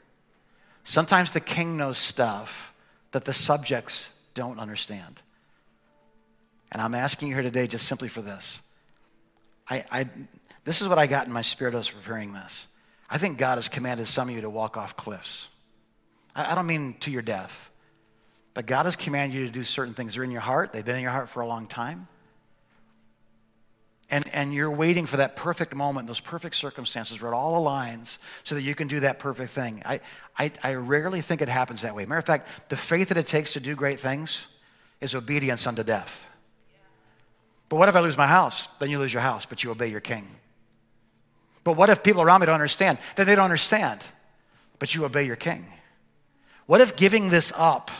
Sometimes 0.84 1.32
the 1.32 1.40
king 1.40 1.76
knows 1.76 1.98
stuff 1.98 2.74
that 3.12 3.24
the 3.24 3.32
subjects 3.32 4.10
don't 4.34 4.58
understand. 4.58 5.22
And 6.72 6.80
I'm 6.82 6.94
asking 6.94 7.28
you 7.28 7.34
here 7.34 7.42
today 7.42 7.66
just 7.66 7.86
simply 7.86 8.08
for 8.08 8.22
this. 8.22 8.62
I, 9.68 9.84
I, 9.90 10.08
this 10.64 10.82
is 10.82 10.88
what 10.88 10.98
I 10.98 11.06
got 11.06 11.26
in 11.26 11.32
my 11.32 11.42
spirit 11.42 11.74
as 11.74 11.88
preparing 11.88 12.32
this. 12.32 12.66
I 13.08 13.18
think 13.18 13.38
God 13.38 13.56
has 13.56 13.68
commanded 13.68 14.06
some 14.06 14.28
of 14.28 14.34
you 14.34 14.42
to 14.42 14.50
walk 14.50 14.76
off 14.76 14.96
cliffs. 14.96 15.48
I 16.34 16.54
don't 16.54 16.66
mean 16.66 16.94
to 17.00 17.10
your 17.10 17.22
death, 17.22 17.70
but 18.54 18.66
God 18.66 18.86
has 18.86 18.96
commanded 18.96 19.36
you 19.36 19.46
to 19.46 19.52
do 19.52 19.64
certain 19.64 19.94
things. 19.94 20.14
They're 20.14 20.24
in 20.24 20.30
your 20.30 20.40
heart, 20.40 20.72
they've 20.72 20.84
been 20.84 20.96
in 20.96 21.02
your 21.02 21.10
heart 21.10 21.28
for 21.28 21.40
a 21.40 21.46
long 21.46 21.66
time. 21.66 22.08
And, 24.12 24.28
and 24.32 24.52
you're 24.52 24.70
waiting 24.70 25.06
for 25.06 25.18
that 25.18 25.36
perfect 25.36 25.74
moment, 25.74 26.08
those 26.08 26.18
perfect 26.18 26.56
circumstances 26.56 27.22
where 27.22 27.30
it 27.32 27.34
all 27.34 27.64
aligns 27.64 28.18
so 28.42 28.56
that 28.56 28.62
you 28.62 28.74
can 28.74 28.88
do 28.88 29.00
that 29.00 29.20
perfect 29.20 29.52
thing. 29.52 29.82
I, 29.86 30.00
I, 30.36 30.50
I 30.64 30.74
rarely 30.74 31.20
think 31.20 31.42
it 31.42 31.48
happens 31.48 31.82
that 31.82 31.94
way. 31.94 32.06
Matter 32.06 32.18
of 32.18 32.26
fact, 32.26 32.48
the 32.70 32.76
faith 32.76 33.08
that 33.10 33.16
it 33.16 33.26
takes 33.26 33.52
to 33.52 33.60
do 33.60 33.76
great 33.76 34.00
things 34.00 34.48
is 35.00 35.14
obedience 35.14 35.64
unto 35.64 35.84
death. 35.84 36.28
But 37.68 37.76
what 37.76 37.88
if 37.88 37.94
I 37.94 38.00
lose 38.00 38.18
my 38.18 38.26
house? 38.26 38.66
Then 38.80 38.90
you 38.90 38.98
lose 38.98 39.12
your 39.12 39.22
house, 39.22 39.46
but 39.46 39.62
you 39.62 39.70
obey 39.70 39.86
your 39.86 40.00
king. 40.00 40.26
But 41.62 41.76
what 41.76 41.88
if 41.88 42.02
people 42.02 42.20
around 42.20 42.40
me 42.40 42.46
don't 42.46 42.54
understand? 42.54 42.98
Then 43.14 43.26
they 43.26 43.36
don't 43.36 43.44
understand, 43.44 44.04
but 44.80 44.92
you 44.92 45.04
obey 45.04 45.24
your 45.24 45.36
king. 45.36 45.64
What 46.70 46.80
if 46.80 46.94
giving 46.94 47.30
this 47.30 47.52
up 47.56 47.90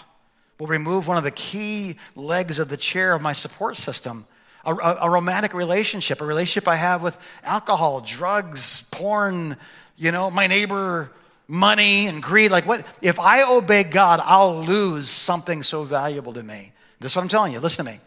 will 0.61 0.69
remove 0.69 1.09
one 1.09 1.17
of 1.17 1.25
the 1.25 1.33
key 1.33 1.97
legs 2.15 2.61
of 2.61 2.69
the 2.69 2.77
chair 2.77 3.15
of 3.15 3.21
my 3.21 3.33
support 3.33 3.77
system? 3.77 4.27
A, 4.65 4.73
a, 4.73 4.99
a, 5.01 5.11
romantic 5.11 5.55
relationship, 5.55 6.21
a 6.21 6.25
relationship 6.25 6.69
I 6.69 6.77
have 6.77 7.03
with 7.03 7.19
alcohol, 7.43 8.01
drugs, 8.01 8.85
porn, 8.93 9.57
you 9.97 10.13
know, 10.13 10.31
my 10.31 10.47
neighbor, 10.47 11.11
money, 11.49 12.07
and 12.07 12.23
greed. 12.23 12.53
Like, 12.53 12.65
what? 12.65 12.87
If 13.03 13.19
I 13.19 13.43
obey 13.43 13.83
God, 13.83 14.21
I'll 14.23 14.63
lose 14.63 15.09
something 15.09 15.65
so 15.65 15.83
valuable 15.83 16.35
to 16.35 16.43
me. 16.45 16.71
This 17.01 17.11
is 17.11 17.17
what 17.17 17.23
I'm 17.23 17.29
telling 17.29 17.53
you. 17.53 17.59
Listen 17.59 17.85
to 17.87 17.91
me. 17.91 17.99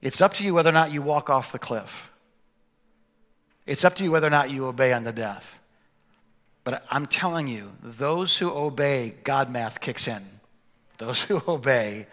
It's 0.00 0.20
up 0.20 0.34
to 0.34 0.44
you 0.44 0.54
whether 0.54 0.70
or 0.70 0.72
not 0.72 0.90
you 0.90 1.02
walk 1.02 1.30
off 1.30 1.52
the 1.52 1.60
cliff. 1.60 2.10
It's 3.64 3.84
up 3.84 3.94
to 3.94 4.02
you 4.02 4.10
whether 4.10 4.26
or 4.26 4.30
not 4.30 4.50
you 4.50 4.66
obey 4.66 4.92
unto 4.92 5.12
death. 5.12 5.60
But 6.64 6.84
I'm 6.90 7.06
telling 7.06 7.48
you, 7.48 7.72
those 7.82 8.38
who 8.38 8.50
obey, 8.50 9.14
God 9.24 9.50
math 9.50 9.80
kicks 9.80 10.06
in. 10.06 10.22
Those 10.98 11.22
who 11.22 11.42
obey, 11.48 12.06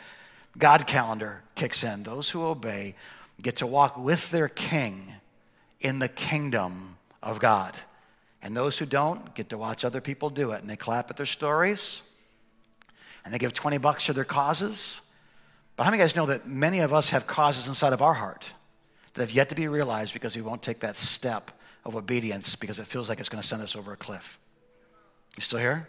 God 0.58 0.88
calendar 0.88 1.44
kicks 1.56 1.84
in. 1.84 2.04
Those 2.04 2.30
who 2.30 2.44
obey 2.44 2.96
get 3.42 3.58
to 3.58 3.68
walk 3.68 3.98
with 3.98 4.32
their 4.32 4.50
king 4.50 5.14
in 5.80 6.00
the 6.00 6.08
kingdom 6.08 6.98
of 7.22 7.40
God. 7.40 7.76
And 8.42 8.56
those 8.56 8.78
who 8.78 8.86
don't 8.86 9.34
get 9.36 9.50
to 9.50 9.58
watch 9.58 9.86
other 9.86 10.02
people 10.02 10.30
do 10.30 10.52
it. 10.52 10.62
And 10.62 10.70
they 10.70 10.76
clap 10.76 11.10
at 11.10 11.18
their 11.18 11.26
stories 11.26 12.04
and 13.24 13.34
they 13.34 13.38
give 13.38 13.54
20 13.54 13.78
bucks 13.78 14.06
to 14.06 14.14
their 14.14 14.24
causes. 14.24 15.02
But 15.76 15.84
how 15.84 15.92
many 15.92 16.02
guys 16.02 16.16
know 16.16 16.26
that 16.26 16.48
many 16.48 16.80
of 16.80 16.94
us 16.94 17.12
have 17.12 17.28
causes 17.28 17.68
inside 17.68 17.94
of 17.94 18.02
our 18.02 18.14
heart 18.14 18.54
that 19.14 19.22
have 19.22 19.32
yet 19.32 19.50
to 19.50 19.56
be 19.56 19.68
realized 19.68 20.14
because 20.14 20.36
we 20.36 20.42
won't 20.42 20.62
take 20.62 20.80
that 20.80 20.96
step 20.96 21.52
of 21.86 21.96
obedience 21.96 22.56
because 22.56 22.80
it 22.80 22.88
feels 22.88 23.10
like 23.10 23.20
it's 23.20 23.30
going 23.30 23.42
to 23.42 23.48
send 23.48 23.62
us 23.62 23.76
over 23.76 23.94
a 23.94 23.98
cliff. 23.98 24.38
You 25.36 25.42
still 25.42 25.60
here? 25.60 25.88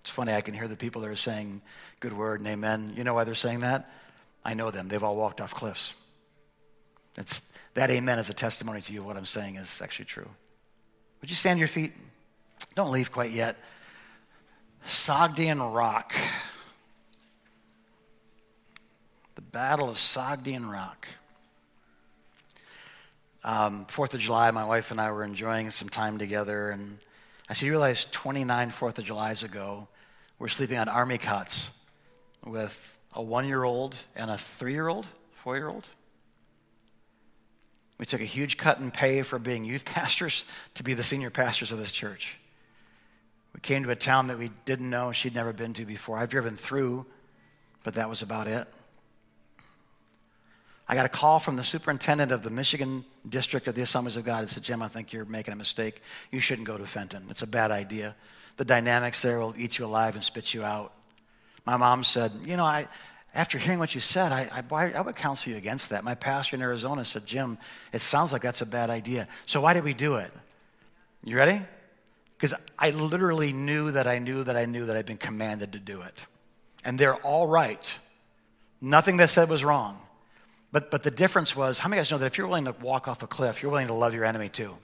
It's 0.00 0.10
funny, 0.10 0.32
I 0.32 0.40
can 0.40 0.54
hear 0.54 0.68
the 0.68 0.76
people 0.76 1.02
that 1.02 1.10
are 1.10 1.16
saying 1.16 1.60
good 2.00 2.12
word 2.12 2.40
and 2.40 2.48
amen. 2.48 2.94
You 2.96 3.04
know 3.04 3.14
why 3.14 3.24
they're 3.24 3.34
saying 3.34 3.60
that? 3.60 3.90
I 4.44 4.54
know 4.54 4.70
them. 4.70 4.88
They've 4.88 5.02
all 5.02 5.16
walked 5.16 5.40
off 5.40 5.54
cliffs. 5.54 5.94
It's, 7.18 7.52
that 7.74 7.90
amen 7.90 8.18
is 8.18 8.30
a 8.30 8.32
testimony 8.32 8.80
to 8.80 8.92
you. 8.92 9.00
Of 9.00 9.06
what 9.06 9.16
I'm 9.16 9.26
saying 9.26 9.56
is 9.56 9.82
actually 9.82 10.06
true. 10.06 10.28
Would 11.20 11.30
you 11.30 11.36
stand 11.36 11.58
your 11.58 11.68
feet? 11.68 11.92
Don't 12.74 12.92
leave 12.92 13.10
quite 13.10 13.32
yet. 13.32 13.56
Sogdian 14.86 15.74
Rock. 15.74 16.14
The 19.34 19.42
Battle 19.42 19.90
of 19.90 19.96
Sogdian 19.96 20.70
Rock. 20.70 21.08
Um, 23.44 23.86
Fourth 23.86 24.14
of 24.14 24.20
July, 24.20 24.50
my 24.50 24.64
wife 24.64 24.90
and 24.90 25.00
I 25.00 25.12
were 25.12 25.22
enjoying 25.22 25.70
some 25.70 25.88
time 25.88 26.18
together, 26.18 26.70
and 26.70 26.98
I 27.48 27.52
said, 27.52 27.66
You 27.66 27.72
realize 27.72 28.04
29 28.06 28.70
Fourth 28.70 28.98
of 28.98 29.04
Julys 29.04 29.42
ago, 29.42 29.88
we're 30.38 30.48
sleeping 30.48 30.78
on 30.78 30.88
army 30.88 31.18
cots 31.18 31.70
with 32.44 32.98
a 33.14 33.22
one 33.22 33.46
year 33.46 33.62
old 33.62 33.96
and 34.16 34.30
a 34.30 34.36
three 34.36 34.72
year 34.72 34.88
old, 34.88 35.06
four 35.32 35.56
year 35.56 35.68
old? 35.68 35.88
We 37.98 38.06
took 38.06 38.20
a 38.20 38.24
huge 38.24 38.56
cut 38.56 38.78
in 38.78 38.90
pay 38.90 39.22
for 39.22 39.38
being 39.38 39.64
youth 39.64 39.84
pastors 39.94 40.44
to 40.74 40.82
be 40.82 40.94
the 40.94 41.02
senior 41.02 41.30
pastors 41.30 41.72
of 41.72 41.78
this 41.78 41.92
church. 41.92 42.38
We 43.54 43.60
came 43.60 43.84
to 43.84 43.90
a 43.90 43.96
town 43.96 44.28
that 44.28 44.38
we 44.38 44.50
didn't 44.64 44.90
know, 44.90 45.12
she'd 45.12 45.34
never 45.34 45.52
been 45.52 45.72
to 45.74 45.84
before. 45.84 46.18
I've 46.18 46.28
driven 46.28 46.56
through, 46.56 47.06
but 47.82 47.94
that 47.94 48.08
was 48.08 48.22
about 48.22 48.46
it. 48.46 48.68
I 50.88 50.94
got 50.94 51.04
a 51.04 51.10
call 51.10 51.38
from 51.38 51.56
the 51.56 51.62
superintendent 51.62 52.32
of 52.32 52.42
the 52.42 52.50
Michigan 52.50 53.04
district 53.28 53.68
of 53.68 53.74
the 53.74 53.82
Assemblies 53.82 54.16
of 54.16 54.24
God 54.24 54.40
and 54.40 54.48
said, 54.48 54.62
Jim, 54.62 54.80
I 54.80 54.88
think 54.88 55.12
you're 55.12 55.26
making 55.26 55.52
a 55.52 55.56
mistake. 55.56 56.00
You 56.32 56.40
shouldn't 56.40 56.66
go 56.66 56.78
to 56.78 56.86
Fenton. 56.86 57.26
It's 57.28 57.42
a 57.42 57.46
bad 57.46 57.70
idea. 57.70 58.16
The 58.56 58.64
dynamics 58.64 59.20
there 59.20 59.38
will 59.38 59.54
eat 59.56 59.78
you 59.78 59.84
alive 59.84 60.14
and 60.14 60.24
spit 60.24 60.54
you 60.54 60.64
out. 60.64 60.92
My 61.66 61.76
mom 61.76 62.04
said, 62.04 62.32
You 62.44 62.56
know, 62.56 62.64
I, 62.64 62.88
after 63.34 63.58
hearing 63.58 63.78
what 63.78 63.94
you 63.94 64.00
said, 64.00 64.32
I, 64.32 64.48
I, 64.50 64.92
I 64.92 65.00
would 65.02 65.14
counsel 65.14 65.52
you 65.52 65.58
against 65.58 65.90
that. 65.90 66.04
My 66.04 66.14
pastor 66.14 66.56
in 66.56 66.62
Arizona 66.62 67.04
said, 67.04 67.26
Jim, 67.26 67.58
it 67.92 68.00
sounds 68.00 68.32
like 68.32 68.40
that's 68.40 68.62
a 68.62 68.66
bad 68.66 68.88
idea. 68.88 69.28
So 69.44 69.60
why 69.60 69.74
did 69.74 69.84
we 69.84 69.92
do 69.92 70.16
it? 70.16 70.30
You 71.22 71.36
ready? 71.36 71.60
Because 72.36 72.54
I 72.78 72.90
literally 72.90 73.52
knew 73.52 73.90
that 73.90 74.06
I 74.06 74.18
knew 74.20 74.44
that 74.44 74.56
I 74.56 74.64
knew 74.64 74.86
that 74.86 74.96
I'd 74.96 75.06
been 75.06 75.18
commanded 75.18 75.72
to 75.72 75.78
do 75.78 76.00
it. 76.00 76.26
And 76.84 76.98
they're 76.98 77.16
all 77.16 77.46
right. 77.46 77.98
Nothing 78.80 79.18
they 79.18 79.26
said 79.26 79.50
was 79.50 79.62
wrong. 79.62 80.00
But, 80.70 80.90
but 80.90 81.02
the 81.02 81.10
difference 81.10 81.56
was 81.56 81.78
how 81.78 81.88
many 81.88 81.98
of 81.98 82.00
you 82.00 82.04
guys 82.04 82.12
know 82.12 82.18
that 82.18 82.26
if 82.26 82.38
you're 82.38 82.46
willing 82.46 82.66
to 82.66 82.74
walk 82.80 83.08
off 83.08 83.22
a 83.22 83.26
cliff, 83.26 83.62
you're 83.62 83.70
willing 83.70 83.86
to 83.86 83.94
love 83.94 84.14
your 84.14 84.24
enemy 84.24 84.48
too? 84.48 84.76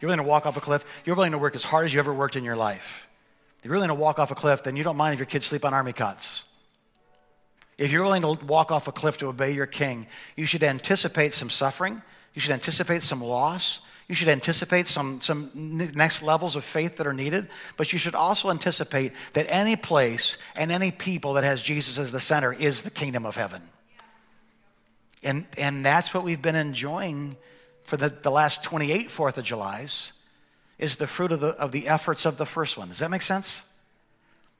You're 0.00 0.08
willing 0.08 0.24
to 0.24 0.28
walk 0.28 0.46
off 0.46 0.56
a 0.56 0.60
cliff, 0.60 0.84
you're 1.04 1.16
willing 1.16 1.32
to 1.32 1.38
work 1.38 1.54
as 1.54 1.64
hard 1.64 1.86
as 1.86 1.94
you 1.94 1.98
ever 1.98 2.12
worked 2.12 2.36
in 2.36 2.44
your 2.44 2.56
life. 2.56 3.08
If 3.60 3.64
you're 3.64 3.74
willing 3.74 3.88
to 3.88 3.94
walk 3.94 4.18
off 4.18 4.30
a 4.30 4.34
cliff, 4.34 4.62
then 4.62 4.76
you 4.76 4.84
don't 4.84 4.96
mind 4.96 5.14
if 5.14 5.18
your 5.18 5.26
kids 5.26 5.46
sleep 5.46 5.64
on 5.64 5.74
army 5.74 5.92
cots. 5.92 6.44
If 7.76 7.92
you're 7.92 8.02
willing 8.02 8.22
to 8.22 8.44
walk 8.44 8.70
off 8.70 8.88
a 8.88 8.92
cliff 8.92 9.18
to 9.18 9.26
obey 9.28 9.52
your 9.52 9.66
king, 9.66 10.06
you 10.36 10.46
should 10.46 10.62
anticipate 10.62 11.32
some 11.32 11.48
suffering. 11.48 12.02
You 12.34 12.40
should 12.40 12.52
anticipate 12.52 13.02
some 13.02 13.22
loss. 13.22 13.80
You 14.08 14.14
should 14.14 14.28
anticipate 14.28 14.88
some, 14.88 15.20
some 15.20 15.50
next 15.54 16.22
levels 16.22 16.56
of 16.56 16.64
faith 16.64 16.96
that 16.96 17.06
are 17.06 17.12
needed. 17.12 17.48
But 17.76 17.92
you 17.92 17.98
should 17.98 18.14
also 18.14 18.50
anticipate 18.50 19.12
that 19.34 19.46
any 19.48 19.76
place 19.76 20.38
and 20.56 20.72
any 20.72 20.90
people 20.90 21.34
that 21.34 21.44
has 21.44 21.62
Jesus 21.62 21.98
as 21.98 22.10
the 22.10 22.20
center 22.20 22.52
is 22.52 22.82
the 22.82 22.90
kingdom 22.90 23.26
of 23.26 23.36
heaven. 23.36 23.62
And, 25.22 25.46
and 25.56 25.84
that's 25.84 26.14
what 26.14 26.24
we've 26.24 26.40
been 26.40 26.54
enjoying 26.54 27.36
for 27.82 27.96
the, 27.96 28.08
the 28.08 28.30
last 28.30 28.62
28 28.62 29.10
Fourth 29.10 29.38
of 29.38 29.44
Julys 29.44 30.12
is 30.78 30.96
the 30.96 31.06
fruit 31.06 31.32
of 31.32 31.40
the, 31.40 31.48
of 31.48 31.72
the 31.72 31.88
efforts 31.88 32.24
of 32.24 32.36
the 32.36 32.46
first 32.46 32.78
one. 32.78 32.88
Does 32.88 32.98
that 32.98 33.10
make 33.10 33.22
sense? 33.22 33.64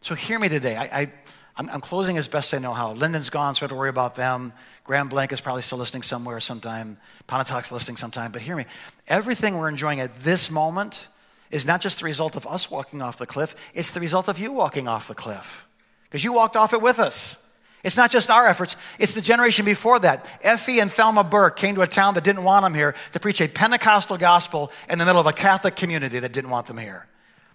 So 0.00 0.14
hear 0.14 0.38
me 0.38 0.48
today. 0.48 0.76
I, 0.76 0.82
I, 0.84 1.12
I'm, 1.56 1.68
I'm 1.70 1.80
closing 1.80 2.16
as 2.18 2.28
best 2.28 2.54
I 2.54 2.58
know 2.58 2.72
how. 2.72 2.92
Linden's 2.92 3.30
gone, 3.30 3.54
so 3.54 3.66
I 3.66 3.68
to 3.68 3.74
worry 3.74 3.88
about 3.88 4.14
them. 4.14 4.52
Grand 4.84 5.10
Blanc 5.10 5.32
is 5.32 5.40
probably 5.40 5.62
still 5.62 5.78
listening 5.78 6.02
somewhere 6.02 6.40
sometime. 6.40 6.98
Pontiac 7.26 7.70
listening 7.70 7.96
sometime. 7.96 8.32
But 8.32 8.42
hear 8.42 8.56
me. 8.56 8.64
Everything 9.06 9.58
we're 9.58 9.68
enjoying 9.68 10.00
at 10.00 10.14
this 10.20 10.50
moment 10.50 11.08
is 11.50 11.66
not 11.66 11.80
just 11.80 11.98
the 11.98 12.04
result 12.04 12.36
of 12.36 12.46
us 12.46 12.70
walking 12.70 13.02
off 13.02 13.18
the 13.18 13.26
cliff, 13.26 13.54
it's 13.74 13.90
the 13.90 14.00
result 14.00 14.28
of 14.28 14.38
you 14.38 14.52
walking 14.52 14.86
off 14.86 15.08
the 15.08 15.14
cliff. 15.14 15.66
Because 16.04 16.24
you 16.24 16.32
walked 16.32 16.56
off 16.56 16.72
it 16.72 16.82
with 16.82 16.98
us. 16.98 17.44
It's 17.84 17.96
not 17.96 18.10
just 18.10 18.30
our 18.30 18.46
efforts, 18.46 18.76
it's 18.98 19.14
the 19.14 19.20
generation 19.20 19.64
before 19.64 19.98
that. 20.00 20.28
Effie 20.42 20.80
and 20.80 20.90
Thelma 20.90 21.22
Burke 21.22 21.56
came 21.56 21.76
to 21.76 21.82
a 21.82 21.86
town 21.86 22.14
that 22.14 22.24
didn't 22.24 22.42
want 22.42 22.64
them 22.64 22.74
here 22.74 22.94
to 23.12 23.20
preach 23.20 23.40
a 23.40 23.48
Pentecostal 23.48 24.18
gospel 24.18 24.72
in 24.90 24.98
the 24.98 25.04
middle 25.04 25.20
of 25.20 25.26
a 25.26 25.32
Catholic 25.32 25.76
community 25.76 26.18
that 26.18 26.32
didn't 26.32 26.50
want 26.50 26.66
them 26.66 26.78
here. 26.78 27.06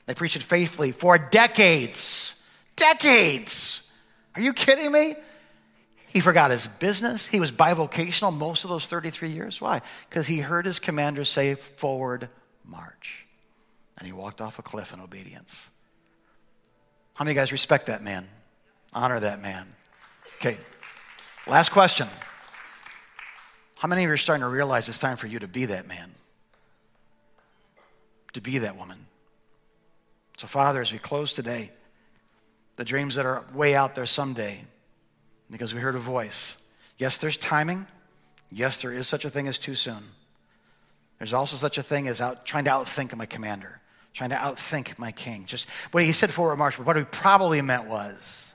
They 0.05 0.13
preached 0.13 0.35
it 0.35 0.43
faithfully 0.43 0.91
for 0.91 1.17
decades. 1.17 2.41
Decades. 2.75 3.91
Are 4.35 4.41
you 4.41 4.53
kidding 4.53 4.91
me? 4.91 5.15
He 6.07 6.19
forgot 6.19 6.51
his 6.51 6.67
business. 6.67 7.27
He 7.27 7.39
was 7.39 7.51
bivocational 7.51 8.35
most 8.35 8.63
of 8.63 8.69
those 8.69 8.85
33 8.85 9.29
years. 9.29 9.59
Why? 9.59 9.81
Because 10.09 10.27
he 10.27 10.39
heard 10.39 10.65
his 10.65 10.79
commander 10.79 11.25
say, 11.25 11.55
Forward 11.55 12.29
march. 12.63 13.25
And 13.97 14.05
he 14.05 14.13
walked 14.13 14.39
off 14.39 14.59
a 14.59 14.61
cliff 14.61 14.93
in 14.93 14.99
obedience. 14.99 15.69
How 17.15 17.23
many 17.23 17.31
of 17.31 17.35
you 17.35 17.41
guys 17.41 17.51
respect 17.51 17.87
that 17.87 18.03
man? 18.03 18.27
Honor 18.93 19.19
that 19.19 19.41
man. 19.41 19.67
Okay, 20.45 20.57
last 21.47 21.69
question. 21.69 22.05
How 23.77 23.87
many 23.87 24.03
of 24.03 24.09
you 24.09 24.13
are 24.13 24.17
starting 24.17 24.41
to 24.41 24.49
realize 24.49 24.89
it's 24.89 24.99
time 24.99 25.15
for 25.15 25.27
you 25.27 25.39
to 25.39 25.47
be 25.47 25.67
that 25.67 25.87
man? 25.87 26.11
To 28.33 28.41
be 28.41 28.57
that 28.57 28.75
woman? 28.75 29.05
So, 30.37 30.47
Father, 30.47 30.81
as 30.81 30.91
we 30.91 30.99
close 30.99 31.31
today, 31.31 31.71
the 32.75 32.83
dreams 32.83 33.15
that 33.15 33.25
are 33.25 33.45
way 33.53 33.73
out 33.73 33.95
there 33.95 34.05
someday, 34.05 34.59
because 35.49 35.73
we 35.73 35.79
heard 35.79 35.95
a 35.95 35.99
voice. 35.99 36.61
Yes, 36.97 37.19
there's 37.19 37.37
timing. 37.37 37.87
Yes, 38.51 38.81
there 38.81 38.91
is 38.91 39.07
such 39.07 39.23
a 39.23 39.29
thing 39.29 39.47
as 39.47 39.57
too 39.57 39.75
soon. 39.75 40.03
There's 41.19 41.31
also 41.31 41.55
such 41.55 41.77
a 41.77 41.83
thing 41.83 42.09
as 42.09 42.19
out, 42.19 42.45
trying 42.45 42.65
to 42.65 42.71
outthink 42.71 43.15
my 43.15 43.27
commander, 43.27 43.79
trying 44.13 44.31
to 44.31 44.35
outthink 44.35 44.99
my 44.99 45.13
king. 45.13 45.45
Just 45.45 45.69
what 45.91 46.03
he 46.03 46.11
said 46.11 46.31
for 46.31 46.53
March, 46.57 46.75
but 46.75 46.85
what 46.85 46.97
he 46.97 47.05
probably 47.05 47.61
meant 47.61 47.85
was 47.85 48.52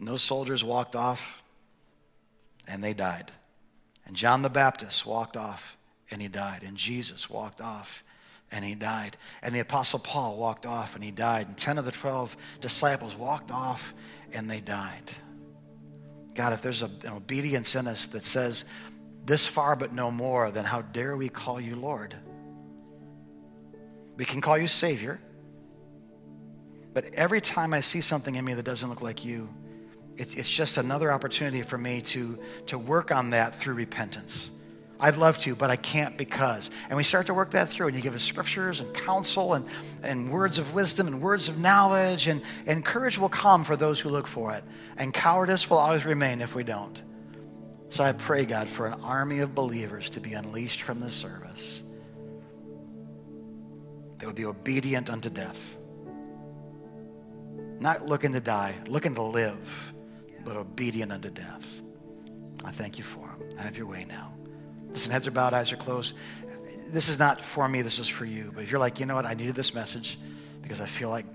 And 0.00 0.08
those 0.08 0.22
soldiers 0.22 0.64
walked 0.64 0.96
off 0.96 1.44
and 2.66 2.82
they 2.82 2.94
died. 2.94 3.30
And 4.06 4.16
John 4.16 4.40
the 4.40 4.48
Baptist 4.48 5.04
walked 5.04 5.36
off 5.36 5.76
and 6.10 6.22
he 6.22 6.26
died. 6.26 6.62
And 6.66 6.76
Jesus 6.76 7.28
walked 7.28 7.60
off 7.60 8.02
and 8.50 8.64
he 8.64 8.74
died. 8.74 9.18
And 9.42 9.54
the 9.54 9.60
Apostle 9.60 9.98
Paul 9.98 10.38
walked 10.38 10.64
off 10.64 10.94
and 10.94 11.04
he 11.04 11.10
died. 11.10 11.48
And 11.48 11.56
10 11.56 11.76
of 11.76 11.84
the 11.84 11.92
12 11.92 12.34
disciples 12.62 13.14
walked 13.14 13.50
off 13.50 13.92
and 14.32 14.50
they 14.50 14.60
died. 14.60 15.02
God, 16.34 16.54
if 16.54 16.62
there's 16.62 16.82
a, 16.82 16.90
an 17.04 17.12
obedience 17.12 17.76
in 17.76 17.86
us 17.86 18.06
that 18.08 18.24
says, 18.24 18.64
this 19.26 19.46
far 19.46 19.76
but 19.76 19.92
no 19.92 20.10
more, 20.10 20.50
then 20.50 20.64
how 20.64 20.80
dare 20.80 21.14
we 21.14 21.28
call 21.28 21.60
you 21.60 21.76
Lord? 21.76 22.14
We 24.16 24.24
can 24.24 24.40
call 24.40 24.56
you 24.56 24.66
Savior. 24.66 25.20
But 26.94 27.12
every 27.12 27.42
time 27.42 27.74
I 27.74 27.80
see 27.80 28.00
something 28.00 28.34
in 28.34 28.44
me 28.44 28.54
that 28.54 28.64
doesn't 28.64 28.88
look 28.88 29.02
like 29.02 29.26
you, 29.26 29.50
it's 30.20 30.50
just 30.50 30.76
another 30.76 31.10
opportunity 31.10 31.62
for 31.62 31.78
me 31.78 32.02
to, 32.02 32.38
to 32.66 32.78
work 32.78 33.10
on 33.10 33.30
that 33.30 33.54
through 33.54 33.74
repentance. 33.74 34.50
I'd 35.02 35.16
love 35.16 35.38
to, 35.38 35.54
but 35.54 35.70
I 35.70 35.76
can't 35.76 36.18
because. 36.18 36.70
And 36.88 36.96
we 36.98 37.04
start 37.04 37.26
to 37.26 37.34
work 37.34 37.52
that 37.52 37.70
through, 37.70 37.86
and 37.86 37.96
you 37.96 38.02
give 38.02 38.14
us 38.14 38.22
scriptures 38.22 38.80
and 38.80 38.92
counsel 38.92 39.54
and, 39.54 39.66
and 40.02 40.30
words 40.30 40.58
of 40.58 40.74
wisdom 40.74 41.06
and 41.06 41.22
words 41.22 41.48
of 41.48 41.58
knowledge, 41.58 42.28
and, 42.28 42.42
and 42.66 42.84
courage 42.84 43.16
will 43.16 43.30
come 43.30 43.64
for 43.64 43.76
those 43.76 43.98
who 43.98 44.10
look 44.10 44.26
for 44.26 44.52
it. 44.52 44.62
And 44.98 45.14
cowardice 45.14 45.70
will 45.70 45.78
always 45.78 46.04
remain 46.04 46.42
if 46.42 46.54
we 46.54 46.64
don't. 46.64 47.02
So 47.88 48.04
I 48.04 48.12
pray, 48.12 48.44
God, 48.44 48.68
for 48.68 48.86
an 48.86 49.00
army 49.02 49.38
of 49.38 49.54
believers 49.54 50.10
to 50.10 50.20
be 50.20 50.34
unleashed 50.34 50.82
from 50.82 51.00
this 51.00 51.14
service. 51.14 51.82
They 54.18 54.26
would 54.26 54.36
be 54.36 54.44
obedient 54.44 55.08
unto 55.08 55.30
death. 55.30 55.78
Not 57.80 58.04
looking 58.04 58.34
to 58.34 58.40
die, 58.40 58.74
looking 58.86 59.14
to 59.14 59.22
live 59.22 59.94
but 60.44 60.56
obedient 60.56 61.12
unto 61.12 61.30
death. 61.30 61.82
I 62.64 62.70
thank 62.70 62.98
you 62.98 63.04
for 63.04 63.26
him. 63.26 63.56
Have 63.58 63.76
your 63.76 63.86
way 63.86 64.04
now. 64.08 64.32
Listen, 64.90 65.12
heads 65.12 65.28
are 65.28 65.30
bowed, 65.30 65.54
eyes 65.54 65.72
are 65.72 65.76
closed. 65.76 66.14
This 66.88 67.08
is 67.08 67.18
not 67.18 67.40
for 67.40 67.68
me, 67.68 67.82
this 67.82 67.98
is 67.98 68.08
for 68.08 68.24
you. 68.24 68.52
But 68.54 68.64
if 68.64 68.70
you're 68.70 68.80
like, 68.80 69.00
you 69.00 69.06
know 69.06 69.14
what, 69.14 69.26
I 69.26 69.34
needed 69.34 69.54
this 69.54 69.74
message 69.74 70.18
because 70.62 70.80
I 70.80 70.86
feel 70.86 71.10
like 71.10 71.26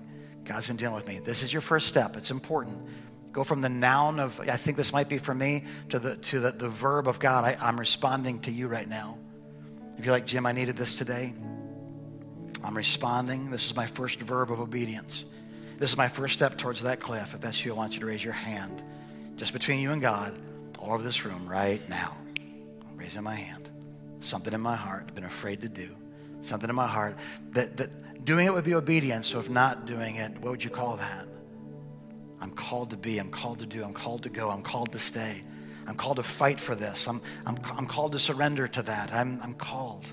God's 0.44 0.68
been 0.68 0.76
dealing 0.76 0.94
with 0.94 1.08
me. 1.08 1.18
This 1.18 1.42
is 1.42 1.52
your 1.52 1.62
first 1.62 1.88
step. 1.88 2.16
It's 2.16 2.30
important. 2.30 2.86
Go 3.32 3.44
from 3.44 3.60
the 3.60 3.68
noun 3.68 4.20
of, 4.20 4.40
I 4.40 4.56
think 4.56 4.76
this 4.76 4.92
might 4.92 5.08
be 5.08 5.18
for 5.18 5.34
me, 5.34 5.64
to 5.90 5.98
the, 5.98 6.16
to 6.16 6.40
the, 6.40 6.50
the 6.52 6.68
verb 6.68 7.08
of 7.08 7.18
God. 7.18 7.44
I, 7.44 7.56
I'm 7.60 7.78
responding 7.78 8.40
to 8.40 8.50
you 8.50 8.68
right 8.68 8.88
now. 8.88 9.18
If 9.98 10.04
you're 10.04 10.14
like, 10.14 10.26
Jim, 10.26 10.46
I 10.46 10.52
needed 10.52 10.76
this 10.76 10.96
today, 10.96 11.34
I'm 12.62 12.76
responding. 12.76 13.50
This 13.50 13.66
is 13.66 13.76
my 13.76 13.86
first 13.86 14.20
verb 14.20 14.50
of 14.50 14.60
obedience. 14.60 15.24
This 15.78 15.90
is 15.90 15.96
my 15.96 16.08
first 16.08 16.34
step 16.34 16.56
towards 16.56 16.82
that 16.82 17.00
cliff. 17.00 17.34
If 17.34 17.40
that's 17.40 17.64
you, 17.64 17.72
I 17.72 17.76
want 17.76 17.94
you 17.94 18.00
to 18.00 18.06
raise 18.06 18.24
your 18.24 18.32
hand 18.32 18.82
just 19.36 19.52
between 19.52 19.80
you 19.80 19.92
and 19.92 20.02
God, 20.02 20.36
all 20.78 20.92
over 20.92 21.02
this 21.02 21.24
room 21.24 21.46
right 21.48 21.86
now. 21.88 22.16
I'm 22.88 22.96
raising 22.96 23.22
my 23.22 23.34
hand. 23.34 23.70
Something 24.18 24.54
in 24.54 24.60
my 24.60 24.76
heart 24.76 25.04
I've 25.08 25.14
been 25.14 25.24
afraid 25.24 25.62
to 25.62 25.68
do. 25.68 25.88
Something 26.40 26.70
in 26.70 26.76
my 26.76 26.86
heart 26.86 27.16
that, 27.52 27.76
that 27.76 28.24
doing 28.24 28.46
it 28.46 28.52
would 28.52 28.64
be 28.64 28.74
obedience. 28.74 29.26
So 29.26 29.38
if 29.38 29.50
not 29.50 29.86
doing 29.86 30.16
it, 30.16 30.32
what 30.40 30.50
would 30.50 30.64
you 30.64 30.70
call 30.70 30.96
that? 30.96 31.26
I'm 32.40 32.50
called 32.50 32.90
to 32.90 32.96
be, 32.96 33.18
I'm 33.18 33.30
called 33.30 33.60
to 33.60 33.66
do, 33.66 33.84
I'm 33.84 33.94
called 33.94 34.22
to 34.24 34.28
go, 34.28 34.50
I'm 34.50 34.62
called 34.62 34.92
to 34.92 34.98
stay. 34.98 35.42
I'm 35.86 35.94
called 35.94 36.16
to 36.16 36.22
fight 36.22 36.58
for 36.58 36.74
this. 36.74 37.06
I'm, 37.06 37.22
I'm, 37.46 37.56
I'm 37.76 37.86
called 37.86 38.12
to 38.12 38.18
surrender 38.18 38.66
to 38.68 38.82
that. 38.82 39.12
I'm, 39.12 39.40
I'm 39.42 39.54
called 39.54 40.04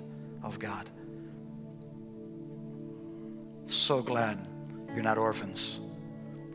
of 0.44 0.60
God. 0.60 0.90
So 3.66 4.02
glad 4.02 4.40
you're 4.94 5.04
not 5.04 5.18
orphans. 5.18 5.80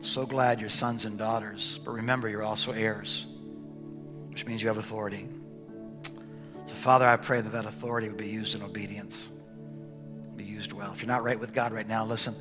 So 0.01 0.25
glad 0.25 0.61
you're 0.61 0.69
sons 0.69 1.03
and 1.03 1.17
daughters, 1.17 1.79
but 1.83 1.91
remember, 1.91 2.29
you're 2.29 2.43
also 2.43 2.71
heirs, 2.71 3.27
which 4.29 4.45
means 4.45 4.61
you 4.61 4.69
have 4.69 4.77
authority. 4.77 5.27
So, 6.03 6.75
Father, 6.75 7.05
I 7.05 7.17
pray 7.17 7.41
that 7.41 7.51
that 7.51 7.65
authority 7.65 8.07
would 8.07 8.17
be 8.17 8.29
used 8.29 8.55
in 8.55 8.61
obedience, 8.61 9.29
be 10.37 10.45
used 10.45 10.71
well. 10.71 10.91
If 10.93 11.01
you're 11.01 11.11
not 11.11 11.23
right 11.23 11.37
with 11.37 11.53
God 11.53 11.73
right 11.73 11.87
now, 11.87 12.05
listen. 12.05 12.33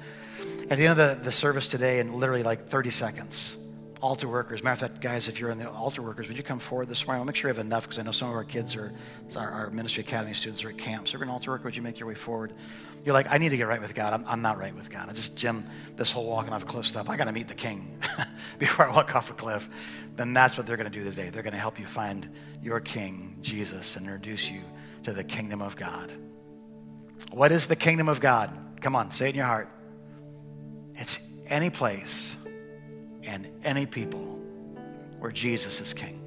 At 0.70 0.78
the 0.78 0.86
end 0.86 0.98
of 1.00 1.18
the, 1.18 1.24
the 1.24 1.32
service 1.32 1.66
today, 1.66 1.98
in 1.98 2.12
literally 2.12 2.44
like 2.44 2.68
30 2.68 2.90
seconds, 2.90 3.58
altar 4.00 4.28
workers. 4.28 4.62
Matter 4.62 4.84
of 4.84 4.92
fact, 4.92 5.00
guys, 5.00 5.28
if 5.28 5.40
you're 5.40 5.50
in 5.50 5.58
the 5.58 5.68
altar 5.68 6.02
workers, 6.02 6.28
would 6.28 6.36
you 6.36 6.44
come 6.44 6.60
forward 6.60 6.88
this 6.88 7.06
morning? 7.06 7.20
I'll 7.20 7.26
make 7.26 7.34
sure 7.34 7.50
you 7.50 7.56
have 7.56 7.64
enough 7.64 7.84
because 7.84 7.98
I 7.98 8.02
know 8.02 8.12
some 8.12 8.28
of 8.28 8.36
our 8.36 8.44
kids 8.44 8.76
are, 8.76 8.92
our, 9.36 9.50
our, 9.50 9.70
ministry 9.70 10.02
academy 10.02 10.34
students 10.34 10.62
are 10.64 10.68
at 10.68 10.78
camps. 10.78 11.10
So 11.10 11.16
if 11.16 11.20
you're 11.20 11.24
an 11.24 11.30
altar 11.30 11.50
worker, 11.50 11.64
would 11.64 11.76
you 11.76 11.82
make 11.82 11.98
your 11.98 12.08
way 12.08 12.14
forward? 12.14 12.52
You're 13.04 13.14
like, 13.14 13.30
I 13.30 13.38
need 13.38 13.50
to 13.50 13.56
get 13.56 13.68
right 13.68 13.80
with 13.80 13.94
God. 13.94 14.12
I'm, 14.12 14.24
I'm 14.26 14.42
not 14.42 14.58
right 14.58 14.74
with 14.74 14.90
God. 14.90 15.08
I 15.08 15.12
just, 15.12 15.36
Jim, 15.36 15.64
this 15.96 16.10
whole 16.10 16.26
walking 16.26 16.52
off 16.52 16.62
a 16.62 16.66
cliff 16.66 16.86
stuff, 16.86 17.08
I 17.08 17.16
got 17.16 17.24
to 17.24 17.32
meet 17.32 17.48
the 17.48 17.54
king 17.54 17.98
before 18.58 18.86
I 18.86 18.94
walk 18.94 19.14
off 19.16 19.30
a 19.30 19.34
cliff. 19.34 19.68
Then 20.16 20.32
that's 20.32 20.56
what 20.56 20.66
they're 20.66 20.76
going 20.76 20.90
to 20.90 20.98
do 20.98 21.08
today. 21.08 21.30
They're 21.30 21.42
going 21.42 21.52
to 21.52 21.58
help 21.58 21.78
you 21.78 21.86
find 21.86 22.28
your 22.62 22.80
king, 22.80 23.38
Jesus, 23.40 23.96
and 23.96 24.06
introduce 24.06 24.50
you 24.50 24.62
to 25.04 25.12
the 25.12 25.24
kingdom 25.24 25.62
of 25.62 25.76
God. 25.76 26.12
What 27.30 27.52
is 27.52 27.66
the 27.66 27.76
kingdom 27.76 28.08
of 28.08 28.20
God? 28.20 28.50
Come 28.80 28.96
on, 28.96 29.10
say 29.10 29.26
it 29.26 29.30
in 29.30 29.36
your 29.36 29.46
heart. 29.46 29.70
It's 30.94 31.20
any 31.46 31.70
place 31.70 32.36
and 33.22 33.46
any 33.64 33.86
people 33.86 34.40
where 35.18 35.32
Jesus 35.32 35.80
is 35.80 35.94
king. 35.94 36.20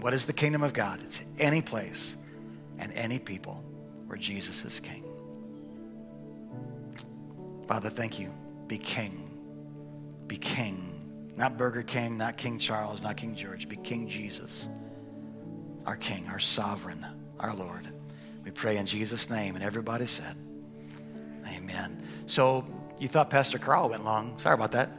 What 0.00 0.14
is 0.14 0.26
the 0.26 0.32
kingdom 0.32 0.62
of 0.62 0.72
God? 0.72 1.00
It's 1.02 1.22
any 1.38 1.62
place 1.62 2.16
and 2.78 2.92
any 2.92 3.18
people 3.18 3.62
where 4.06 4.18
Jesus 4.18 4.64
is 4.64 4.80
king. 4.80 5.04
Father, 7.70 7.88
thank 7.88 8.18
you. 8.18 8.34
Be 8.66 8.78
king. 8.78 9.30
Be 10.26 10.36
king. 10.36 11.32
Not 11.36 11.56
Burger 11.56 11.84
King, 11.84 12.18
not 12.18 12.36
King 12.36 12.58
Charles, 12.58 13.00
not 13.00 13.16
King 13.16 13.32
George. 13.36 13.68
Be 13.68 13.76
King 13.76 14.08
Jesus, 14.08 14.68
our 15.86 15.94
King, 15.94 16.26
our 16.28 16.40
sovereign, 16.40 17.06
our 17.38 17.54
Lord. 17.54 17.86
We 18.44 18.50
pray 18.50 18.76
in 18.76 18.86
Jesus' 18.86 19.30
name. 19.30 19.54
And 19.54 19.62
everybody 19.62 20.06
said, 20.06 20.34
Amen. 21.46 22.02
So 22.26 22.64
you 22.98 23.06
thought 23.06 23.30
Pastor 23.30 23.58
Carl 23.58 23.90
went 23.90 24.04
long. 24.04 24.36
Sorry 24.38 24.54
about 24.54 24.72
that. 24.72 24.90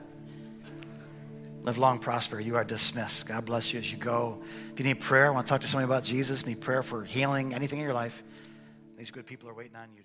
Live 1.64 1.78
long, 1.78 2.00
prosper. 2.00 2.40
You 2.40 2.56
are 2.56 2.64
dismissed. 2.64 3.28
God 3.28 3.44
bless 3.44 3.74
you 3.74 3.80
as 3.82 3.92
you 3.92 3.98
go. 3.98 4.42
If 4.72 4.80
you 4.80 4.86
need 4.86 5.02
prayer, 5.02 5.28
I 5.28 5.30
want 5.32 5.46
to 5.46 5.50
talk 5.50 5.60
to 5.60 5.68
somebody 5.68 5.92
about 5.92 6.06
Jesus, 6.06 6.46
need 6.46 6.62
prayer 6.62 6.84
for 6.84 7.04
healing, 7.04 7.54
anything 7.54 7.80
in 7.80 7.86
your 7.86 7.94
life, 7.94 8.24
these 8.98 9.12
good 9.12 9.26
people 9.26 9.50
are 9.50 9.54
waiting 9.54 9.76
on 9.76 9.90
you. 9.94 10.04